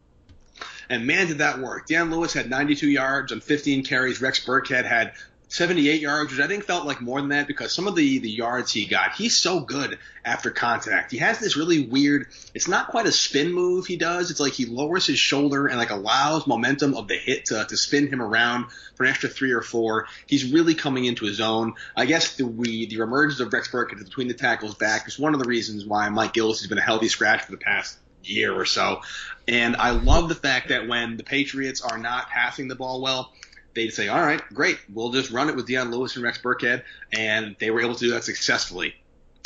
And 0.89 1.05
man, 1.05 1.27
did 1.27 1.37
that 1.37 1.59
work! 1.59 1.85
Dan 1.85 2.09
Lewis 2.09 2.33
had 2.33 2.49
92 2.49 2.89
yards 2.89 3.31
on 3.31 3.41
15 3.41 3.83
carries. 3.83 4.21
Rex 4.21 4.43
Burkhead 4.43 4.85
had 4.85 5.13
78 5.49 6.01
yards, 6.01 6.31
which 6.31 6.41
I 6.41 6.47
think 6.47 6.65
felt 6.65 6.85
like 6.85 6.99
more 6.99 7.21
than 7.21 7.29
that 7.29 7.47
because 7.47 7.73
some 7.73 7.87
of 7.87 7.95
the 7.95 8.19
the 8.19 8.29
yards 8.29 8.71
he 8.73 8.85
got, 8.85 9.13
he's 9.13 9.37
so 9.37 9.61
good 9.61 9.97
after 10.25 10.51
contact. 10.51 11.11
He 11.11 11.17
has 11.19 11.39
this 11.39 11.55
really 11.55 11.87
weird. 11.87 12.27
It's 12.53 12.67
not 12.67 12.89
quite 12.89 13.05
a 13.05 13.11
spin 13.13 13.53
move 13.53 13.85
he 13.85 13.95
does. 13.95 14.29
It's 14.29 14.41
like 14.41 14.53
he 14.53 14.65
lowers 14.65 15.07
his 15.07 15.19
shoulder 15.19 15.67
and 15.67 15.77
like 15.77 15.89
allows 15.89 16.47
momentum 16.47 16.95
of 16.95 17.07
the 17.07 17.15
hit 17.15 17.45
to, 17.45 17.65
to 17.65 17.77
spin 17.77 18.07
him 18.07 18.21
around 18.21 18.65
for 18.95 19.03
an 19.03 19.09
extra 19.09 19.29
three 19.29 19.53
or 19.53 19.61
four. 19.61 20.07
He's 20.25 20.51
really 20.51 20.75
coming 20.75 21.05
into 21.05 21.25
his 21.25 21.39
own. 21.39 21.75
I 21.95 22.05
guess 22.05 22.35
the 22.35 22.45
we 22.45 22.87
the 22.87 23.01
emergence 23.01 23.39
of 23.39 23.53
Rex 23.53 23.69
Burkhead 23.69 24.03
between 24.03 24.27
the 24.27 24.33
tackles 24.33 24.75
back 24.75 25.07
is 25.07 25.17
one 25.17 25.33
of 25.33 25.39
the 25.39 25.47
reasons 25.47 25.85
why 25.85 26.09
Mike 26.09 26.33
Gillis 26.33 26.59
has 26.59 26.67
been 26.67 26.77
a 26.77 26.81
healthy 26.81 27.07
scratch 27.07 27.43
for 27.43 27.51
the 27.51 27.57
past 27.57 27.97
year 28.23 28.53
or 28.53 28.65
so. 28.65 28.99
And 29.47 29.77
I 29.77 29.91
love 29.91 30.27
the 30.27 30.35
fact 30.35 30.69
that 30.69 30.89
when 30.89 31.15
the 31.15 31.23
Patriots 31.23 31.79
are 31.79 31.97
not 31.97 32.27
passing 32.29 32.67
the 32.67 32.75
ball 32.75 33.01
well 33.01 33.31
they'd 33.73 33.91
say, 33.91 34.07
all 34.07 34.21
right, 34.21 34.41
great, 34.53 34.79
we'll 34.93 35.11
just 35.11 35.31
run 35.31 35.49
it 35.49 35.55
with 35.55 35.67
Dion 35.67 35.91
Lewis 35.91 36.15
and 36.15 36.23
Rex 36.23 36.39
Burkhead, 36.39 36.83
and 37.11 37.55
they 37.59 37.71
were 37.71 37.81
able 37.81 37.95
to 37.95 37.99
do 37.99 38.11
that 38.11 38.23
successfully. 38.23 38.95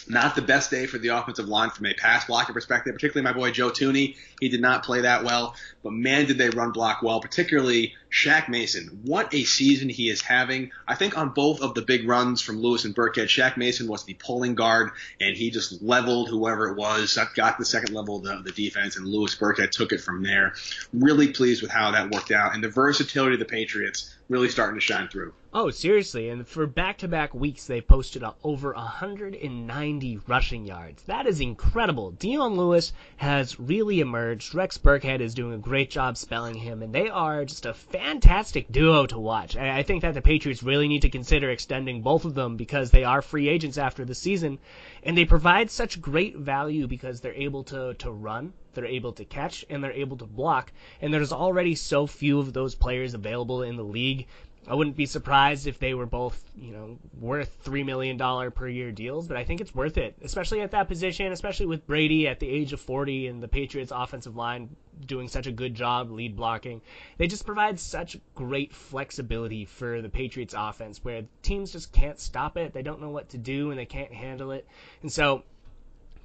Not 0.07 0.35
the 0.35 0.41
best 0.41 0.71
day 0.71 0.87
for 0.87 0.97
the 0.97 1.09
offensive 1.09 1.47
line 1.47 1.69
from 1.69 1.85
a 1.85 1.93
pass 1.93 2.25
blocking 2.25 2.53
perspective, 2.53 2.93
particularly 2.93 3.23
my 3.23 3.37
boy 3.37 3.51
Joe 3.51 3.69
Thuney. 3.69 4.15
He 4.39 4.49
did 4.49 4.61
not 4.61 4.83
play 4.83 5.01
that 5.01 5.23
well, 5.23 5.55
but 5.83 5.93
man, 5.93 6.25
did 6.25 6.37
they 6.37 6.49
run 6.49 6.71
block 6.71 7.03
well, 7.03 7.21
particularly 7.21 7.93
Shaq 8.11 8.49
Mason, 8.49 8.99
what 9.03 9.33
a 9.33 9.45
season 9.45 9.87
he 9.87 10.09
is 10.09 10.21
having. 10.21 10.71
I 10.85 10.95
think 10.95 11.17
on 11.17 11.29
both 11.29 11.61
of 11.61 11.73
the 11.75 11.81
big 11.81 12.07
runs 12.07 12.41
from 12.41 12.59
Lewis 12.59 12.83
and 12.83 12.93
Burkhead, 12.93 13.27
Shaq 13.27 13.55
Mason 13.55 13.87
was 13.87 14.03
the 14.03 14.15
pulling 14.15 14.53
guard, 14.53 14.91
and 15.21 15.35
he 15.35 15.49
just 15.49 15.81
leveled 15.81 16.29
whoever 16.29 16.69
it 16.69 16.75
was, 16.75 17.17
got 17.35 17.57
the 17.57 17.65
second 17.65 17.93
level 17.93 18.17
of 18.17 18.23
the, 18.23 18.41
the 18.43 18.51
defense, 18.51 18.97
and 18.97 19.07
Lewis 19.07 19.35
Burkhead 19.35 19.71
took 19.71 19.93
it 19.93 20.01
from 20.01 20.23
there. 20.23 20.53
Really 20.91 21.29
pleased 21.29 21.61
with 21.61 21.71
how 21.71 21.91
that 21.91 22.11
worked 22.11 22.31
out, 22.31 22.53
and 22.53 22.61
the 22.61 22.69
versatility 22.69 23.35
of 23.35 23.39
the 23.39 23.45
Patriots 23.45 24.13
really 24.31 24.49
starting 24.49 24.75
to 24.75 24.81
shine 24.81 25.09
through. 25.09 25.33
Oh, 25.53 25.69
seriously. 25.69 26.29
And 26.29 26.47
for 26.47 26.65
back 26.65 26.99
to 26.99 27.09
back 27.09 27.33
weeks, 27.33 27.67
they 27.67 27.81
posted 27.81 28.23
over 28.41 28.71
190 28.71 30.19
rushing 30.25 30.65
yards. 30.65 31.03
That 31.03 31.27
is 31.27 31.41
incredible. 31.41 32.11
Dion 32.11 32.55
Lewis 32.55 32.93
has 33.17 33.59
really 33.59 33.99
emerged. 33.99 34.55
Rex 34.55 34.77
Burkhead 34.77 35.19
is 35.19 35.33
doing 35.33 35.55
a 35.55 35.57
great 35.57 35.91
job 35.91 36.15
spelling 36.15 36.55
him, 36.55 36.81
and 36.81 36.95
they 36.95 37.09
are 37.09 37.43
just 37.43 37.65
a 37.65 37.73
fantastic 38.01 38.71
duo 38.71 39.05
to 39.05 39.19
watch. 39.19 39.55
I 39.55 39.83
think 39.83 40.01
that 40.01 40.15
the 40.15 40.23
Patriots 40.23 40.63
really 40.63 40.87
need 40.87 41.03
to 41.03 41.09
consider 41.09 41.51
extending 41.51 42.01
both 42.01 42.25
of 42.25 42.33
them 42.33 42.57
because 42.57 42.89
they 42.89 43.03
are 43.03 43.21
free 43.21 43.47
agents 43.47 43.77
after 43.77 44.03
the 44.03 44.15
season, 44.15 44.57
and 45.03 45.15
they 45.15 45.25
provide 45.25 45.69
such 45.69 46.01
great 46.01 46.35
value 46.35 46.87
because 46.87 47.21
they're 47.21 47.35
able 47.35 47.63
to, 47.65 47.93
to 47.93 48.11
run 48.11 48.53
they're 48.73 48.85
able 48.85 49.11
to 49.11 49.25
catch 49.25 49.65
and 49.69 49.83
they're 49.83 49.91
able 49.91 50.17
to 50.17 50.25
block. 50.25 50.71
And 51.01 51.13
there's 51.13 51.33
already 51.33 51.75
so 51.75 52.07
few 52.07 52.39
of 52.39 52.53
those 52.53 52.73
players 52.73 53.13
available 53.13 53.63
in 53.63 53.75
the 53.75 53.83
league. 53.83 54.27
I 54.67 54.75
wouldn't 54.75 54.95
be 54.95 55.07
surprised 55.07 55.65
if 55.65 55.79
they 55.79 55.95
were 55.95 56.05
both, 56.05 56.43
you 56.55 56.71
know, 56.71 56.99
worth 57.19 57.51
three 57.61 57.83
million 57.83 58.15
dollar 58.15 58.51
per 58.51 58.67
year 58.67 58.91
deals, 58.91 59.27
but 59.27 59.35
I 59.35 59.43
think 59.43 59.59
it's 59.59 59.73
worth 59.73 59.97
it, 59.97 60.15
especially 60.21 60.61
at 60.61 60.71
that 60.71 60.87
position, 60.87 61.31
especially 61.31 61.65
with 61.65 61.87
Brady 61.87 62.27
at 62.27 62.39
the 62.39 62.47
age 62.47 62.71
of 62.71 62.79
40 62.79 63.27
and 63.27 63.41
the 63.41 63.47
Patriots 63.47 63.91
offensive 63.93 64.35
line 64.35 64.75
doing 65.07 65.27
such 65.27 65.47
a 65.47 65.51
good 65.51 65.73
job 65.73 66.11
lead 66.11 66.35
blocking. 66.35 66.81
They 67.17 67.25
just 67.25 67.45
provide 67.45 67.79
such 67.79 68.17
great 68.35 68.71
flexibility 68.71 69.65
for 69.65 70.01
the 70.01 70.09
Patriots 70.09 70.53
offense 70.55 71.03
where 71.03 71.23
teams 71.41 71.71
just 71.71 71.91
can't 71.91 72.19
stop 72.19 72.55
it. 72.55 72.71
They 72.71 72.83
don't 72.83 73.01
know 73.01 73.09
what 73.09 73.29
to 73.29 73.39
do 73.39 73.71
and 73.71 73.79
they 73.79 73.85
can't 73.85 74.13
handle 74.13 74.51
it. 74.51 74.67
And 75.01 75.11
so 75.11 75.43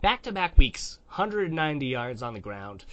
back 0.03 0.23
to 0.25 0.33
back 0.33 0.59
weeks, 0.59 0.99
190 1.07 1.87
yards 1.87 2.23
on 2.23 2.35
the 2.35 2.41
ground. 2.41 2.85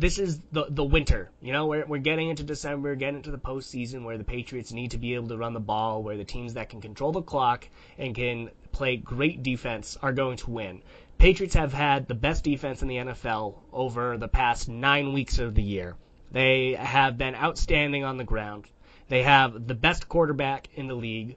This 0.00 0.20
is 0.20 0.38
the 0.52 0.66
the 0.68 0.84
winter. 0.84 1.28
You 1.42 1.52
know, 1.52 1.66
we're, 1.66 1.84
we're 1.84 1.98
getting 1.98 2.28
into 2.28 2.44
December, 2.44 2.94
getting 2.94 3.16
into 3.16 3.32
the 3.32 3.38
postseason 3.38 4.04
where 4.04 4.16
the 4.16 4.22
Patriots 4.22 4.72
need 4.72 4.92
to 4.92 4.98
be 4.98 5.14
able 5.14 5.26
to 5.26 5.36
run 5.36 5.54
the 5.54 5.60
ball, 5.60 6.04
where 6.04 6.16
the 6.16 6.24
teams 6.24 6.54
that 6.54 6.68
can 6.68 6.80
control 6.80 7.10
the 7.10 7.20
clock 7.20 7.68
and 7.98 8.14
can 8.14 8.50
play 8.70 8.96
great 8.96 9.42
defense 9.42 9.98
are 10.00 10.12
going 10.12 10.36
to 10.36 10.50
win. 10.50 10.82
Patriots 11.18 11.56
have 11.56 11.72
had 11.72 12.06
the 12.06 12.14
best 12.14 12.44
defense 12.44 12.80
in 12.80 12.86
the 12.86 12.98
NFL 12.98 13.56
over 13.72 14.16
the 14.16 14.28
past 14.28 14.68
nine 14.68 15.12
weeks 15.12 15.40
of 15.40 15.56
the 15.56 15.64
year. 15.64 15.96
They 16.30 16.74
have 16.74 17.18
been 17.18 17.34
outstanding 17.34 18.04
on 18.04 18.18
the 18.18 18.24
ground. 18.24 18.66
They 19.08 19.24
have 19.24 19.66
the 19.66 19.74
best 19.74 20.08
quarterback 20.08 20.68
in 20.76 20.86
the 20.86 20.94
league. 20.94 21.36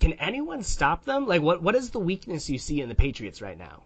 Can 0.00 0.14
anyone 0.14 0.64
stop 0.64 1.04
them? 1.04 1.28
Like, 1.28 1.42
what 1.42 1.62
what 1.62 1.76
is 1.76 1.90
the 1.90 2.00
weakness 2.00 2.50
you 2.50 2.58
see 2.58 2.80
in 2.80 2.88
the 2.88 2.96
Patriots 2.96 3.40
right 3.40 3.56
now? 3.56 3.82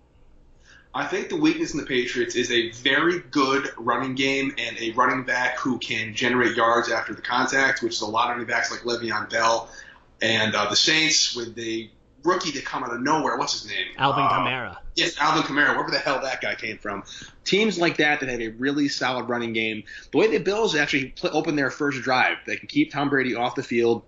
I 0.94 1.06
think 1.06 1.30
the 1.30 1.36
weakness 1.36 1.72
in 1.72 1.80
the 1.80 1.86
Patriots 1.86 2.34
is 2.34 2.50
a 2.50 2.70
very 2.72 3.20
good 3.30 3.70
running 3.78 4.14
game 4.14 4.54
and 4.58 4.76
a 4.78 4.90
running 4.92 5.24
back 5.24 5.58
who 5.58 5.78
can 5.78 6.14
generate 6.14 6.54
yards 6.54 6.90
after 6.90 7.14
the 7.14 7.22
contact, 7.22 7.82
which 7.82 7.94
is 7.94 8.00
a 8.02 8.06
lot 8.06 8.30
of 8.30 8.32
running 8.32 8.46
backs 8.46 8.70
like 8.70 8.80
Le'Veon 8.80 9.30
Bell 9.30 9.70
and 10.20 10.54
uh, 10.54 10.68
the 10.68 10.76
Saints 10.76 11.34
with 11.34 11.54
the 11.54 11.90
rookie 12.24 12.50
that 12.52 12.64
come 12.64 12.84
out 12.84 12.92
of 12.92 13.00
nowhere. 13.00 13.36
What's 13.38 13.60
his 13.60 13.70
name? 13.70 13.86
Alvin 13.96 14.24
uh, 14.24 14.28
Kamara. 14.28 14.78
Yes, 14.94 15.16
Alvin 15.18 15.42
Kamara. 15.42 15.70
Wherever 15.70 15.90
the 15.90 15.98
hell 15.98 16.20
that 16.20 16.40
guy 16.40 16.54
came 16.54 16.76
from. 16.76 17.04
Teams 17.44 17.78
like 17.78 17.96
that 17.96 18.20
that 18.20 18.28
have 18.28 18.40
a 18.40 18.48
really 18.48 18.88
solid 18.88 19.28
running 19.28 19.54
game. 19.54 19.84
The 20.10 20.18
way 20.18 20.28
the 20.28 20.38
Bills 20.38 20.76
actually 20.76 21.06
play, 21.06 21.30
open 21.30 21.56
their 21.56 21.70
first 21.70 22.02
drive, 22.02 22.36
they 22.46 22.56
can 22.56 22.68
keep 22.68 22.92
Tom 22.92 23.08
Brady 23.08 23.34
off 23.34 23.54
the 23.54 23.62
field 23.62 24.04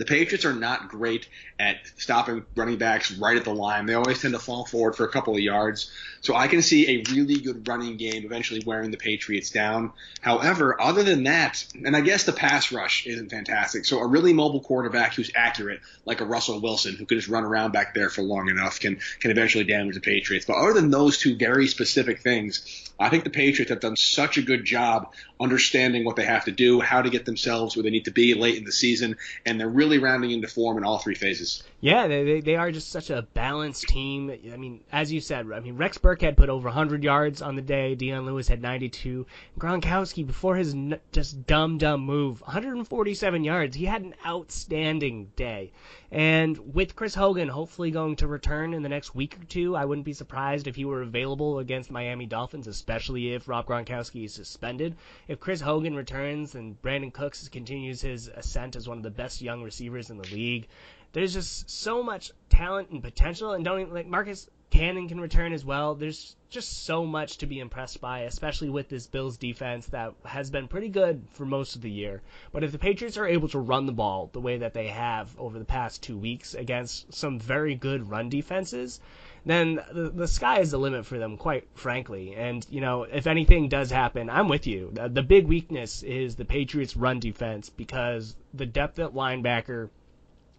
the 0.00 0.06
Patriots 0.06 0.46
are 0.46 0.54
not 0.54 0.88
great 0.88 1.28
at 1.58 1.76
stopping 1.98 2.42
running 2.56 2.78
backs 2.78 3.12
right 3.12 3.36
at 3.36 3.44
the 3.44 3.54
line. 3.54 3.84
They 3.84 3.92
always 3.92 4.22
tend 4.22 4.32
to 4.32 4.40
fall 4.40 4.64
forward 4.64 4.96
for 4.96 5.04
a 5.04 5.12
couple 5.12 5.34
of 5.34 5.40
yards. 5.40 5.92
So 6.22 6.34
I 6.34 6.48
can 6.48 6.62
see 6.62 6.88
a 6.88 7.12
really 7.12 7.38
good 7.38 7.68
running 7.68 7.98
game 7.98 8.24
eventually 8.24 8.62
wearing 8.64 8.92
the 8.92 8.96
Patriots 8.96 9.50
down. 9.50 9.92
However, 10.22 10.80
other 10.80 11.02
than 11.02 11.24
that, 11.24 11.66
and 11.84 11.94
I 11.94 12.00
guess 12.00 12.24
the 12.24 12.32
pass 12.32 12.72
rush 12.72 13.06
isn't 13.06 13.28
fantastic. 13.30 13.84
So 13.84 13.98
a 13.98 14.06
really 14.06 14.32
mobile 14.32 14.60
quarterback 14.60 15.12
who's 15.12 15.30
accurate, 15.34 15.80
like 16.06 16.22
a 16.22 16.24
Russell 16.24 16.62
Wilson, 16.62 16.96
who 16.96 17.04
can 17.04 17.18
just 17.18 17.28
run 17.28 17.44
around 17.44 17.72
back 17.72 17.92
there 17.92 18.08
for 18.08 18.22
long 18.22 18.48
enough, 18.48 18.80
can 18.80 19.00
can 19.20 19.30
eventually 19.30 19.64
damage 19.64 19.96
the 19.96 20.00
Patriots. 20.00 20.46
But 20.46 20.56
other 20.56 20.72
than 20.72 20.88
those 20.88 21.18
two 21.18 21.36
very 21.36 21.66
specific 21.66 22.20
things, 22.20 22.90
I 22.98 23.10
think 23.10 23.24
the 23.24 23.30
Patriots 23.30 23.68
have 23.68 23.80
done 23.80 23.96
such 23.96 24.38
a 24.38 24.42
good 24.42 24.64
job 24.64 25.12
understanding 25.40 26.04
what 26.04 26.16
they 26.16 26.24
have 26.24 26.44
to 26.44 26.52
do, 26.52 26.80
how 26.80 27.02
to 27.02 27.10
get 27.10 27.24
themselves 27.24 27.76
where 27.76 27.82
they 27.82 27.90
need 27.90 28.04
to 28.04 28.10
be 28.10 28.34
late 28.34 28.56
in 28.58 28.64
the 28.64 28.72
season, 28.72 29.16
and 29.46 29.58
they're 29.58 29.68
really 29.68 29.98
rounding 29.98 30.30
into 30.30 30.48
form 30.48 30.76
in 30.76 30.84
all 30.84 30.98
three 30.98 31.14
phases. 31.14 31.62
Yeah, 31.82 32.08
they, 32.08 32.40
they 32.40 32.56
are 32.56 32.70
just 32.70 32.90
such 32.90 33.08
a 33.08 33.22
balanced 33.32 33.88
team. 33.88 34.30
I 34.52 34.56
mean, 34.58 34.84
as 34.92 35.10
you 35.10 35.22
said, 35.22 35.50
I 35.50 35.60
mean, 35.60 35.78
Rex 35.78 35.96
Burkhead 35.96 36.36
put 36.36 36.50
over 36.50 36.68
100 36.68 37.02
yards 37.02 37.40
on 37.40 37.56
the 37.56 37.62
day. 37.62 37.94
Dion 37.94 38.26
Lewis 38.26 38.48
had 38.48 38.60
92. 38.60 39.26
Gronkowski, 39.58 40.26
before 40.26 40.56
his 40.56 40.74
n- 40.74 41.00
just 41.10 41.46
dumb, 41.46 41.78
dumb 41.78 42.02
move, 42.02 42.42
147 42.42 43.44
yards. 43.44 43.76
He 43.76 43.86
had 43.86 44.02
an 44.02 44.14
outstanding 44.26 45.32
day. 45.36 45.72
And 46.12 46.74
with 46.74 46.96
Chris 46.96 47.14
Hogan 47.14 47.48
hopefully 47.48 47.90
going 47.90 48.16
to 48.16 48.26
return 48.26 48.74
in 48.74 48.82
the 48.82 48.88
next 48.90 49.14
week 49.14 49.38
or 49.40 49.44
two, 49.44 49.74
I 49.74 49.86
wouldn't 49.86 50.04
be 50.04 50.12
surprised 50.12 50.66
if 50.66 50.76
he 50.76 50.84
were 50.84 51.00
available 51.00 51.60
against 51.60 51.90
Miami 51.90 52.26
Dolphins, 52.26 52.66
especially 52.66 53.32
if 53.32 53.48
Rob 53.48 53.66
Gronkowski 53.66 54.26
is 54.26 54.34
suspended. 54.34 54.96
If 55.28 55.40
Chris 55.40 55.62
Hogan 55.62 55.94
returns 55.94 56.56
and 56.56 56.80
Brandin 56.82 57.12
Cooks 57.12 57.48
continues 57.48 58.02
his 58.02 58.28
ascent 58.28 58.76
as 58.76 58.86
one 58.86 58.98
of 58.98 59.04
the 59.04 59.10
best 59.10 59.40
young 59.40 59.62
receivers 59.62 60.10
in 60.10 60.18
the 60.18 60.28
league, 60.34 60.66
there's 61.12 61.34
just 61.34 61.68
so 61.68 62.02
much 62.02 62.32
talent 62.48 62.90
and 62.90 63.02
potential, 63.02 63.52
and 63.52 63.64
don't 63.64 63.80
even, 63.80 63.94
like 63.94 64.06
Marcus 64.06 64.48
Cannon 64.70 65.08
can 65.08 65.20
return 65.20 65.52
as 65.52 65.64
well. 65.64 65.96
There's 65.96 66.36
just 66.48 66.84
so 66.84 67.04
much 67.04 67.38
to 67.38 67.46
be 67.46 67.58
impressed 67.58 68.00
by, 68.00 68.20
especially 68.20 68.70
with 68.70 68.88
this 68.88 69.08
Bills 69.08 69.36
defense 69.36 69.86
that 69.86 70.14
has 70.24 70.50
been 70.50 70.68
pretty 70.68 70.88
good 70.88 71.24
for 71.32 71.44
most 71.44 71.74
of 71.74 71.82
the 71.82 71.90
year. 71.90 72.22
But 72.52 72.62
if 72.62 72.70
the 72.70 72.78
Patriots 72.78 73.16
are 73.16 73.26
able 73.26 73.48
to 73.48 73.58
run 73.58 73.86
the 73.86 73.92
ball 73.92 74.30
the 74.32 74.40
way 74.40 74.58
that 74.58 74.72
they 74.72 74.86
have 74.88 75.36
over 75.40 75.58
the 75.58 75.64
past 75.64 76.02
two 76.02 76.16
weeks 76.16 76.54
against 76.54 77.12
some 77.12 77.40
very 77.40 77.74
good 77.74 78.08
run 78.08 78.28
defenses, 78.28 79.00
then 79.44 79.80
the, 79.92 80.10
the 80.10 80.28
sky 80.28 80.60
is 80.60 80.70
the 80.70 80.78
limit 80.78 81.04
for 81.04 81.18
them, 81.18 81.36
quite 81.36 81.66
frankly. 81.74 82.36
And, 82.36 82.64
you 82.70 82.80
know, 82.80 83.02
if 83.02 83.26
anything 83.26 83.68
does 83.68 83.90
happen, 83.90 84.30
I'm 84.30 84.48
with 84.48 84.68
you. 84.68 84.90
The, 84.92 85.08
the 85.08 85.22
big 85.22 85.46
weakness 85.46 86.04
is 86.04 86.36
the 86.36 86.44
Patriots' 86.44 86.96
run 86.96 87.18
defense 87.18 87.70
because 87.70 88.36
the 88.54 88.66
depth 88.66 89.00
at 89.00 89.14
linebacker 89.14 89.88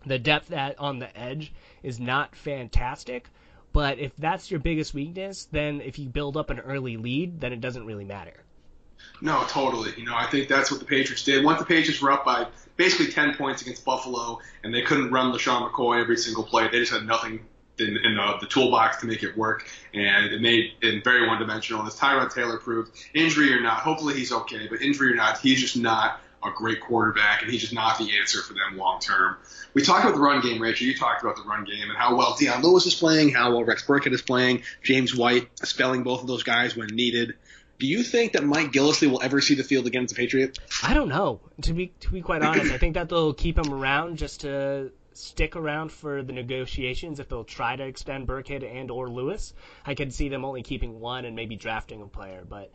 the 0.06 0.20
depth 0.20 0.52
at 0.52 0.78
on 0.80 1.00
the 1.00 1.16
edge 1.18 1.54
is 1.84 2.00
not 2.00 2.36
fantastic. 2.36 3.28
But 3.74 4.00
if 4.00 4.12
that's 4.18 4.52
your 4.52 4.60
biggest 4.60 4.94
weakness, 4.94 5.48
then 5.52 5.82
if 5.82 5.98
you 5.98 6.10
build 6.10 6.36
up 6.36 6.50
an 6.50 6.60
early 6.60 6.98
lead, 6.98 7.40
then 7.40 7.54
it 7.54 7.62
doesn't 7.62 7.86
really 7.86 8.04
matter. 8.04 8.44
No, 9.22 9.44
totally. 9.48 9.92
You 9.98 10.06
know, 10.06 10.16
I 10.16 10.26
think 10.28 10.48
that's 10.48 10.72
what 10.72 10.80
the 10.80 10.86
Patriots 10.86 11.24
did. 11.24 11.44
Once 11.44 11.60
the 11.60 11.66
Patriots 11.66 12.02
were 12.02 12.12
up 12.12 12.26
by 12.26 12.48
basically 12.76 13.12
10 13.12 13.36
points 13.36 13.62
against 13.62 13.86
Buffalo, 13.86 14.40
and 14.64 14.74
they 14.74 14.82
couldn't 14.82 15.12
run 15.12 15.32
LeSean 15.32 15.70
McCoy 15.70 16.02
every 16.02 16.18
single 16.18 16.44
play, 16.44 16.68
they 16.68 16.80
just 16.80 16.92
had 16.92 17.06
nothing 17.06 17.40
in, 17.80 17.98
in 17.98 18.16
the, 18.16 18.38
the, 18.42 18.48
toolbox 18.48 18.98
to 18.98 19.08
make 19.08 19.24
it 19.24 19.36
work, 19.38 19.68
and 19.94 20.26
it 20.32 20.42
made 20.42 20.74
it 20.82 21.04
very 21.04 21.28
one-dimensional. 21.28 21.82
And 21.82 21.88
as 21.88 21.98
Tyrod 21.98 22.34
Taylor 22.34 22.58
proved, 22.58 22.92
injury 23.14 23.54
or 23.54 23.62
not, 23.62 23.80
hopefully 23.80 24.14
he's 24.16 24.32
okay, 24.32 24.68
but 24.68 24.82
injury 24.82 25.12
or 25.14 25.16
not, 25.16 25.40
he's 25.40 25.60
just 25.60 25.78
not 25.78 26.22
a 26.44 26.52
great 26.56 26.82
quarterback, 26.82 27.42
and 27.42 27.52
he's 27.52 27.62
just 27.62 27.74
not 27.74 27.98
the 27.98 28.18
answer 28.20 28.42
for 28.42 28.54
them 28.54 28.78
long 28.78 29.00
term. 29.00 29.38
We 29.74 29.84
talked 29.84 30.04
about 30.04 30.16
the 30.16 30.22
run 30.22 30.42
game, 30.42 30.62
Rachel. 30.62 30.88
You 30.88 30.98
talked 30.98 31.22
about 31.22 31.36
the 31.36 31.44
run 31.44 31.64
game 31.66 31.90
and 31.90 31.98
how 31.98 32.16
well 32.16 32.36
Dion 32.38 32.62
Lewis 32.62 32.86
is 32.86 32.96
playing, 32.96 33.30
how 33.30 33.52
well 33.52 33.64
Rex 33.64 33.86
Burkhead 33.86 34.14
is 34.14 34.22
playing, 34.22 34.64
James 34.84 35.16
White 35.16 35.48
spelling 35.66 36.04
both 36.04 36.22
of 36.22 36.28
those 36.28 36.44
guys 36.44 36.76
when 36.76 36.88
needed. 36.88 37.36
Do 37.80 37.88
you 37.88 38.04
think 38.04 38.34
that 38.34 38.44
Mike 38.44 38.72
Gillislee 38.72 39.10
will 39.10 39.24
ever 39.24 39.42
see 39.42 39.56
the 39.56 39.64
field 39.64 39.88
against 39.88 40.14
the 40.14 40.20
Patriots? 40.20 40.60
I 40.84 40.94
don't 40.94 41.10
know. 41.10 41.40
To 41.64 41.74
be 41.74 41.88
to 42.02 42.12
be 42.12 42.22
quite 42.22 42.44
honest, 42.44 42.72
I 42.72 42.78
think 42.78 42.94
that 42.94 43.10
they'll 43.10 43.34
keep 43.34 43.58
him 43.58 43.74
around 43.74 44.18
just 44.18 44.42
to 44.42 44.92
stick 45.14 45.56
around 45.56 45.92
for 45.92 46.24
the 46.24 46.34
negotiations 46.34 47.20
if 47.20 47.28
they'll 47.28 47.44
try 47.44 47.76
to 47.76 47.84
extend 47.84 48.28
Burkhead 48.28 48.64
and 48.64 48.92
or 48.92 49.10
Lewis. 49.10 49.54
I 49.86 49.96
could 49.96 50.14
see 50.14 50.30
them 50.30 50.46
only 50.46 50.64
keeping 50.64 51.00
one 51.00 51.26
and 51.26 51.36
maybe 51.36 51.56
drafting 51.56 52.02
a 52.02 52.08
player, 52.08 52.44
but 52.48 52.72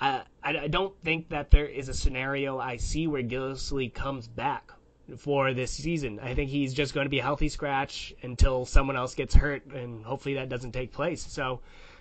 I, 0.00 0.22
I 0.42 0.68
don't 0.68 0.94
think 1.02 1.28
that 1.30 1.50
there 1.50 1.66
is 1.66 1.88
a 1.88 1.94
scenario 1.94 2.58
I 2.58 2.76
see 2.76 3.06
where 3.06 3.22
Gillislee 3.22 3.92
comes 3.92 4.28
back 4.28 4.72
for 5.16 5.54
this 5.54 5.72
season. 5.72 6.20
I 6.20 6.34
think 6.34 6.50
he's 6.50 6.74
just 6.74 6.94
going 6.94 7.06
to 7.06 7.10
be 7.10 7.18
a 7.18 7.22
healthy 7.22 7.48
scratch 7.48 8.14
until 8.22 8.66
someone 8.66 8.96
else 8.96 9.14
gets 9.14 9.34
hurt, 9.34 9.66
and 9.66 10.04
hopefully 10.04 10.34
that 10.34 10.48
doesn't 10.48 10.72
take 10.72 10.92
place. 10.92 11.22
So 11.22 11.60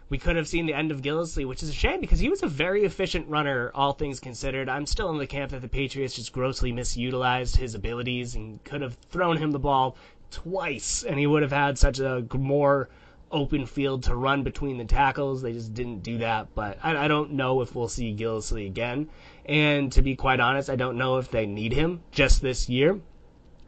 we 0.10 0.18
could 0.18 0.36
have 0.36 0.48
seen 0.48 0.66
the 0.66 0.74
end 0.74 0.92
of 0.92 1.02
Gillislee, 1.02 1.48
which 1.48 1.64
is 1.64 1.70
a 1.70 1.74
shame 1.74 2.00
because 2.00 2.20
he 2.20 2.30
was 2.30 2.44
a 2.44 2.48
very 2.48 2.84
efficient 2.84 3.28
runner, 3.28 3.72
all 3.74 3.94
things 3.94 4.20
considered. 4.20 4.70
I'm 4.70 4.86
still 4.86 5.10
in 5.10 5.18
the 5.18 5.28
camp 5.28 5.52
that 5.52 5.62
the 5.62 5.68
Patriots 5.68 6.16
just 6.16 6.32
grossly 6.32 6.72
misutilized 6.72 7.58
his 7.58 7.76
abilities 7.76 8.36
and 8.36 8.64
could 8.64 8.82
have 8.82 8.96
thrown 9.10 9.38
him 9.38 9.52
the 9.52 9.60
ball 9.60 9.96
twice, 10.32 11.04
and 11.04 11.18
he 11.18 11.28
would 11.28 11.42
have 11.42 11.52
had 11.52 11.78
such 11.78 12.00
a 12.00 12.26
more 12.34 12.90
open 13.32 13.66
field 13.66 14.04
to 14.04 14.16
run 14.16 14.44
between 14.44 14.78
the 14.78 14.86
tackles. 14.86 15.42
They 15.42 15.54
just 15.54 15.74
didn't 15.74 16.04
do 16.04 16.20
that. 16.20 16.54
But 16.56 16.78
I, 16.84 17.06
I 17.06 17.08
don't 17.08 17.34
know 17.34 17.62
if 17.62 17.76
we'll 17.76 17.88
see 17.88 18.16
Gillislee 18.16 18.68
again. 18.68 19.10
And 19.46 19.92
to 19.94 20.02
be 20.02 20.16
quite 20.16 20.40
honest, 20.40 20.70
I 20.70 20.76
don't 20.76 20.98
know 20.98 21.18
if 21.18 21.32
they 21.32 21.46
need 21.46 21.74
him 21.74 22.02
just 22.12 22.42
this 22.42 22.70
year 22.70 23.00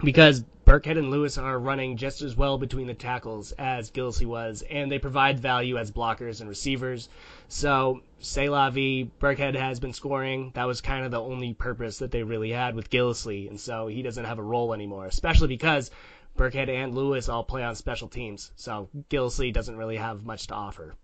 because 0.03 0.43
Burkhead 0.69 0.99
and 0.99 1.09
Lewis 1.09 1.37
are 1.39 1.57
running 1.57 1.97
just 1.97 2.21
as 2.21 2.35
well 2.35 2.59
between 2.59 2.85
the 2.85 2.93
tackles 2.93 3.53
as 3.53 3.89
Gillislee 3.89 4.27
was, 4.27 4.63
and 4.69 4.91
they 4.91 4.99
provide 4.99 5.39
value 5.39 5.77
as 5.77 5.91
blockers 5.91 6.41
and 6.41 6.47
receivers. 6.47 7.09
So, 7.47 8.01
say 8.19 8.49
la 8.49 8.69
vie, 8.69 9.09
Burkhead 9.19 9.55
has 9.55 9.79
been 9.79 9.93
scoring. 9.93 10.51
That 10.53 10.67
was 10.67 10.79
kind 10.79 11.05
of 11.05 11.09
the 11.09 11.19
only 11.19 11.55
purpose 11.55 11.97
that 11.97 12.11
they 12.11 12.21
really 12.21 12.51
had 12.51 12.75
with 12.75 12.91
Gillislee, 12.91 13.49
and 13.49 13.59
so 13.59 13.87
he 13.87 14.03
doesn't 14.03 14.25
have 14.25 14.37
a 14.37 14.43
role 14.43 14.71
anymore, 14.71 15.07
especially 15.07 15.47
because 15.47 15.89
Burkhead 16.37 16.69
and 16.69 16.95
Lewis 16.95 17.29
all 17.29 17.43
play 17.43 17.63
on 17.63 17.75
special 17.75 18.07
teams. 18.07 18.51
So, 18.55 18.89
Gillislee 19.09 19.53
doesn't 19.53 19.75
really 19.75 19.97
have 19.97 20.25
much 20.25 20.47
to 20.47 20.55
offer. 20.55 20.95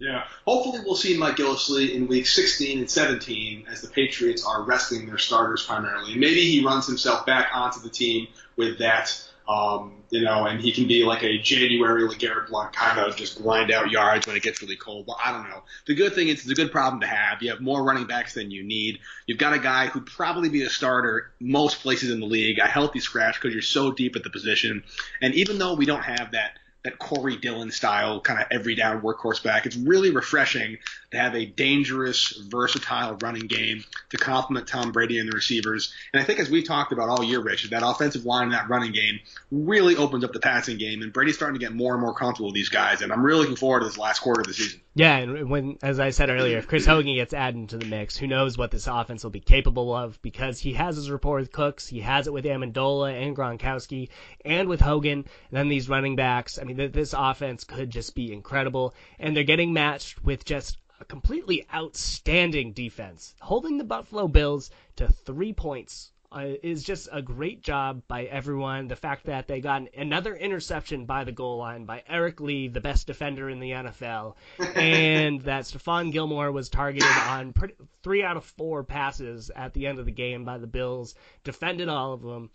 Yeah. 0.00 0.24
Hopefully, 0.46 0.80
we'll 0.84 0.96
see 0.96 1.16
Mike 1.16 1.36
Gillislee 1.36 1.94
in 1.94 2.08
week 2.08 2.26
16 2.26 2.78
and 2.78 2.90
17 2.90 3.66
as 3.70 3.80
the 3.80 3.88
Patriots 3.88 4.44
are 4.44 4.62
resting 4.62 5.06
their 5.06 5.18
starters 5.18 5.64
primarily. 5.64 6.16
Maybe 6.16 6.40
he 6.40 6.64
runs 6.64 6.86
himself 6.86 7.24
back 7.26 7.50
onto 7.54 7.80
the 7.80 7.88
team 7.88 8.26
with 8.56 8.78
that, 8.78 9.16
um, 9.46 10.04
you 10.10 10.22
know, 10.22 10.46
and 10.46 10.60
he 10.60 10.72
can 10.72 10.86
be 10.86 11.04
like 11.04 11.22
a 11.22 11.38
January 11.38 12.08
LeGarrette 12.08 12.48
Blunt 12.48 12.72
kind 12.72 12.98
of 12.98 13.16
just 13.16 13.42
grind 13.42 13.70
out 13.70 13.90
yards 13.90 14.26
when 14.26 14.36
it 14.36 14.42
gets 14.42 14.62
really 14.62 14.76
cold. 14.76 15.06
But 15.06 15.16
I 15.24 15.32
don't 15.32 15.48
know. 15.48 15.62
The 15.86 15.94
good 15.94 16.14
thing 16.14 16.28
is 16.28 16.40
it's 16.40 16.50
a 16.50 16.54
good 16.54 16.72
problem 16.72 17.00
to 17.00 17.06
have. 17.06 17.42
You 17.42 17.50
have 17.50 17.60
more 17.60 17.82
running 17.82 18.06
backs 18.06 18.34
than 18.34 18.50
you 18.50 18.62
need. 18.62 19.00
You've 19.26 19.38
got 19.38 19.52
a 19.52 19.58
guy 19.58 19.86
who'd 19.86 20.06
probably 20.06 20.48
be 20.48 20.62
a 20.62 20.70
starter 20.70 21.32
most 21.40 21.80
places 21.80 22.10
in 22.10 22.20
the 22.20 22.26
league, 22.26 22.58
a 22.58 22.66
healthy 22.66 23.00
scratch 23.00 23.34
because 23.34 23.52
you're 23.52 23.62
so 23.62 23.92
deep 23.92 24.16
at 24.16 24.22
the 24.22 24.30
position. 24.30 24.82
And 25.20 25.34
even 25.34 25.58
though 25.58 25.74
we 25.74 25.84
don't 25.84 26.04
have 26.04 26.32
that 26.32 26.58
that 26.84 26.98
Corey 26.98 27.36
Dillon 27.36 27.70
style 27.70 28.20
kind 28.20 28.40
of 28.40 28.46
every 28.50 28.74
down 28.74 29.00
workhorse 29.00 29.42
back. 29.42 29.64
It's 29.64 29.76
really 29.76 30.10
refreshing 30.10 30.76
to 31.10 31.18
have 31.18 31.34
a 31.34 31.46
dangerous, 31.46 32.30
versatile 32.48 33.16
running 33.22 33.46
game 33.46 33.84
to 34.10 34.18
complement 34.18 34.68
Tom 34.68 34.92
Brady 34.92 35.18
and 35.18 35.28
the 35.28 35.34
receivers. 35.34 35.92
And 36.12 36.22
I 36.22 36.24
think 36.24 36.40
as 36.40 36.50
we 36.50 36.62
talked 36.62 36.92
about 36.92 37.08
all 37.08 37.24
year, 37.24 37.40
Rich, 37.40 37.70
that 37.70 37.82
offensive 37.84 38.26
line 38.26 38.44
and 38.44 38.52
that 38.52 38.68
running 38.68 38.92
game 38.92 39.20
really 39.50 39.96
opens 39.96 40.24
up 40.24 40.32
the 40.32 40.40
passing 40.40 40.76
game. 40.76 41.02
And 41.02 41.12
Brady's 41.12 41.36
starting 41.36 41.58
to 41.58 41.64
get 41.64 41.74
more 41.74 41.94
and 41.94 42.02
more 42.02 42.14
comfortable 42.14 42.48
with 42.48 42.54
these 42.54 42.68
guys. 42.68 43.00
And 43.00 43.12
I'm 43.12 43.24
really 43.24 43.40
looking 43.40 43.56
forward 43.56 43.80
to 43.80 43.86
this 43.86 43.98
last 43.98 44.20
quarter 44.20 44.42
of 44.42 44.46
the 44.46 44.54
season. 44.54 44.80
Yeah, 44.96 45.16
and 45.16 45.50
when, 45.50 45.78
as 45.82 45.98
I 45.98 46.10
said 46.10 46.30
earlier, 46.30 46.58
if 46.58 46.68
Chris 46.68 46.86
Hogan 46.86 47.16
gets 47.16 47.34
added 47.34 47.58
into 47.58 47.78
the 47.78 47.84
mix, 47.84 48.16
who 48.16 48.28
knows 48.28 48.56
what 48.56 48.70
this 48.70 48.86
offense 48.86 49.24
will 49.24 49.32
be 49.32 49.40
capable 49.40 49.92
of 49.92 50.22
because 50.22 50.60
he 50.60 50.74
has 50.74 50.94
his 50.94 51.10
rapport 51.10 51.38
with 51.40 51.50
Cooks, 51.50 51.88
he 51.88 52.00
has 52.00 52.28
it 52.28 52.32
with 52.32 52.44
Amendola 52.44 53.20
and 53.20 53.36
Gronkowski, 53.36 54.10
and 54.44 54.68
with 54.68 54.80
Hogan, 54.80 55.18
and 55.18 55.26
then 55.50 55.68
these 55.68 55.88
running 55.88 56.14
backs. 56.14 56.60
I 56.60 56.64
mean, 56.64 56.73
this 56.76 57.14
offense 57.16 57.64
could 57.64 57.90
just 57.90 58.14
be 58.14 58.32
incredible, 58.32 58.94
and 59.18 59.36
they're 59.36 59.44
getting 59.44 59.72
matched 59.72 60.22
with 60.24 60.44
just 60.44 60.78
a 61.00 61.04
completely 61.04 61.66
outstanding 61.74 62.72
defense, 62.72 63.34
holding 63.40 63.78
the 63.78 63.84
Buffalo 63.84 64.28
Bills 64.28 64.70
to 64.96 65.08
three 65.08 65.52
points 65.52 66.12
uh, 66.34 66.54
is 66.62 66.82
just 66.82 67.08
a 67.12 67.22
great 67.22 67.62
job 67.62 68.02
by 68.08 68.24
everyone. 68.24 68.88
The 68.88 68.96
fact 68.96 69.26
that 69.26 69.46
they 69.46 69.60
got 69.60 69.82
another 69.96 70.34
interception 70.34 71.04
by 71.04 71.24
the 71.24 71.32
goal 71.32 71.58
line 71.58 71.84
by 71.84 72.02
Eric 72.08 72.40
Lee, 72.40 72.68
the 72.68 72.80
best 72.80 73.06
defender 73.06 73.48
in 73.48 73.60
the 73.60 73.70
NFL, 73.70 74.34
and 74.74 75.40
that 75.42 75.64
Stephon 75.64 76.10
Gilmore 76.10 76.50
was 76.50 76.68
targeted 76.68 77.08
on 77.28 77.52
pretty, 77.52 77.74
three 78.02 78.22
out 78.22 78.36
of 78.36 78.44
four 78.44 78.82
passes 78.82 79.50
at 79.54 79.72
the 79.74 79.86
end 79.86 79.98
of 79.98 80.06
the 80.06 80.12
game 80.12 80.44
by 80.44 80.58
the 80.58 80.66
Bills, 80.66 81.14
defended 81.44 81.88
all 81.88 82.12
of 82.12 82.22
them. 82.22 82.50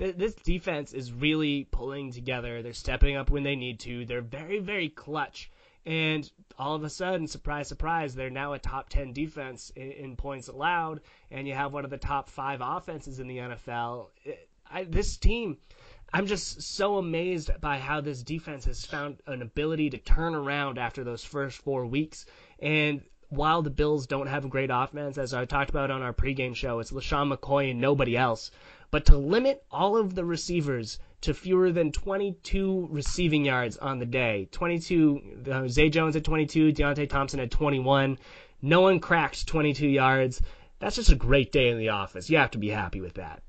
This 0.00 0.34
defense 0.34 0.92
is 0.92 1.12
really 1.12 1.64
pulling 1.70 2.12
together. 2.12 2.62
They're 2.62 2.72
stepping 2.72 3.16
up 3.16 3.30
when 3.30 3.42
they 3.42 3.54
need 3.54 3.80
to. 3.80 4.06
They're 4.06 4.22
very, 4.22 4.58
very 4.58 4.88
clutch 4.88 5.50
and 5.86 6.30
all 6.58 6.74
of 6.74 6.84
a 6.84 6.90
sudden, 6.90 7.26
surprise, 7.26 7.68
surprise, 7.68 8.14
they're 8.14 8.30
now 8.30 8.52
a 8.52 8.58
top 8.58 8.90
10 8.90 9.12
defense 9.12 9.72
in, 9.74 9.92
in 9.92 10.16
points 10.16 10.48
allowed, 10.48 11.00
and 11.30 11.48
you 11.48 11.54
have 11.54 11.72
one 11.72 11.84
of 11.84 11.90
the 11.90 11.98
top 11.98 12.28
five 12.28 12.60
offenses 12.62 13.18
in 13.18 13.26
the 13.28 13.38
NFL. 13.38 14.08
I, 14.70 14.84
this 14.84 15.16
team, 15.16 15.56
I'm 16.12 16.26
just 16.26 16.62
so 16.62 16.98
amazed 16.98 17.50
by 17.60 17.78
how 17.78 18.02
this 18.02 18.22
defense 18.22 18.66
has 18.66 18.84
found 18.84 19.22
an 19.26 19.40
ability 19.40 19.90
to 19.90 19.98
turn 19.98 20.34
around 20.34 20.78
after 20.78 21.02
those 21.02 21.24
first 21.24 21.58
four 21.58 21.86
weeks. 21.86 22.26
And 22.58 23.02
while 23.30 23.62
the 23.62 23.70
Bills 23.70 24.06
don't 24.06 24.26
have 24.26 24.44
a 24.44 24.48
great 24.48 24.70
offense, 24.72 25.16
as 25.16 25.32
I 25.32 25.46
talked 25.46 25.70
about 25.70 25.90
on 25.90 26.02
our 26.02 26.12
pregame 26.12 26.54
show, 26.54 26.80
it's 26.80 26.90
LeSean 26.90 27.34
McCoy 27.34 27.70
and 27.70 27.80
nobody 27.80 28.16
else. 28.16 28.50
But 28.90 29.06
to 29.06 29.16
limit 29.16 29.62
all 29.70 29.96
of 29.96 30.14
the 30.14 30.24
receivers 30.24 30.98
to 31.22 31.34
fewer 31.34 31.70
than 31.70 31.92
22 31.92 32.88
receiving 32.90 33.44
yards 33.44 33.76
on 33.76 33.98
the 33.98 34.06
day. 34.06 34.48
22, 34.52 35.44
uh, 35.50 35.68
Zay 35.68 35.90
Jones 35.90 36.16
at 36.16 36.24
22, 36.24 36.72
Deonte 36.72 37.08
Thompson 37.08 37.40
at 37.40 37.50
21. 37.50 38.18
No 38.62 38.80
one 38.80 39.00
cracked 39.00 39.46
22 39.46 39.86
yards. 39.86 40.40
That's 40.78 40.96
just 40.96 41.10
a 41.10 41.16
great 41.16 41.52
day 41.52 41.68
in 41.68 41.78
the 41.78 41.90
office. 41.90 42.30
You 42.30 42.38
have 42.38 42.52
to 42.52 42.58
be 42.58 42.70
happy 42.70 43.00
with 43.00 43.14
that. 43.14 43.42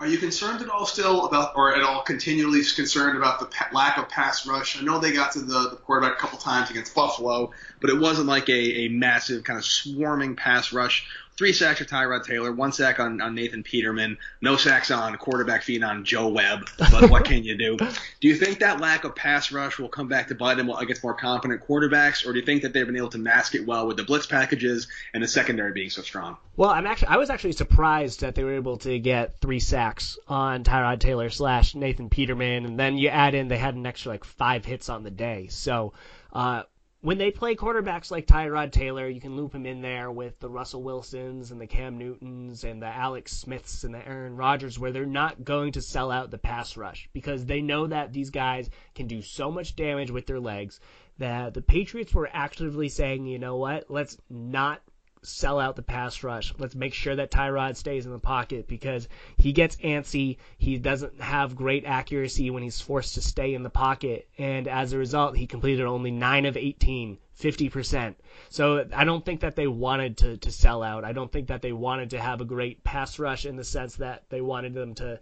Are 0.00 0.06
you 0.06 0.18
concerned 0.18 0.62
at 0.62 0.68
all 0.68 0.86
still 0.86 1.26
about, 1.26 1.56
or 1.56 1.74
at 1.74 1.82
all 1.82 2.02
continually 2.02 2.62
concerned 2.62 3.16
about 3.16 3.40
the 3.40 3.48
lack 3.72 3.98
of 3.98 4.08
pass 4.08 4.46
rush? 4.46 4.80
I 4.80 4.84
know 4.84 5.00
they 5.00 5.12
got 5.12 5.32
to 5.32 5.40
the, 5.40 5.70
the 5.70 5.76
quarterback 5.76 6.16
a 6.16 6.20
couple 6.20 6.38
times 6.38 6.70
against 6.70 6.94
Buffalo, 6.94 7.50
but 7.80 7.90
it 7.90 7.98
wasn't 7.98 8.28
like 8.28 8.48
a, 8.48 8.52
a 8.52 8.88
massive 8.90 9.42
kind 9.42 9.58
of 9.58 9.64
swarming 9.64 10.36
pass 10.36 10.72
rush 10.72 11.08
three 11.38 11.52
sacks 11.52 11.80
of 11.80 11.86
Tyrod 11.86 12.24
Taylor, 12.24 12.50
one 12.50 12.72
sack 12.72 12.98
on, 12.98 13.20
on 13.20 13.36
Nathan 13.36 13.62
Peterman, 13.62 14.18
no 14.42 14.56
sacks 14.56 14.90
on 14.90 15.16
quarterback 15.16 15.64
on 15.84 16.04
Joe 16.04 16.28
Webb. 16.28 16.68
But 16.76 17.10
what 17.10 17.24
can 17.24 17.44
you 17.44 17.56
do? 17.56 17.76
Do 17.76 18.28
you 18.28 18.34
think 18.34 18.58
that 18.58 18.80
lack 18.80 19.04
of 19.04 19.14
pass 19.14 19.52
rush 19.52 19.78
will 19.78 19.88
come 19.88 20.08
back 20.08 20.28
to 20.28 20.34
bite 20.34 20.56
them 20.56 20.68
against 20.68 21.04
more 21.04 21.14
competent 21.14 21.64
quarterbacks, 21.64 22.26
or 22.26 22.32
do 22.32 22.40
you 22.40 22.44
think 22.44 22.62
that 22.62 22.72
they've 22.72 22.86
been 22.86 22.96
able 22.96 23.10
to 23.10 23.18
mask 23.18 23.54
it 23.54 23.64
well 23.64 23.86
with 23.86 23.96
the 23.96 24.02
blitz 24.02 24.26
packages 24.26 24.88
and 25.14 25.22
the 25.22 25.28
secondary 25.28 25.72
being 25.72 25.90
so 25.90 26.02
strong? 26.02 26.36
Well, 26.56 26.70
I'm 26.70 26.86
actually 26.86 27.08
I 27.08 27.18
was 27.18 27.30
actually 27.30 27.52
surprised 27.52 28.20
that 28.22 28.34
they 28.34 28.42
were 28.42 28.54
able 28.54 28.78
to 28.78 28.98
get 28.98 29.38
three 29.40 29.60
sacks 29.60 30.18
on 30.26 30.64
Tyrod 30.64 30.98
Taylor 30.98 31.30
slash 31.30 31.76
Nathan 31.76 32.10
Peterman, 32.10 32.64
and 32.64 32.78
then 32.78 32.98
you 32.98 33.10
add 33.10 33.34
in 33.36 33.46
they 33.46 33.58
had 33.58 33.76
an 33.76 33.86
extra 33.86 34.10
like 34.10 34.24
five 34.24 34.64
hits 34.64 34.88
on 34.88 35.04
the 35.04 35.10
day. 35.10 35.46
So. 35.50 35.92
Uh, 36.30 36.62
when 37.08 37.16
they 37.16 37.30
play 37.30 37.56
quarterbacks 37.56 38.10
like 38.10 38.26
Tyrod 38.26 38.70
Taylor, 38.70 39.08
you 39.08 39.18
can 39.18 39.34
loop 39.34 39.54
him 39.54 39.64
in 39.64 39.80
there 39.80 40.12
with 40.12 40.38
the 40.40 40.50
Russell 40.50 40.82
Wilsons 40.82 41.50
and 41.50 41.58
the 41.58 41.66
Cam 41.66 41.96
Newtons 41.96 42.64
and 42.64 42.82
the 42.82 42.86
Alex 42.86 43.32
Smiths 43.32 43.82
and 43.84 43.94
the 43.94 44.06
Aaron 44.06 44.36
Rodgers, 44.36 44.78
where 44.78 44.92
they're 44.92 45.06
not 45.06 45.42
going 45.42 45.72
to 45.72 45.80
sell 45.80 46.10
out 46.10 46.30
the 46.30 46.36
pass 46.36 46.76
rush 46.76 47.08
because 47.14 47.46
they 47.46 47.62
know 47.62 47.86
that 47.86 48.12
these 48.12 48.28
guys 48.28 48.68
can 48.94 49.06
do 49.06 49.22
so 49.22 49.50
much 49.50 49.74
damage 49.74 50.10
with 50.10 50.26
their 50.26 50.38
legs 50.38 50.80
that 51.16 51.54
the 51.54 51.62
Patriots 51.62 52.12
were 52.12 52.28
actively 52.30 52.90
saying, 52.90 53.24
you 53.24 53.38
know 53.38 53.56
what, 53.56 53.90
let's 53.90 54.18
not 54.28 54.82
sell 55.22 55.58
out 55.58 55.76
the 55.76 55.82
pass 55.82 56.22
rush. 56.22 56.54
Let's 56.58 56.74
make 56.74 56.94
sure 56.94 57.16
that 57.16 57.30
Tyrod 57.30 57.76
stays 57.76 58.06
in 58.06 58.12
the 58.12 58.18
pocket 58.18 58.66
because 58.68 59.08
he 59.36 59.52
gets 59.52 59.76
antsy. 59.76 60.38
He 60.58 60.78
doesn't 60.78 61.20
have 61.20 61.56
great 61.56 61.84
accuracy 61.84 62.50
when 62.50 62.62
he's 62.62 62.80
forced 62.80 63.14
to 63.14 63.22
stay 63.22 63.54
in 63.54 63.62
the 63.62 63.70
pocket. 63.70 64.28
And 64.38 64.68
as 64.68 64.92
a 64.92 64.98
result, 64.98 65.36
he 65.36 65.46
completed 65.46 65.86
only 65.86 66.10
9 66.10 66.46
of 66.46 66.56
18, 66.56 67.18
50%. 67.38 68.14
So 68.48 68.86
I 68.94 69.04
don't 69.04 69.24
think 69.24 69.40
that 69.40 69.56
they 69.56 69.66
wanted 69.66 70.18
to, 70.18 70.36
to 70.38 70.50
sell 70.50 70.82
out. 70.82 71.04
I 71.04 71.12
don't 71.12 71.30
think 71.30 71.48
that 71.48 71.62
they 71.62 71.72
wanted 71.72 72.10
to 72.10 72.20
have 72.20 72.40
a 72.40 72.44
great 72.44 72.82
pass 72.84 73.18
rush 73.18 73.46
in 73.46 73.56
the 73.56 73.64
sense 73.64 73.96
that 73.96 74.24
they 74.28 74.40
wanted 74.40 74.74
them 74.74 74.94
to 74.96 75.20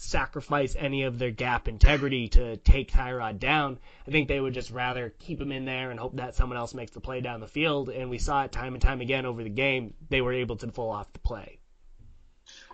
sacrifice 0.00 0.76
any 0.78 1.02
of 1.02 1.18
their 1.18 1.32
gap 1.32 1.66
integrity 1.66 2.28
to 2.28 2.56
take 2.58 2.92
Tyrod 2.92 3.40
down. 3.40 3.78
I 4.06 4.10
think 4.12 4.28
they 4.28 4.40
would 4.40 4.54
just 4.54 4.70
rather 4.70 5.12
keep 5.18 5.40
him 5.40 5.50
in 5.50 5.64
there 5.64 5.90
and 5.90 5.98
hope 5.98 6.16
that 6.16 6.36
someone 6.36 6.56
else 6.56 6.72
makes 6.72 6.92
the 6.92 7.00
play 7.00 7.20
down 7.20 7.40
the 7.40 7.48
field. 7.48 7.88
And 7.88 8.08
we 8.08 8.18
saw 8.18 8.44
it 8.44 8.52
time 8.52 8.74
and 8.74 8.82
time 8.82 9.00
again 9.00 9.26
over 9.26 9.42
the 9.42 9.50
game. 9.50 9.94
They 10.08 10.20
were 10.20 10.32
able 10.32 10.56
to 10.58 10.68
pull 10.68 10.90
off 10.90 11.12
the 11.12 11.18
play. 11.18 11.58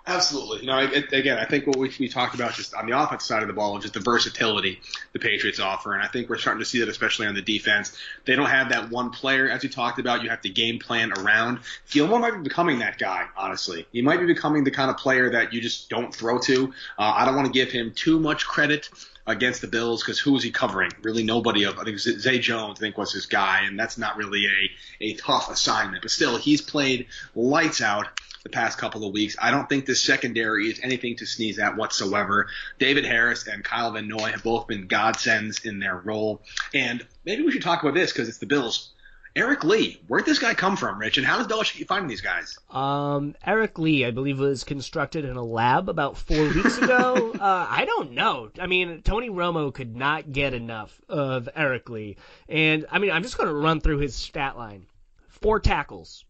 Absolutely. 0.06 0.60
You 0.60 0.66
know, 0.66 0.78
again, 0.78 1.38
I 1.38 1.46
think 1.46 1.66
what 1.66 1.78
we, 1.78 1.90
we 1.98 2.08
talked 2.08 2.34
about 2.34 2.52
just 2.52 2.74
on 2.74 2.84
the 2.84 2.98
offensive 2.98 3.26
side 3.26 3.40
of 3.40 3.48
the 3.48 3.54
ball, 3.54 3.78
is 3.78 3.84
just 3.84 3.94
the 3.94 4.00
versatility 4.00 4.80
the 5.14 5.18
Patriots 5.18 5.60
offer, 5.60 5.94
and 5.94 6.02
I 6.02 6.08
think 6.08 6.28
we're 6.28 6.36
starting 6.36 6.58
to 6.60 6.66
see 6.66 6.80
that, 6.80 6.90
especially 6.90 7.26
on 7.26 7.34
the 7.34 7.40
defense. 7.40 7.96
They 8.26 8.36
don't 8.36 8.50
have 8.50 8.68
that 8.68 8.90
one 8.90 9.10
player, 9.10 9.48
as 9.48 9.64
you 9.64 9.70
talked 9.70 9.98
about. 9.98 10.22
You 10.22 10.28
have 10.28 10.42
to 10.42 10.50
game 10.50 10.78
plan 10.78 11.12
around. 11.12 11.60
Gilmore 11.90 12.18
might 12.18 12.32
be 12.32 12.42
becoming 12.42 12.80
that 12.80 12.98
guy. 12.98 13.26
Honestly, 13.34 13.86
he 13.92 14.02
might 14.02 14.20
be 14.20 14.26
becoming 14.26 14.64
the 14.64 14.70
kind 14.70 14.90
of 14.90 14.98
player 14.98 15.30
that 15.30 15.54
you 15.54 15.62
just 15.62 15.88
don't 15.88 16.14
throw 16.14 16.38
to. 16.40 16.74
Uh, 16.98 17.12
I 17.16 17.24
don't 17.24 17.34
want 17.34 17.46
to 17.46 17.52
give 17.52 17.72
him 17.72 17.92
too 17.94 18.20
much 18.20 18.46
credit 18.46 18.90
against 19.26 19.62
the 19.62 19.68
Bills 19.68 20.02
because 20.02 20.18
who 20.18 20.32
was 20.32 20.42
he 20.42 20.50
covering? 20.50 20.90
Really 21.02 21.24
nobody. 21.24 21.64
Of 21.64 21.78
I 21.78 21.84
think 21.84 21.98
Zay 21.98 22.40
Jones 22.40 22.78
I 22.78 22.80
think 22.80 22.98
was 22.98 23.12
his 23.12 23.24
guy, 23.24 23.62
and 23.62 23.80
that's 23.80 23.96
not 23.96 24.18
really 24.18 24.44
a 24.44 25.04
a 25.12 25.14
tough 25.14 25.50
assignment. 25.50 26.02
But 26.02 26.10
still, 26.10 26.36
he's 26.36 26.60
played 26.60 27.06
lights 27.34 27.80
out 27.80 28.08
the 28.44 28.50
past 28.50 28.78
couple 28.78 29.04
of 29.04 29.12
weeks. 29.12 29.36
I 29.40 29.50
don't 29.50 29.68
think 29.68 29.86
this 29.86 30.02
secondary 30.02 30.70
is 30.70 30.78
anything 30.82 31.16
to 31.16 31.26
sneeze 31.26 31.58
at 31.58 31.76
whatsoever. 31.76 32.46
David 32.78 33.04
Harris 33.04 33.46
and 33.46 33.64
Kyle 33.64 33.90
Van 33.90 34.06
Noy 34.06 34.30
have 34.30 34.44
both 34.44 34.68
been 34.68 34.86
godsends 34.86 35.64
in 35.64 35.80
their 35.80 35.96
role. 35.96 36.42
And 36.72 37.04
maybe 37.24 37.42
we 37.42 37.50
should 37.50 37.62
talk 37.62 37.82
about 37.82 37.94
this 37.94 38.12
because 38.12 38.28
it's 38.28 38.38
the 38.38 38.46
Bills. 38.46 38.90
Eric 39.36 39.64
Lee, 39.64 40.00
where'd 40.06 40.24
this 40.24 40.38
guy 40.38 40.54
come 40.54 40.76
from, 40.76 40.96
Rich? 40.96 41.18
And 41.18 41.26
how 41.26 41.38
does 41.38 41.48
Belichick 41.48 41.72
keep 41.72 41.88
finding 41.88 42.06
these 42.06 42.20
guys? 42.20 42.56
Um, 42.70 43.34
Eric 43.44 43.80
Lee, 43.80 44.04
I 44.04 44.12
believe, 44.12 44.38
was 44.38 44.62
constructed 44.62 45.24
in 45.24 45.36
a 45.36 45.42
lab 45.42 45.88
about 45.88 46.16
four 46.16 46.44
weeks 46.50 46.78
ago. 46.78 47.32
uh, 47.40 47.66
I 47.68 47.84
don't 47.84 48.12
know. 48.12 48.50
I 48.60 48.68
mean, 48.68 49.02
Tony 49.02 49.30
Romo 49.30 49.74
could 49.74 49.96
not 49.96 50.30
get 50.30 50.54
enough 50.54 51.00
of 51.08 51.48
Eric 51.56 51.90
Lee. 51.90 52.16
And, 52.48 52.86
I 52.92 53.00
mean, 53.00 53.10
I'm 53.10 53.24
just 53.24 53.36
going 53.36 53.48
to 53.48 53.54
run 53.54 53.80
through 53.80 53.98
his 53.98 54.14
stat 54.14 54.56
line 54.56 54.86
four 55.26 55.58
tackles, 55.58 56.24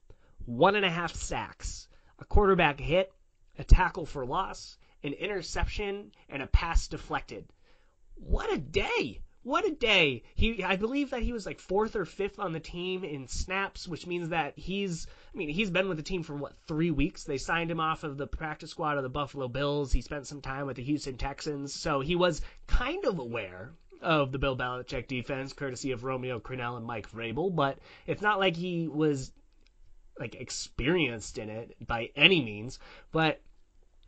one 0.47 0.75
and 0.75 0.87
a 0.87 0.91
half 0.91 1.15
sacks, 1.15 1.89
a 2.19 2.25
quarterback 2.25 2.81
hit, 2.81 3.13
a 3.59 3.65
tackle 3.65 4.07
for 4.07 4.25
loss, 4.27 4.79
an 5.03 5.13
interception, 5.13 6.13
and 6.29 6.43
a 6.43 6.47
pass 6.47 6.89
deflected. 6.89 7.47
What 8.17 8.53
a 8.53 8.59
day! 8.59 9.21
what 9.45 9.67
a 9.67 9.71
day. 9.71 10.23
He 10.35 10.65
I 10.65 10.77
believe 10.77 11.11
that 11.11 11.23
he 11.23 11.33
was 11.33 11.47
like 11.47 11.61
fourth 11.61 11.95
or 11.95 12.07
fifth 12.07 12.39
on 12.39 12.53
the 12.53 12.61
team 12.61 13.05
in 13.05 13.29
snaps, 13.29 13.87
which 13.87 14.07
means 14.07 14.31
that 14.31 14.59
he's 14.59 15.07
I 15.33 15.37
mean, 15.37 15.51
he's 15.51 15.71
been 15.71 15.89
with 15.89 15.99
the 15.99 16.03
team 16.03 16.23
for 16.23 16.35
what, 16.35 16.55
3 16.67 16.91
weeks. 16.91 17.25
They 17.25 17.39
signed 17.39 17.71
him 17.71 17.81
off 17.81 18.05
of 18.05 18.17
the 18.17 18.27
practice 18.27 18.71
squad 18.71 18.97
of 18.97 19.03
the 19.03 19.09
Buffalo 19.09 19.49
Bills. 19.49 19.93
He 19.93 20.01
spent 20.01 20.27
some 20.27 20.41
time 20.41 20.67
with 20.67 20.77
the 20.77 20.83
Houston 20.83 21.17
Texans, 21.17 21.75
so 21.75 22.01
he 22.01 22.17
was 22.17 22.41
kind 22.67 23.05
of 23.05 23.19
aware 23.19 23.73
of 24.01 24.33
the 24.33 24.39
Bill 24.39 24.57
Belichick 24.57 25.09
defense, 25.09 25.53
courtesy 25.53 25.93
of 25.93 26.05
Romeo 26.05 26.39
Crennel 26.39 26.77
and 26.77 26.87
Mike 26.87 27.11
Vrabel, 27.11 27.55
but 27.55 27.79
it's 28.07 28.23
not 28.23 28.41
like 28.41 28.57
he 28.57 28.89
was 28.89 29.31
like 30.19 30.35
experienced 30.35 31.39
in 31.39 31.49
it 31.49 31.77
by 31.87 32.11
any 32.17 32.43
means, 32.43 32.79
but 33.13 33.41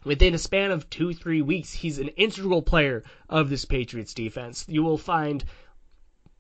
within 0.05 0.35
a 0.35 0.39
span 0.39 0.71
of 0.71 0.89
two, 0.89 1.13
three 1.13 1.43
weeks, 1.43 1.73
he's 1.73 1.99
an 1.99 2.09
integral 2.09 2.63
player 2.63 3.03
of 3.29 3.51
this 3.51 3.65
Patriots 3.65 4.15
defense. 4.15 4.65
You 4.69 4.83
will 4.83 4.99
find 4.99 5.45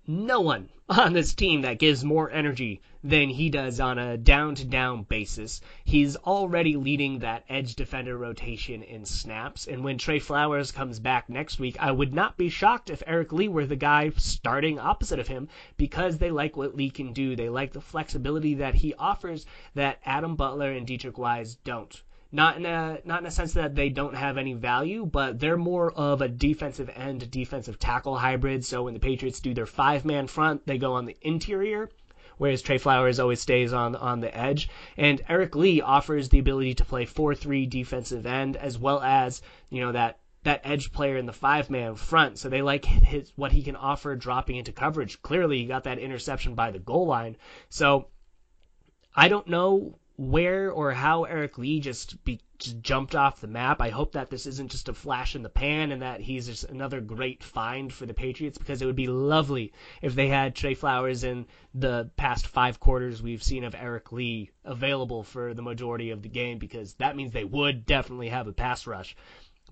no 0.08 0.40
one 0.40 0.68
on 0.88 1.12
this 1.12 1.34
team 1.34 1.62
that 1.62 1.80
gives 1.80 2.04
more 2.04 2.30
energy 2.30 2.80
than 3.02 3.28
he 3.28 3.50
does 3.50 3.80
on 3.80 3.98
a 3.98 4.16
down 4.16 4.54
to 4.54 4.64
down 4.64 5.02
basis. 5.02 5.60
He's 5.84 6.14
already 6.14 6.76
leading 6.76 7.18
that 7.18 7.44
edge 7.48 7.74
defender 7.74 8.16
rotation 8.16 8.84
in 8.84 9.04
snaps. 9.04 9.66
And 9.66 9.82
when 9.82 9.98
Trey 9.98 10.20
Flowers 10.20 10.70
comes 10.70 11.00
back 11.00 11.28
next 11.28 11.58
week, 11.58 11.76
I 11.80 11.90
would 11.90 12.14
not 12.14 12.36
be 12.36 12.48
shocked 12.48 12.88
if 12.88 13.02
Eric 13.04 13.32
Lee 13.32 13.48
were 13.48 13.66
the 13.66 13.74
guy 13.74 14.10
starting 14.16 14.78
opposite 14.78 15.18
of 15.18 15.28
him 15.28 15.48
because 15.76 16.18
they 16.18 16.30
like 16.30 16.56
what 16.56 16.76
Lee 16.76 16.90
can 16.90 17.12
do. 17.12 17.34
They 17.34 17.48
like 17.48 17.72
the 17.72 17.80
flexibility 17.80 18.54
that 18.54 18.76
he 18.76 18.94
offers 18.94 19.44
that 19.74 19.98
Adam 20.04 20.36
Butler 20.36 20.70
and 20.70 20.86
Deatrich 20.86 21.18
Wise 21.18 21.56
don't. 21.64 22.02
Not 22.32 22.56
in 22.56 22.66
a 22.66 23.00
not 23.04 23.20
in 23.20 23.26
a 23.26 23.30
sense 23.30 23.52
that 23.52 23.74
they 23.74 23.88
don't 23.88 24.16
have 24.16 24.36
any 24.36 24.54
value, 24.54 25.06
but 25.06 25.38
they're 25.38 25.56
more 25.56 25.92
of 25.92 26.20
a 26.20 26.28
defensive 26.28 26.90
end, 26.94 27.30
defensive 27.30 27.78
tackle 27.78 28.16
hybrid. 28.16 28.64
So 28.64 28.84
when 28.84 28.94
the 28.94 29.00
Patriots 29.00 29.40
do 29.40 29.54
their 29.54 29.66
five 29.66 30.04
man 30.04 30.26
front, 30.26 30.66
they 30.66 30.78
go 30.78 30.94
on 30.94 31.06
the 31.06 31.16
interior 31.22 31.90
whereas 32.38 32.62
Trey 32.62 32.78
Flowers 32.78 33.18
always 33.18 33.40
stays 33.40 33.72
on 33.72 33.96
on 33.96 34.20
the 34.20 34.36
edge. 34.36 34.68
And 34.96 35.22
Eric 35.28 35.56
Lee 35.56 35.80
offers 35.80 36.28
the 36.28 36.38
ability 36.38 36.74
to 36.74 36.84
play 36.84 37.06
4-3 37.06 37.68
defensive 37.68 38.26
end 38.26 38.56
as 38.56 38.78
well 38.78 39.00
as, 39.00 39.42
you 39.70 39.80
know, 39.80 39.92
that 39.92 40.18
that 40.44 40.60
edge 40.62 40.92
player 40.92 41.16
in 41.16 41.26
the 41.26 41.32
five 41.32 41.70
man 41.70 41.96
front. 41.96 42.38
So 42.38 42.48
they 42.48 42.62
like 42.62 42.84
his 42.84 43.32
what 43.36 43.52
he 43.52 43.62
can 43.62 43.76
offer 43.76 44.14
dropping 44.14 44.56
into 44.56 44.72
coverage. 44.72 45.20
Clearly 45.22 45.58
he 45.58 45.66
got 45.66 45.84
that 45.84 45.98
interception 45.98 46.54
by 46.54 46.70
the 46.70 46.78
goal 46.78 47.06
line. 47.06 47.36
So 47.68 48.08
I 49.14 49.28
don't 49.28 49.48
know 49.48 49.98
where 50.16 50.70
or 50.70 50.92
how 50.92 51.24
Eric 51.24 51.58
Lee 51.58 51.80
just 51.80 52.22
be 52.24 52.40
just 52.58 52.80
jumped 52.80 53.14
off 53.14 53.40
the 53.40 53.46
map. 53.46 53.80
I 53.80 53.90
hope 53.90 54.12
that 54.12 54.30
this 54.30 54.46
isn't 54.46 54.70
just 54.70 54.88
a 54.88 54.94
flash 54.94 55.36
in 55.36 55.42
the 55.42 55.50
pan 55.50 55.92
and 55.92 56.00
that 56.02 56.20
he's 56.20 56.46
just 56.46 56.64
another 56.64 57.00
great 57.00 57.44
find 57.44 57.92
for 57.92 58.06
the 58.06 58.14
Patriots 58.14 58.56
because 58.56 58.80
it 58.80 58.86
would 58.86 58.96
be 58.96 59.08
lovely 59.08 59.72
if 60.00 60.14
they 60.14 60.28
had 60.28 60.54
Trey 60.54 60.74
Flowers 60.74 61.22
in 61.22 61.46
the 61.74 62.10
past 62.16 62.46
five 62.46 62.80
quarters 62.80 63.22
we've 63.22 63.42
seen 63.42 63.64
of 63.64 63.74
Eric 63.74 64.10
Lee 64.10 64.50
available 64.64 65.22
for 65.22 65.52
the 65.52 65.62
majority 65.62 66.10
of 66.10 66.22
the 66.22 66.30
game 66.30 66.58
because 66.58 66.94
that 66.94 67.16
means 67.16 67.32
they 67.32 67.44
would 67.44 67.84
definitely 67.84 68.28
have 68.28 68.46
a 68.46 68.52
pass 68.52 68.86
rush. 68.86 69.16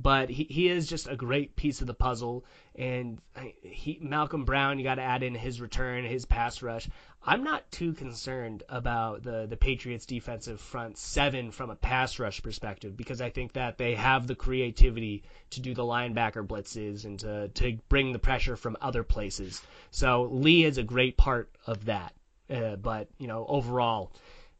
But 0.00 0.28
he, 0.28 0.44
he 0.44 0.68
is 0.68 0.88
just 0.88 1.06
a 1.06 1.16
great 1.16 1.54
piece 1.54 1.80
of 1.80 1.86
the 1.86 1.94
puzzle, 1.94 2.44
and 2.74 3.20
he 3.62 3.98
Malcolm 4.02 4.44
Brown, 4.44 4.78
you 4.78 4.84
got 4.84 4.96
to 4.96 5.02
add 5.02 5.22
in 5.22 5.36
his 5.36 5.60
return, 5.60 6.04
his 6.04 6.24
pass 6.24 6.62
rush. 6.62 6.88
I'm 7.26 7.42
not 7.42 7.70
too 7.70 7.94
concerned 7.94 8.64
about 8.68 9.22
the 9.22 9.46
the 9.46 9.56
Patriots 9.56 10.04
defensive 10.04 10.60
front 10.60 10.98
seven 10.98 11.52
from 11.52 11.70
a 11.70 11.76
pass 11.76 12.18
rush 12.18 12.42
perspective 12.42 12.96
because 12.96 13.22
I 13.22 13.30
think 13.30 13.54
that 13.54 13.78
they 13.78 13.94
have 13.94 14.26
the 14.26 14.34
creativity 14.34 15.24
to 15.50 15.60
do 15.60 15.72
the 15.72 15.84
linebacker 15.84 16.46
blitzes 16.46 17.04
and 17.04 17.18
to 17.20 17.48
to 17.48 17.78
bring 17.88 18.12
the 18.12 18.18
pressure 18.18 18.56
from 18.56 18.76
other 18.80 19.02
places. 19.02 19.62
So 19.90 20.24
Lee 20.24 20.64
is 20.64 20.76
a 20.76 20.82
great 20.82 21.16
part 21.16 21.50
of 21.66 21.86
that. 21.86 22.14
Uh, 22.50 22.76
but 22.76 23.08
you 23.18 23.26
know, 23.26 23.46
overall, 23.48 24.12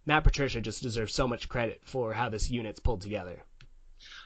Matt 0.07 0.25
Patricia 0.25 0.63
just 0.63 0.83
deserves 0.83 1.15
so 1.15 1.29
much 1.29 1.51
credit 1.51 1.83
for 1.85 2.15
how 2.15 2.31
this 2.31 2.51
unit's 2.51 2.81
pulled 2.81 3.03
together. 3.03 3.43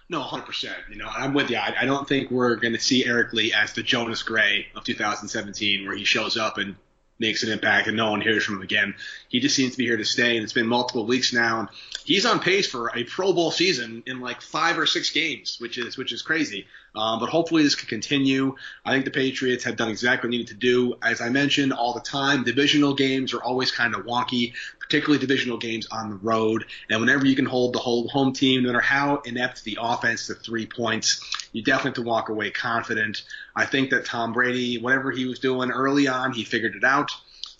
No, 0.08 0.22
100%. 0.22 0.72
You 0.90 0.96
know, 0.96 1.08
I'm 1.08 1.34
with 1.34 1.50
you. 1.50 1.56
I, 1.56 1.74
I 1.80 1.84
don't 1.84 2.08
think 2.08 2.30
we're 2.30 2.56
going 2.56 2.72
to 2.72 2.80
see 2.80 3.04
Eric 3.04 3.32
Lee 3.32 3.52
as 3.52 3.74
the 3.74 3.82
Jonas 3.82 4.22
Gray 4.22 4.66
of 4.74 4.84
2017, 4.84 5.86
where 5.86 5.94
he 5.94 6.04
shows 6.04 6.36
up 6.36 6.56
and 6.56 6.76
makes 7.18 7.42
an 7.42 7.50
impact 7.50 7.88
and 7.88 7.96
no 7.96 8.10
one 8.10 8.20
hears 8.20 8.44
from 8.44 8.56
him 8.56 8.62
again. 8.62 8.94
He 9.28 9.40
just 9.40 9.56
seems 9.56 9.72
to 9.72 9.78
be 9.78 9.84
here 9.84 9.96
to 9.96 10.04
stay, 10.04 10.36
and 10.36 10.44
it's 10.44 10.52
been 10.52 10.66
multiple 10.66 11.06
weeks 11.06 11.32
now. 11.32 11.60
And 11.60 11.68
he's 12.04 12.26
on 12.26 12.40
pace 12.40 12.66
for 12.66 12.96
a 12.96 13.04
Pro 13.04 13.32
Bowl 13.32 13.50
season 13.50 14.02
in 14.06 14.20
like 14.20 14.40
five 14.40 14.78
or 14.78 14.86
six 14.86 15.10
games, 15.10 15.56
which 15.58 15.78
is 15.78 15.96
which 15.96 16.12
is 16.12 16.22
crazy. 16.22 16.66
Um, 16.94 17.20
but 17.20 17.28
hopefully 17.28 17.62
this 17.62 17.74
can 17.74 17.88
continue. 17.88 18.56
I 18.84 18.92
think 18.92 19.04
the 19.04 19.10
Patriots 19.10 19.64
have 19.64 19.76
done 19.76 19.88
exactly 19.90 20.26
what 20.26 20.32
they 20.32 20.38
needed 20.38 20.48
to 20.48 20.54
do. 20.54 20.94
As 21.02 21.20
I 21.20 21.28
mentioned 21.28 21.72
all 21.72 21.92
the 21.92 22.00
time, 22.00 22.44
divisional 22.44 22.94
games 22.94 23.34
are 23.34 23.42
always 23.42 23.70
kind 23.70 23.94
of 23.94 24.04
wonky, 24.06 24.54
particularly 24.88 25.20
divisional 25.20 25.58
games 25.58 25.86
on 25.90 26.10
the 26.10 26.16
road. 26.16 26.64
And 26.88 27.00
whenever 27.00 27.26
you 27.26 27.36
can 27.36 27.44
hold 27.44 27.74
the 27.74 27.78
whole 27.78 28.08
home 28.08 28.32
team, 28.32 28.62
no 28.62 28.68
matter 28.68 28.80
how 28.80 29.16
inept 29.24 29.64
the 29.64 29.78
offense 29.80 30.28
to 30.28 30.34
three 30.34 30.66
points, 30.66 31.20
you 31.52 31.62
definitely 31.62 31.90
have 31.90 31.96
to 31.96 32.02
walk 32.02 32.28
away 32.30 32.50
confident. 32.50 33.22
I 33.54 33.66
think 33.66 33.90
that 33.90 34.06
Tom 34.06 34.32
Brady, 34.32 34.78
whatever 34.78 35.10
he 35.10 35.26
was 35.26 35.40
doing 35.40 35.70
early 35.70 36.08
on, 36.08 36.32
he 36.32 36.44
figured 36.44 36.74
it 36.74 36.84
out. 36.84 37.10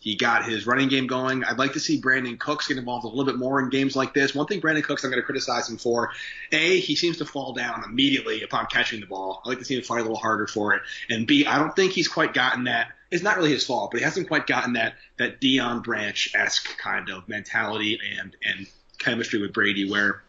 He 0.00 0.16
got 0.16 0.44
his 0.44 0.66
running 0.66 0.88
game 0.88 1.06
going. 1.06 1.44
I'd 1.44 1.58
like 1.58 1.72
to 1.72 1.80
see 1.80 2.00
Brandin 2.00 2.38
Cooks 2.38 2.68
get 2.68 2.78
involved 2.78 3.04
a 3.04 3.08
little 3.08 3.24
bit 3.24 3.36
more 3.36 3.60
in 3.60 3.68
games 3.68 3.96
like 3.96 4.14
this. 4.14 4.34
One 4.34 4.46
thing 4.46 4.60
Brandin 4.60 4.84
Cooks 4.84 5.04
I'm 5.04 5.10
going 5.10 5.20
to 5.20 5.26
criticize 5.26 5.68
him 5.68 5.76
for, 5.76 6.12
A, 6.52 6.78
he 6.80 6.94
seems 6.94 7.18
to 7.18 7.24
fall 7.24 7.52
down 7.52 7.82
immediately 7.84 8.42
upon 8.42 8.66
catching 8.66 9.00
the 9.00 9.06
ball. 9.06 9.42
I 9.44 9.48
like 9.48 9.58
to 9.58 9.64
see 9.64 9.76
him 9.76 9.82
fight 9.82 9.98
a 9.98 10.02
little 10.02 10.16
harder 10.16 10.46
for 10.46 10.74
it. 10.74 10.82
And 11.10 11.26
B, 11.26 11.44
I 11.46 11.58
don't 11.58 11.74
think 11.74 11.92
he's 11.92 12.08
quite 12.08 12.32
gotten 12.32 12.64
that. 12.64 12.92
It's 13.10 13.22
not 13.22 13.36
really 13.36 13.52
his 13.52 13.66
fault, 13.66 13.90
but 13.90 13.98
he 13.98 14.04
hasn't 14.04 14.28
quite 14.28 14.46
gotten 14.46 14.74
that 14.74 14.94
that 15.16 15.40
Deion 15.40 15.82
Branch 15.82 16.30
esque 16.34 16.76
kind 16.78 17.08
of 17.10 17.28
mentality 17.28 17.98
and 18.18 18.36
and 18.44 18.66
chemistry 18.98 19.40
with 19.40 19.52
Brady 19.52 19.88
where 19.90 20.22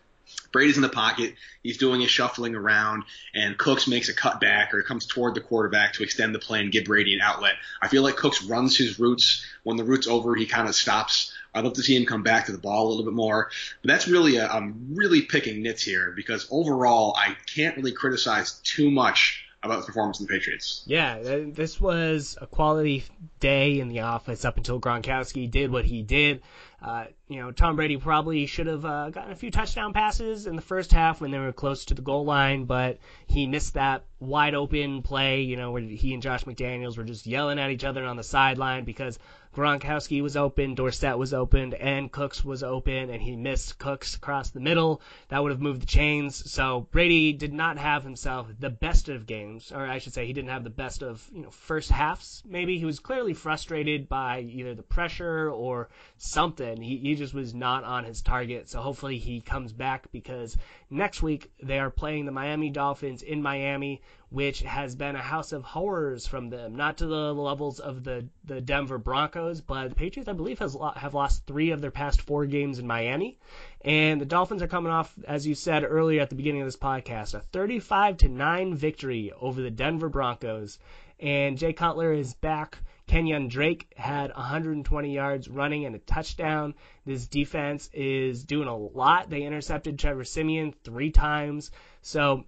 Brady's 0.51 0.77
in 0.77 0.83
the 0.83 0.89
pocket. 0.89 1.35
He's 1.63 1.77
doing 1.77 2.01
his 2.01 2.11
shuffling 2.11 2.55
around, 2.55 3.03
and 3.33 3.57
Cooks 3.57 3.87
makes 3.87 4.09
a 4.09 4.15
cutback 4.15 4.73
or 4.73 4.81
comes 4.83 5.05
toward 5.05 5.35
the 5.35 5.41
quarterback 5.41 5.93
to 5.93 6.03
extend 6.03 6.33
the 6.33 6.39
play 6.39 6.61
and 6.61 6.71
give 6.71 6.85
Brady 6.85 7.15
an 7.15 7.21
outlet. 7.21 7.55
I 7.81 7.87
feel 7.87 8.03
like 8.03 8.15
Cooks 8.15 8.43
runs 8.43 8.77
his 8.77 8.99
routes. 8.99 9.45
When 9.63 9.77
the 9.77 9.83
route's 9.83 10.07
over, 10.07 10.35
he 10.35 10.45
kind 10.45 10.67
of 10.67 10.75
stops. 10.75 11.33
I'd 11.53 11.63
love 11.63 11.73
to 11.73 11.83
see 11.83 11.95
him 11.95 12.05
come 12.05 12.23
back 12.23 12.45
to 12.45 12.51
the 12.51 12.57
ball 12.57 12.87
a 12.87 12.89
little 12.89 13.05
bit 13.05 13.13
more. 13.13 13.49
But 13.81 13.89
that's 13.89 14.07
really, 14.07 14.37
a, 14.37 14.47
I'm 14.47 14.95
really 14.95 15.23
picking 15.23 15.63
nits 15.63 15.83
here 15.83 16.13
because 16.15 16.47
overall, 16.51 17.15
I 17.17 17.35
can't 17.45 17.75
really 17.75 17.91
criticize 17.91 18.59
too 18.63 18.91
much 18.91 19.43
about 19.61 19.81
the 19.81 19.85
performance 19.85 20.19
of 20.21 20.27
the 20.27 20.33
Patriots. 20.33 20.83
Yeah, 20.85 21.19
this 21.19 21.81
was 21.81 22.37
a 22.39 22.47
quality 22.47 23.03
day 23.39 23.79
in 23.79 23.89
the 23.89 24.01
office 24.01 24.45
up 24.45 24.57
until 24.57 24.79
Gronkowski 24.79 25.49
did 25.51 25.71
what 25.71 25.85
he 25.85 26.01
did. 26.01 26.41
Uh, 26.81 27.05
you 27.27 27.41
know, 27.41 27.51
Tom 27.51 27.75
Brady 27.75 27.97
probably 27.97 28.45
should 28.45 28.67
have 28.67 28.85
uh, 28.85 29.09
gotten 29.09 29.33
a 29.33 29.35
few 29.35 29.51
touchdown 29.51 29.91
passes 29.91 30.47
in 30.47 30.55
the 30.55 30.61
first 30.61 30.93
half 30.93 31.19
when 31.19 31.31
they 31.31 31.37
were 31.37 31.51
close 31.51 31.85
to 31.85 31.93
the 31.93 32.01
goal 32.01 32.23
line, 32.23 32.65
but 32.65 32.99
he 33.27 33.47
missed 33.47 33.73
that 33.73 34.05
wide 34.21 34.55
open 34.55 35.01
play, 35.01 35.41
you 35.41 35.57
know, 35.57 35.71
where 35.71 35.81
he 35.81 36.13
and 36.13 36.23
Josh 36.23 36.45
McDaniels 36.45 36.97
were 36.97 37.03
just 37.03 37.27
yelling 37.27 37.59
at 37.59 37.69
each 37.69 37.83
other 37.83 38.05
on 38.05 38.15
the 38.15 38.23
sideline 38.23 38.85
because 38.85 39.19
Gronkowski 39.53 40.21
was 40.21 40.37
open, 40.37 40.75
Dorsett 40.75 41.17
was 41.17 41.33
open, 41.33 41.73
and 41.73 42.11
Cooks 42.11 42.45
was 42.45 42.61
open, 42.61 43.09
and 43.09 43.21
he 43.21 43.35
missed 43.35 43.79
Cooks 43.79 44.15
across 44.15 44.51
the 44.51 44.59
middle. 44.59 45.01
That 45.29 45.41
would 45.41 45.51
have 45.51 45.61
moved 45.61 45.81
the 45.81 45.87
chains. 45.87 46.49
So 46.51 46.87
Brady 46.91 47.33
did 47.33 47.51
not 47.51 47.77
have 47.77 48.03
himself 48.03 48.47
the 48.59 48.69
best 48.69 49.09
of 49.09 49.25
games, 49.25 49.71
or 49.71 49.87
I 49.87 49.97
should 49.97 50.13
say, 50.13 50.27
he 50.27 50.33
didn't 50.33 50.51
have 50.51 50.63
the 50.63 50.69
best 50.69 51.01
of 51.01 51.27
you 51.33 51.41
know 51.41 51.49
first 51.49 51.89
halves. 51.89 52.43
Maybe 52.45 52.77
he 52.77 52.85
was 52.85 52.99
clearly 52.99 53.33
frustrated 53.33 54.07
by 54.07 54.41
either 54.41 54.75
the 54.75 54.83
pressure 54.83 55.49
or 55.49 55.89
something. 56.17 56.81
He, 56.81 56.97
he 56.97 57.15
just 57.15 57.33
was 57.33 57.53
not 57.53 57.83
on 57.83 58.03
his 58.03 58.21
target. 58.21 58.69
So 58.69 58.81
hopefully 58.81 59.17
he 59.17 59.41
comes 59.41 59.73
back 59.73 60.11
because 60.11 60.57
next 60.91 61.23
week 61.23 61.51
they 61.61 61.79
are 61.79 61.89
playing 61.89 62.25
the 62.25 62.31
Miami 62.31 62.69
Dolphins 62.69 63.23
in 63.23 63.41
Miami 63.41 64.01
which 64.29 64.61
has 64.61 64.95
been 64.95 65.15
a 65.15 65.21
house 65.21 65.51
of 65.51 65.63
horrors 65.63 66.27
from 66.27 66.49
them. 66.49 66.75
Not 66.75 66.97
to 66.97 67.07
the 67.07 67.33
levels 67.33 67.79
of 67.79 68.03
the, 68.03 68.27
the 68.43 68.61
Denver 68.61 68.97
Broncos, 68.97 69.61
but 69.61 69.89
the 69.89 69.95
Patriots, 69.95 70.29
I 70.29 70.33
believe, 70.33 70.59
has 70.59 70.77
have 70.95 71.13
lost 71.13 71.45
three 71.45 71.71
of 71.71 71.81
their 71.81 71.91
past 71.91 72.21
four 72.21 72.45
games 72.45 72.79
in 72.79 72.87
Miami. 72.87 73.37
And 73.81 74.21
the 74.21 74.25
Dolphins 74.25 74.61
are 74.61 74.67
coming 74.67 74.91
off, 74.91 75.13
as 75.27 75.47
you 75.47 75.55
said 75.55 75.83
earlier 75.83 76.21
at 76.21 76.29
the 76.29 76.35
beginning 76.35 76.61
of 76.61 76.67
this 76.67 76.77
podcast, 76.77 77.33
a 77.33 77.39
35 77.39 78.17
to 78.17 78.29
9 78.29 78.75
victory 78.75 79.31
over 79.39 79.61
the 79.61 79.71
Denver 79.71 80.09
Broncos. 80.09 80.79
And 81.19 81.57
Jay 81.57 81.73
Cutler 81.73 82.13
is 82.13 82.33
back 82.33 82.79
Kenyan 83.09 83.49
Drake 83.49 83.91
had 83.97 84.31
120 84.35 85.11
yards 85.11 85.49
running 85.49 85.85
and 85.85 85.95
a 85.95 85.99
touchdown. 85.99 86.75
This 87.05 87.25
defense 87.25 87.89
is 87.91 88.43
doing 88.43 88.67
a 88.67 88.77
lot. 88.77 89.31
They 89.31 89.41
intercepted 89.41 89.97
Trevor 89.97 90.23
Siemian 90.23 90.75
three 90.83 91.09
times. 91.09 91.71
So 92.03 92.45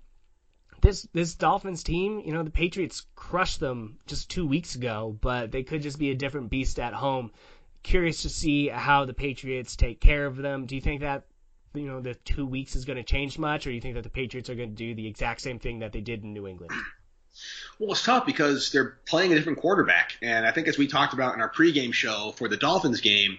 this 0.81 1.07
this 1.13 1.35
Dolphins 1.35 1.83
team, 1.83 2.21
you 2.25 2.33
know, 2.33 2.43
the 2.43 2.49
Patriots 2.49 3.05
crushed 3.15 3.59
them 3.59 3.99
just 4.07 4.29
two 4.29 4.45
weeks 4.45 4.75
ago, 4.75 5.17
but 5.21 5.51
they 5.51 5.63
could 5.63 5.81
just 5.81 5.99
be 5.99 6.11
a 6.11 6.15
different 6.15 6.49
beast 6.49 6.79
at 6.79 6.93
home. 6.93 7.31
Curious 7.83 8.23
to 8.23 8.29
see 8.29 8.67
how 8.67 9.05
the 9.05 9.13
Patriots 9.13 9.75
take 9.75 9.99
care 9.99 10.25
of 10.25 10.37
them. 10.37 10.65
Do 10.65 10.75
you 10.75 10.81
think 10.81 11.01
that 11.01 11.25
you 11.73 11.87
know 11.87 12.01
the 12.01 12.15
two 12.15 12.45
weeks 12.45 12.75
is 12.75 12.85
going 12.85 12.97
to 12.97 13.03
change 13.03 13.37
much, 13.37 13.65
or 13.65 13.69
do 13.69 13.75
you 13.75 13.81
think 13.81 13.95
that 13.95 14.03
the 14.03 14.09
Patriots 14.09 14.49
are 14.49 14.55
going 14.55 14.69
to 14.69 14.75
do 14.75 14.93
the 14.93 15.07
exact 15.07 15.41
same 15.41 15.59
thing 15.59 15.79
that 15.79 15.91
they 15.91 16.01
did 16.01 16.23
in 16.23 16.33
New 16.33 16.47
England? 16.47 16.73
Well, 17.79 17.91
it's 17.93 18.03
tough 18.03 18.25
because 18.25 18.71
they're 18.71 18.97
playing 19.07 19.31
a 19.31 19.35
different 19.35 19.59
quarterback, 19.59 20.17
and 20.21 20.45
I 20.45 20.51
think 20.51 20.67
as 20.67 20.77
we 20.77 20.87
talked 20.87 21.13
about 21.13 21.33
in 21.33 21.41
our 21.41 21.49
pregame 21.49 21.93
show 21.93 22.33
for 22.35 22.49
the 22.49 22.57
Dolphins 22.57 23.01
game, 23.01 23.37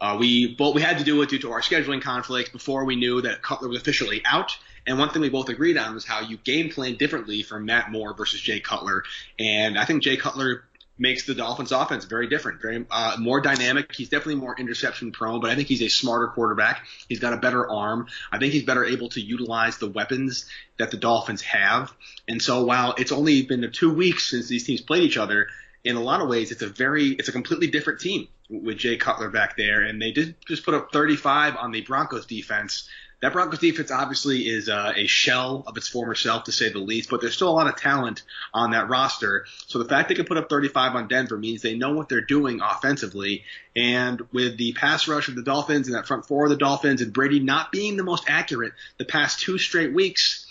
uh, 0.00 0.16
we 0.18 0.54
both 0.54 0.74
we 0.74 0.82
had 0.82 0.98
to 0.98 1.04
do 1.04 1.20
it 1.22 1.30
due 1.30 1.38
to 1.40 1.52
our 1.52 1.60
scheduling 1.60 2.00
conflict 2.00 2.52
before 2.52 2.84
we 2.84 2.96
knew 2.96 3.20
that 3.22 3.42
Cutler 3.42 3.68
was 3.68 3.78
officially 3.80 4.22
out. 4.24 4.56
And 4.86 4.98
one 4.98 5.10
thing 5.10 5.22
we 5.22 5.30
both 5.30 5.48
agreed 5.48 5.76
on 5.78 5.94
was 5.94 6.04
how 6.04 6.20
you 6.20 6.36
game 6.36 6.70
plan 6.70 6.96
differently 6.96 7.42
for 7.42 7.58
Matt 7.58 7.90
Moore 7.90 8.14
versus 8.14 8.40
Jay 8.40 8.60
Cutler. 8.60 9.04
And 9.38 9.78
I 9.78 9.84
think 9.84 10.02
Jay 10.02 10.16
Cutler 10.16 10.64
makes 10.98 11.26
the 11.26 11.34
Dolphins 11.34 11.72
offense 11.72 12.04
very 12.04 12.28
different, 12.28 12.62
very 12.62 12.84
uh, 12.90 13.16
more 13.18 13.40
dynamic. 13.40 13.92
He's 13.94 14.08
definitely 14.08 14.36
more 14.36 14.54
interception 14.56 15.10
prone, 15.10 15.40
but 15.40 15.50
I 15.50 15.56
think 15.56 15.68
he's 15.68 15.82
a 15.82 15.88
smarter 15.88 16.28
quarterback. 16.28 16.86
He's 17.08 17.18
got 17.18 17.32
a 17.32 17.38
better 17.38 17.68
arm. 17.68 18.06
I 18.30 18.38
think 18.38 18.52
he's 18.52 18.62
better 18.62 18.84
able 18.84 19.08
to 19.10 19.20
utilize 19.20 19.78
the 19.78 19.88
weapons 19.88 20.46
that 20.78 20.90
the 20.90 20.96
Dolphins 20.96 21.42
have. 21.42 21.92
And 22.28 22.40
so 22.40 22.64
while 22.64 22.94
it's 22.96 23.12
only 23.12 23.42
been 23.42 23.68
two 23.72 23.92
weeks 23.92 24.30
since 24.30 24.46
these 24.46 24.64
teams 24.64 24.82
played 24.82 25.02
each 25.02 25.16
other, 25.16 25.48
in 25.82 25.96
a 25.96 26.02
lot 26.02 26.20
of 26.20 26.28
ways, 26.28 26.50
it's 26.50 26.62
a 26.62 26.68
very, 26.68 27.08
it's 27.08 27.28
a 27.28 27.32
completely 27.32 27.66
different 27.66 28.00
team 28.00 28.28
with 28.48 28.78
Jay 28.78 28.96
Cutler 28.96 29.30
back 29.30 29.56
there. 29.56 29.82
And 29.82 30.00
they 30.00 30.12
did 30.12 30.36
just 30.46 30.64
put 30.64 30.74
up 30.74 30.92
35 30.92 31.56
on 31.56 31.72
the 31.72 31.82
Broncos 31.82 32.26
defense 32.26 32.88
that 33.24 33.32
Broncos 33.32 33.58
defense 33.58 33.90
obviously 33.90 34.42
is 34.42 34.68
uh, 34.68 34.92
a 34.94 35.06
shell 35.06 35.64
of 35.66 35.78
its 35.78 35.88
former 35.88 36.14
self, 36.14 36.44
to 36.44 36.52
say 36.52 36.68
the 36.68 36.78
least, 36.78 37.08
but 37.08 37.22
there's 37.22 37.34
still 37.34 37.48
a 37.48 37.56
lot 37.56 37.66
of 37.66 37.76
talent 37.76 38.22
on 38.52 38.72
that 38.72 38.90
roster. 38.90 39.46
So 39.66 39.78
the 39.78 39.86
fact 39.86 40.10
they 40.10 40.14
can 40.14 40.26
put 40.26 40.36
up 40.36 40.50
35 40.50 40.94
on 40.94 41.08
Denver 41.08 41.38
means 41.38 41.62
they 41.62 41.74
know 41.74 41.94
what 41.94 42.10
they're 42.10 42.20
doing 42.20 42.60
offensively. 42.60 43.44
And 43.74 44.20
with 44.30 44.58
the 44.58 44.74
pass 44.74 45.08
rush 45.08 45.28
of 45.28 45.36
the 45.36 45.42
Dolphins 45.42 45.86
and 45.86 45.96
that 45.96 46.06
front 46.06 46.26
four 46.26 46.44
of 46.44 46.50
the 46.50 46.58
Dolphins 46.58 47.00
and 47.00 47.14
Brady 47.14 47.40
not 47.40 47.72
being 47.72 47.96
the 47.96 48.04
most 48.04 48.24
accurate 48.28 48.74
the 48.98 49.06
past 49.06 49.40
two 49.40 49.56
straight 49.56 49.94
weeks, 49.94 50.46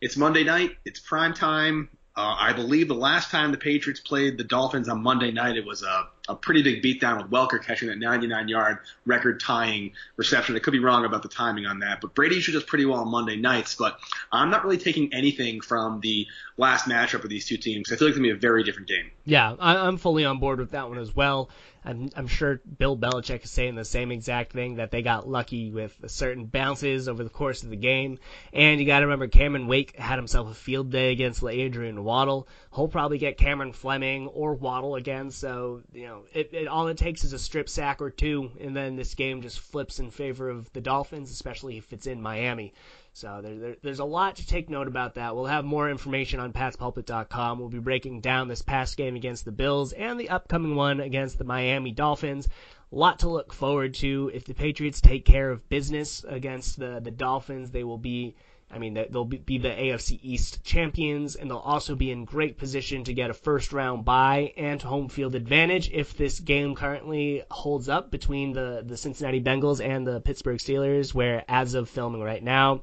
it's 0.00 0.16
Monday 0.16 0.42
night, 0.42 0.72
it's 0.84 0.98
prime 0.98 1.34
time. 1.34 1.88
Uh, 2.18 2.34
I 2.36 2.52
believe 2.52 2.88
the 2.88 2.94
last 2.94 3.30
time 3.30 3.52
the 3.52 3.58
Patriots 3.58 4.00
played 4.00 4.38
the 4.38 4.42
Dolphins 4.42 4.88
on 4.88 5.00
Monday 5.04 5.30
night, 5.30 5.56
it 5.56 5.64
was 5.64 5.84
a, 5.84 6.08
a 6.28 6.34
pretty 6.34 6.64
big 6.64 6.82
beatdown 6.82 7.18
with 7.22 7.30
Welker 7.30 7.64
catching 7.64 7.86
that 7.90 7.98
99 7.98 8.48
yard 8.48 8.78
record 9.06 9.38
tying 9.38 9.92
reception. 10.16 10.56
I 10.56 10.58
could 10.58 10.72
be 10.72 10.80
wrong 10.80 11.04
about 11.04 11.22
the 11.22 11.28
timing 11.28 11.66
on 11.66 11.78
that, 11.78 12.00
but 12.00 12.16
Brady 12.16 12.34
usually 12.34 12.56
does 12.58 12.64
pretty 12.64 12.86
well 12.86 13.02
on 13.02 13.08
Monday 13.08 13.36
nights. 13.36 13.76
But 13.76 14.00
I'm 14.32 14.50
not 14.50 14.64
really 14.64 14.78
taking 14.78 15.14
anything 15.14 15.60
from 15.60 16.00
the 16.00 16.26
last 16.56 16.86
matchup 16.86 17.22
of 17.22 17.30
these 17.30 17.46
two 17.46 17.56
teams. 17.56 17.92
I 17.92 17.94
feel 17.94 18.08
like 18.08 18.16
it's 18.16 18.18
going 18.18 18.30
to 18.30 18.34
be 18.34 18.36
a 18.36 18.40
very 18.40 18.64
different 18.64 18.88
game. 18.88 19.12
Yeah, 19.24 19.54
I'm 19.60 19.96
fully 19.96 20.24
on 20.24 20.40
board 20.40 20.58
with 20.58 20.72
that 20.72 20.88
one 20.88 20.98
as 20.98 21.14
well. 21.14 21.50
I'm, 21.88 22.10
I'm 22.14 22.26
sure 22.26 22.60
Bill 22.78 22.98
Belichick 22.98 23.44
is 23.44 23.50
saying 23.50 23.74
the 23.74 23.84
same 23.84 24.12
exact 24.12 24.52
thing 24.52 24.76
that 24.76 24.90
they 24.90 25.00
got 25.00 25.26
lucky 25.26 25.70
with 25.70 25.98
certain 26.06 26.44
bounces 26.44 27.08
over 27.08 27.24
the 27.24 27.30
course 27.30 27.62
of 27.62 27.70
the 27.70 27.76
game. 27.76 28.18
And 28.52 28.78
you 28.78 28.86
got 28.86 29.00
to 29.00 29.06
remember, 29.06 29.26
Cameron 29.26 29.68
Wake 29.68 29.96
had 29.96 30.16
himself 30.16 30.50
a 30.50 30.54
field 30.54 30.90
day 30.90 31.12
against 31.12 31.42
Adrian 31.42 32.04
Waddle. 32.04 32.46
He'll 32.74 32.88
probably 32.88 33.16
get 33.16 33.38
Cameron 33.38 33.72
Fleming 33.72 34.26
or 34.28 34.54
Waddle 34.54 34.96
again. 34.96 35.30
So, 35.30 35.80
you 35.90 36.06
know, 36.06 36.24
it, 36.34 36.50
it, 36.52 36.68
all 36.68 36.88
it 36.88 36.98
takes 36.98 37.24
is 37.24 37.32
a 37.32 37.38
strip 37.38 37.70
sack 37.70 38.02
or 38.02 38.10
two, 38.10 38.50
and 38.60 38.76
then 38.76 38.96
this 38.96 39.14
game 39.14 39.40
just 39.40 39.58
flips 39.58 39.98
in 39.98 40.10
favor 40.10 40.50
of 40.50 40.70
the 40.74 40.82
Dolphins, 40.82 41.30
especially 41.30 41.78
if 41.78 41.90
it's 41.94 42.06
in 42.06 42.20
Miami. 42.20 42.74
So 43.12 43.40
there, 43.42 43.58
there, 43.58 43.76
there's 43.82 43.98
a 43.98 44.04
lot 44.04 44.36
to 44.36 44.46
take 44.46 44.70
note 44.70 44.88
about 44.88 45.14
that. 45.14 45.34
We'll 45.34 45.46
have 45.46 45.64
more 45.64 45.90
information 45.90 46.40
on 46.40 46.52
patspulpit.com. 46.52 47.58
We'll 47.58 47.68
be 47.68 47.78
breaking 47.78 48.20
down 48.20 48.48
this 48.48 48.62
past 48.62 48.96
game 48.96 49.16
against 49.16 49.44
the 49.44 49.52
Bills 49.52 49.92
and 49.92 50.20
the 50.20 50.30
upcoming 50.30 50.76
one 50.76 51.00
against 51.00 51.38
the 51.38 51.44
Miami 51.44 51.92
Dolphins. 51.92 52.48
A 52.92 52.96
lot 52.96 53.18
to 53.20 53.28
look 53.28 53.52
forward 53.52 53.94
to. 53.94 54.30
If 54.32 54.44
the 54.44 54.54
Patriots 54.54 55.00
take 55.00 55.24
care 55.24 55.50
of 55.50 55.68
business 55.68 56.24
against 56.26 56.78
the, 56.78 57.00
the 57.00 57.10
Dolphins, 57.10 57.70
they 57.70 57.84
will 57.84 57.98
be 57.98 58.36
I 58.70 58.78
mean, 58.78 58.94
they'll 58.94 59.24
be 59.24 59.58
the 59.58 59.70
AFC 59.70 60.18
East 60.22 60.62
champions, 60.62 61.36
and 61.36 61.50
they'll 61.50 61.56
also 61.56 61.94
be 61.94 62.10
in 62.10 62.26
great 62.26 62.58
position 62.58 63.04
to 63.04 63.14
get 63.14 63.30
a 63.30 63.34
first 63.34 63.72
round 63.72 64.04
bye 64.04 64.52
and 64.58 64.80
home 64.82 65.08
field 65.08 65.34
advantage 65.34 65.90
if 65.90 66.16
this 66.16 66.38
game 66.38 66.74
currently 66.74 67.44
holds 67.50 67.88
up 67.88 68.10
between 68.10 68.52
the, 68.52 68.82
the 68.84 68.98
Cincinnati 68.98 69.40
Bengals 69.40 69.82
and 69.82 70.06
the 70.06 70.20
Pittsburgh 70.20 70.58
Steelers, 70.58 71.14
where 71.14 71.44
as 71.48 71.72
of 71.72 71.88
filming 71.88 72.22
right 72.22 72.42
now, 72.42 72.82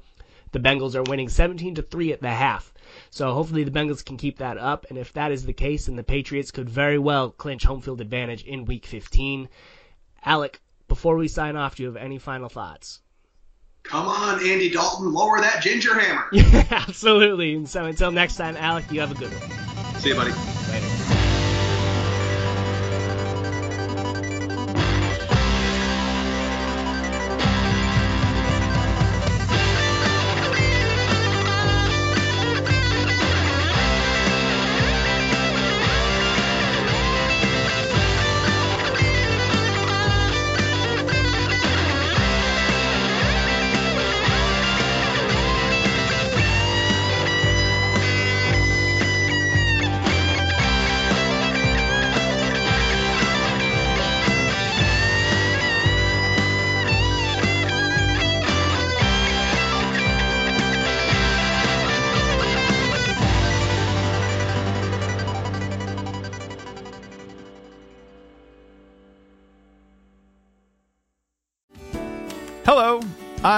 the 0.56 0.70
Bengals 0.70 0.96
are 0.96 1.04
winning 1.04 1.28
17 1.28 1.76
to 1.76 1.82
3 1.82 2.14
at 2.14 2.22
the 2.22 2.32
half. 2.32 2.74
So 3.10 3.34
hopefully 3.34 3.66
the 3.66 3.72
Bengals 3.72 4.06
can 4.06 4.16
keep 4.16 4.38
that 4.38 4.58
up, 4.58 4.86
and 4.88 4.98
if 4.98 5.12
that 5.12 5.34
is 5.34 5.46
the 5.46 5.52
case, 5.52 5.88
then 5.88 5.98
the 5.98 6.04
Patriots 6.04 6.52
could 6.52 6.70
very 6.70 6.98
well 6.98 7.30
clinch 7.30 7.66
home 7.66 7.82
field 7.82 8.00
advantage 8.00 8.44
in 8.44 8.64
Week 8.64 8.86
15. 8.86 9.50
Alec, 10.24 10.62
before 10.88 11.18
we 11.18 11.28
sign 11.28 11.58
off, 11.58 11.76
do 11.76 11.84
you 11.84 11.88
have 11.88 11.98
any 11.98 12.20
final 12.20 12.48
thoughts? 12.48 13.02
Come 13.84 14.08
on, 14.08 14.40
Andy 14.48 14.70
Dalton, 14.70 15.14
lower 15.14 15.42
that 15.42 15.62
ginger 15.62 16.00
hammer. 16.00 16.26
Yeah, 16.32 16.66
absolutely. 16.72 17.54
And 17.56 17.68
so 17.68 17.84
until 17.84 18.12
next 18.12 18.38
time, 18.38 18.56
Alec, 18.56 18.90
you 18.90 19.02
have 19.02 19.12
a 19.12 19.16
good 19.16 19.32
one. 19.32 20.00
See 20.00 20.10
you, 20.10 20.16
buddy. 20.16 20.55